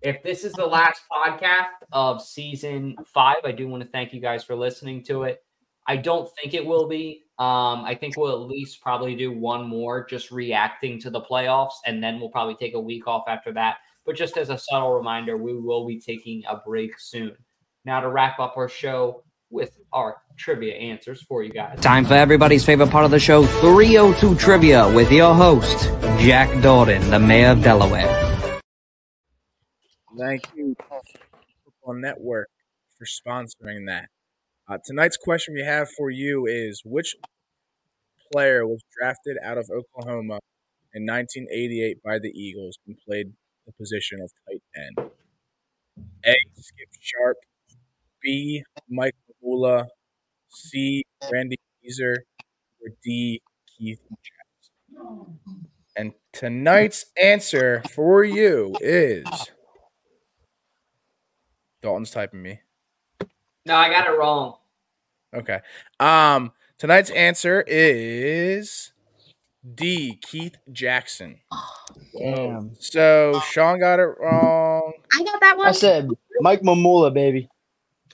if 0.00 0.22
this 0.22 0.42
is 0.42 0.54
the 0.54 0.64
last 0.64 1.02
podcast 1.12 1.84
of 1.92 2.22
season 2.22 2.96
five, 3.04 3.44
I 3.44 3.52
do 3.52 3.68
want 3.68 3.82
to 3.82 3.88
thank 3.90 4.14
you 4.14 4.20
guys 4.22 4.42
for 4.42 4.56
listening 4.56 5.04
to 5.04 5.24
it. 5.24 5.44
I 5.86 5.96
don't 5.96 6.30
think 6.36 6.54
it 6.54 6.64
will 6.64 6.88
be. 6.88 7.24
Um, 7.40 7.86
I 7.86 7.94
think 7.94 8.18
we'll 8.18 8.42
at 8.42 8.48
least 8.50 8.82
probably 8.82 9.16
do 9.16 9.32
one 9.32 9.66
more 9.66 10.04
just 10.04 10.30
reacting 10.30 11.00
to 11.00 11.08
the 11.08 11.22
playoffs, 11.22 11.72
and 11.86 12.04
then 12.04 12.20
we'll 12.20 12.28
probably 12.28 12.54
take 12.54 12.74
a 12.74 12.80
week 12.80 13.06
off 13.06 13.24
after 13.28 13.50
that. 13.54 13.78
But 14.04 14.14
just 14.14 14.36
as 14.36 14.50
a 14.50 14.58
subtle 14.58 14.92
reminder, 14.92 15.38
we 15.38 15.58
will 15.58 15.86
be 15.86 15.98
taking 15.98 16.42
a 16.46 16.58
break 16.58 16.92
soon. 16.98 17.34
Now, 17.86 18.00
to 18.00 18.10
wrap 18.10 18.38
up 18.40 18.58
our 18.58 18.68
show 18.68 19.24
with 19.48 19.78
our 19.90 20.18
trivia 20.36 20.74
answers 20.74 21.22
for 21.22 21.42
you 21.42 21.50
guys. 21.50 21.80
Time 21.80 22.04
for 22.04 22.12
everybody's 22.12 22.62
favorite 22.62 22.90
part 22.90 23.06
of 23.06 23.10
the 23.10 23.18
show 23.18 23.46
302 23.46 24.36
Trivia 24.36 24.92
with 24.94 25.10
your 25.10 25.34
host, 25.34 25.84
Jack 26.20 26.50
Dalton, 26.62 27.08
the 27.08 27.18
mayor 27.18 27.52
of 27.52 27.62
Delaware. 27.62 28.60
Thank 30.18 30.42
you, 30.54 30.76
Football 31.64 31.94
Network, 31.94 32.50
for 32.98 33.06
sponsoring 33.06 33.86
that. 33.86 34.10
Uh, 34.70 34.78
tonight's 34.84 35.16
question 35.16 35.52
we 35.52 35.64
have 35.64 35.88
for 35.98 36.10
you 36.10 36.46
is 36.46 36.80
which 36.84 37.16
player 38.32 38.64
was 38.64 38.80
drafted 38.96 39.36
out 39.44 39.58
of 39.58 39.68
Oklahoma 39.68 40.38
in 40.94 41.04
1988 41.04 42.00
by 42.04 42.20
the 42.20 42.28
Eagles 42.28 42.78
and 42.86 42.96
played 43.04 43.32
the 43.66 43.72
position 43.72 44.20
of 44.22 44.30
tight 44.46 44.62
end? 44.76 45.10
A. 46.24 46.36
Skip 46.54 46.88
Sharp. 47.00 47.36
B. 48.22 48.62
Mike 48.88 49.16
Mamula. 49.44 49.86
C. 50.50 51.02
Randy 51.32 51.58
Keezer. 51.82 52.18
Or 52.80 52.90
D. 53.02 53.42
Keith 53.76 53.98
Jackson. 54.08 55.40
And 55.96 56.12
tonight's 56.32 57.06
answer 57.20 57.82
for 57.90 58.22
you 58.22 58.76
is 58.80 59.24
Dalton's 61.82 62.12
typing 62.12 62.42
me. 62.42 62.60
No, 63.66 63.74
I 63.74 63.90
got 63.90 64.06
it 64.06 64.16
wrong. 64.16 64.59
Okay. 65.34 65.60
Um 65.98 66.52
tonight's 66.78 67.10
answer 67.10 67.64
is 67.66 68.92
D. 69.74 70.18
Keith 70.22 70.56
Jackson. 70.72 71.38
Damn. 72.18 72.74
So 72.78 73.40
Sean 73.50 73.78
got 73.78 73.98
it 74.00 74.08
wrong. 74.20 74.92
I 75.14 75.22
got 75.24 75.40
that 75.40 75.56
one. 75.58 75.66
I 75.68 75.72
said 75.72 76.08
Mike 76.40 76.62
Mamula, 76.62 77.12
baby. 77.12 77.48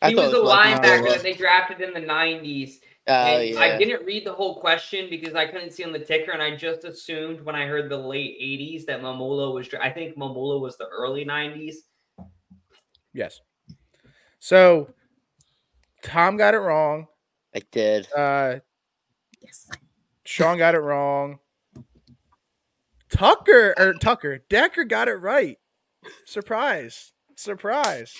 I 0.03 0.09
He 0.11 0.15
was 0.17 0.33
it 0.33 0.37
a 0.39 0.43
was 0.43 0.51
linebacker 0.53 1.01
Mamula. 1.03 1.09
that 1.15 1.23
they 1.23 1.33
drafted 1.35 1.81
in 1.81 1.95
the 1.95 2.01
90s. 2.01 2.81
Oh 3.09 3.13
and 3.13 3.49
yeah. 3.51 3.61
I 3.61 3.79
didn't 3.79 4.05
read 4.05 4.27
the 4.27 4.33
whole 4.33 4.61
question 4.61 5.09
because 5.09 5.35
I 5.37 5.47
couldn't 5.47 5.71
see 5.71 5.85
on 5.85 5.93
the 5.93 5.99
ticker, 6.01 6.33
and 6.33 6.43
I 6.43 6.57
just 6.57 6.83
assumed 6.83 7.41
when 7.43 7.55
I 7.55 7.65
heard 7.67 7.89
the 7.89 7.97
late 7.97 8.37
80s 8.43 8.85
that 8.87 9.01
Mamula 9.01 9.55
was. 9.55 9.69
dra- 9.69 9.85
I 9.85 9.93
think 9.93 10.17
Mamula 10.17 10.61
was 10.61 10.77
the 10.77 10.89
early 10.89 11.25
90s. 11.25 11.77
Yes. 13.15 13.41
So 14.41 14.89
Tom 16.07 16.37
got 16.37 16.55
it 16.55 16.59
wrong. 16.59 17.09
I 17.55 17.61
did. 17.73 18.11
Uh 18.13 18.61
Yes. 19.43 19.69
Sean 20.25 20.57
got 20.59 20.75
it 20.75 20.81
wrong. 20.81 21.39
Tucker 23.11 23.75
or 23.79 23.95
Tucker 23.95 24.39
Decker 24.49 24.85
got 24.85 25.09
it 25.09 25.17
right. 25.17 25.59
Surprise. 26.25 27.13
Surprise. 27.37 28.15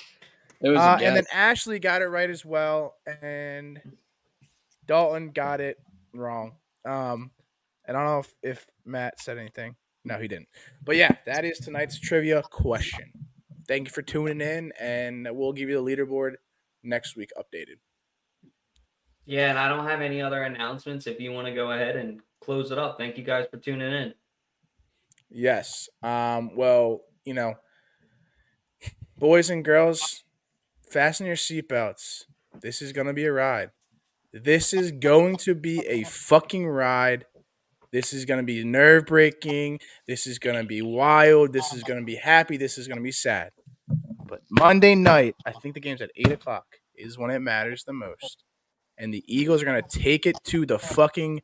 It 0.61 0.71
was 0.71 0.79
Uh, 0.79 0.99
and 1.03 1.17
then. 1.17 1.25
Ashley 1.33 1.79
got 1.79 2.03
it 2.03 2.07
right 2.09 2.31
as 2.31 2.45
well, 2.45 2.97
and 3.23 3.81
Dalton 4.87 5.31
got 5.31 5.61
it 5.61 5.79
wrong. 6.15 6.57
Um, 6.85 7.31
and 7.87 7.97
I 7.97 8.01
don't 8.01 8.13
know 8.13 8.19
if, 8.21 8.35
if 8.43 8.67
Matt 8.85 9.21
said 9.21 9.39
anything. 9.39 9.77
No, 10.05 10.19
he 10.19 10.29
didn't. 10.29 10.49
But 10.83 10.97
yeah, 10.97 11.15
that 11.27 11.45
is 11.45 11.59
tonight's 11.59 11.99
trivia 12.01 12.43
question. 12.43 13.11
Thank 13.69 13.89
you 13.89 13.93
for 13.93 14.03
tuning 14.03 14.41
in, 14.41 14.73
and 14.81 15.29
we'll 15.33 15.53
give 15.53 15.69
you 15.69 15.83
the 15.83 15.97
leaderboard 15.97 16.37
next 16.83 17.17
week 17.17 17.31
updated. 17.39 17.77
Yeah, 19.25 19.51
and 19.51 19.59
I 19.59 19.69
don't 19.69 19.87
have 19.87 20.01
any 20.01 20.23
other 20.23 20.43
announcements. 20.43 21.07
If 21.07 21.21
you 21.21 21.33
want 21.33 21.49
to 21.49 21.55
go 21.55 21.73
ahead 21.73 21.97
and 21.97 22.21
close 22.41 22.71
it 22.71 22.79
up, 22.79 22.97
thank 22.97 23.19
you 23.19 23.25
guys 23.25 23.47
for 23.51 23.57
tuning 23.57 23.93
in. 23.93 24.15
Yes. 25.29 25.89
Um, 26.03 26.55
well, 26.55 27.01
you 27.25 27.35
know, 27.35 27.55
boys 29.19 29.51
and 29.51 29.65
girls, 29.65 30.25
fasten 30.89 31.27
your 31.27 31.37
seatbelts. 31.37 32.25
This 32.61 32.81
is 32.81 32.93
going 32.93 33.09
to 33.09 33.13
be 33.13 33.25
a 33.25 33.33
ride. 33.33 33.71
This 34.33 34.73
is 34.73 34.93
going 34.93 35.37
to 35.39 35.55
be 35.55 35.81
a 35.87 36.05
fucking 36.05 36.67
ride. 36.69 37.25
This 37.93 38.13
is 38.13 38.25
going 38.25 38.39
to 38.39 38.45
be 38.45 38.63
nerve 38.65 39.07
breaking. 39.07 39.81
This 40.07 40.27
is 40.27 40.39
going 40.39 40.57
to 40.57 40.65
be 40.65 40.83
wild. 40.83 41.53
This 41.53 41.73
is 41.73 41.83
going 41.83 42.01
to 42.01 42.05
be 42.05 42.17
happy. 42.17 42.57
This 42.57 42.79
is 42.79 42.87
going 42.87 42.99
to 42.99 43.05
be 43.05 43.13
sad. 43.13 43.51
But 44.27 44.43
Monday 44.51 44.95
night, 44.95 45.37
I 45.45 45.53
think 45.53 45.75
the 45.75 45.81
game's 45.81 46.03
at 46.03 46.11
8 46.17 46.33
o'clock, 46.33 46.67
is 46.95 47.19
when 47.19 47.31
it 47.31 47.41
matters 47.41 47.85
the 47.85 47.93
most. 47.93 48.45
And 48.99 49.13
the 49.13 49.25
Eagles 49.27 49.63
are 49.63 49.81
to 49.81 49.99
take 49.99 50.27
it 50.27 50.37
to 50.45 50.65
the 50.65 50.79
fucking 50.79 51.43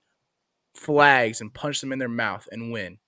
flags 0.74 1.40
and 1.40 1.52
punch 1.52 1.80
them 1.80 1.92
in 1.92 1.98
their 1.98 2.08
mouth 2.08 2.48
and 2.50 2.72
win. 2.72 2.98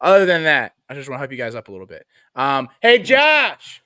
Other 0.00 0.26
than 0.26 0.44
that, 0.44 0.72
I 0.88 0.94
just 0.94 1.08
want 1.08 1.18
to 1.18 1.20
hype 1.20 1.32
you 1.32 1.38
guys 1.38 1.54
up 1.54 1.68
a 1.68 1.72
little 1.72 1.86
bit. 1.86 2.06
Um, 2.34 2.68
hey 2.80 2.98
Josh, 2.98 3.82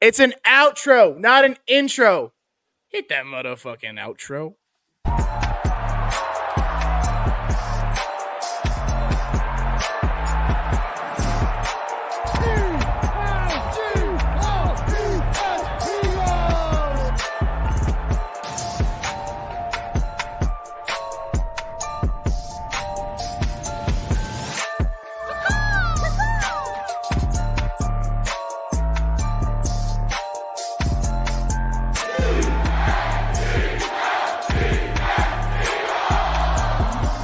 it's 0.00 0.18
an 0.18 0.34
outro, 0.46 1.18
not 1.18 1.44
an 1.44 1.56
intro. 1.66 2.32
Hit 2.88 3.08
that 3.08 3.24
motherfucking 3.24 3.98
outro. 3.98 4.54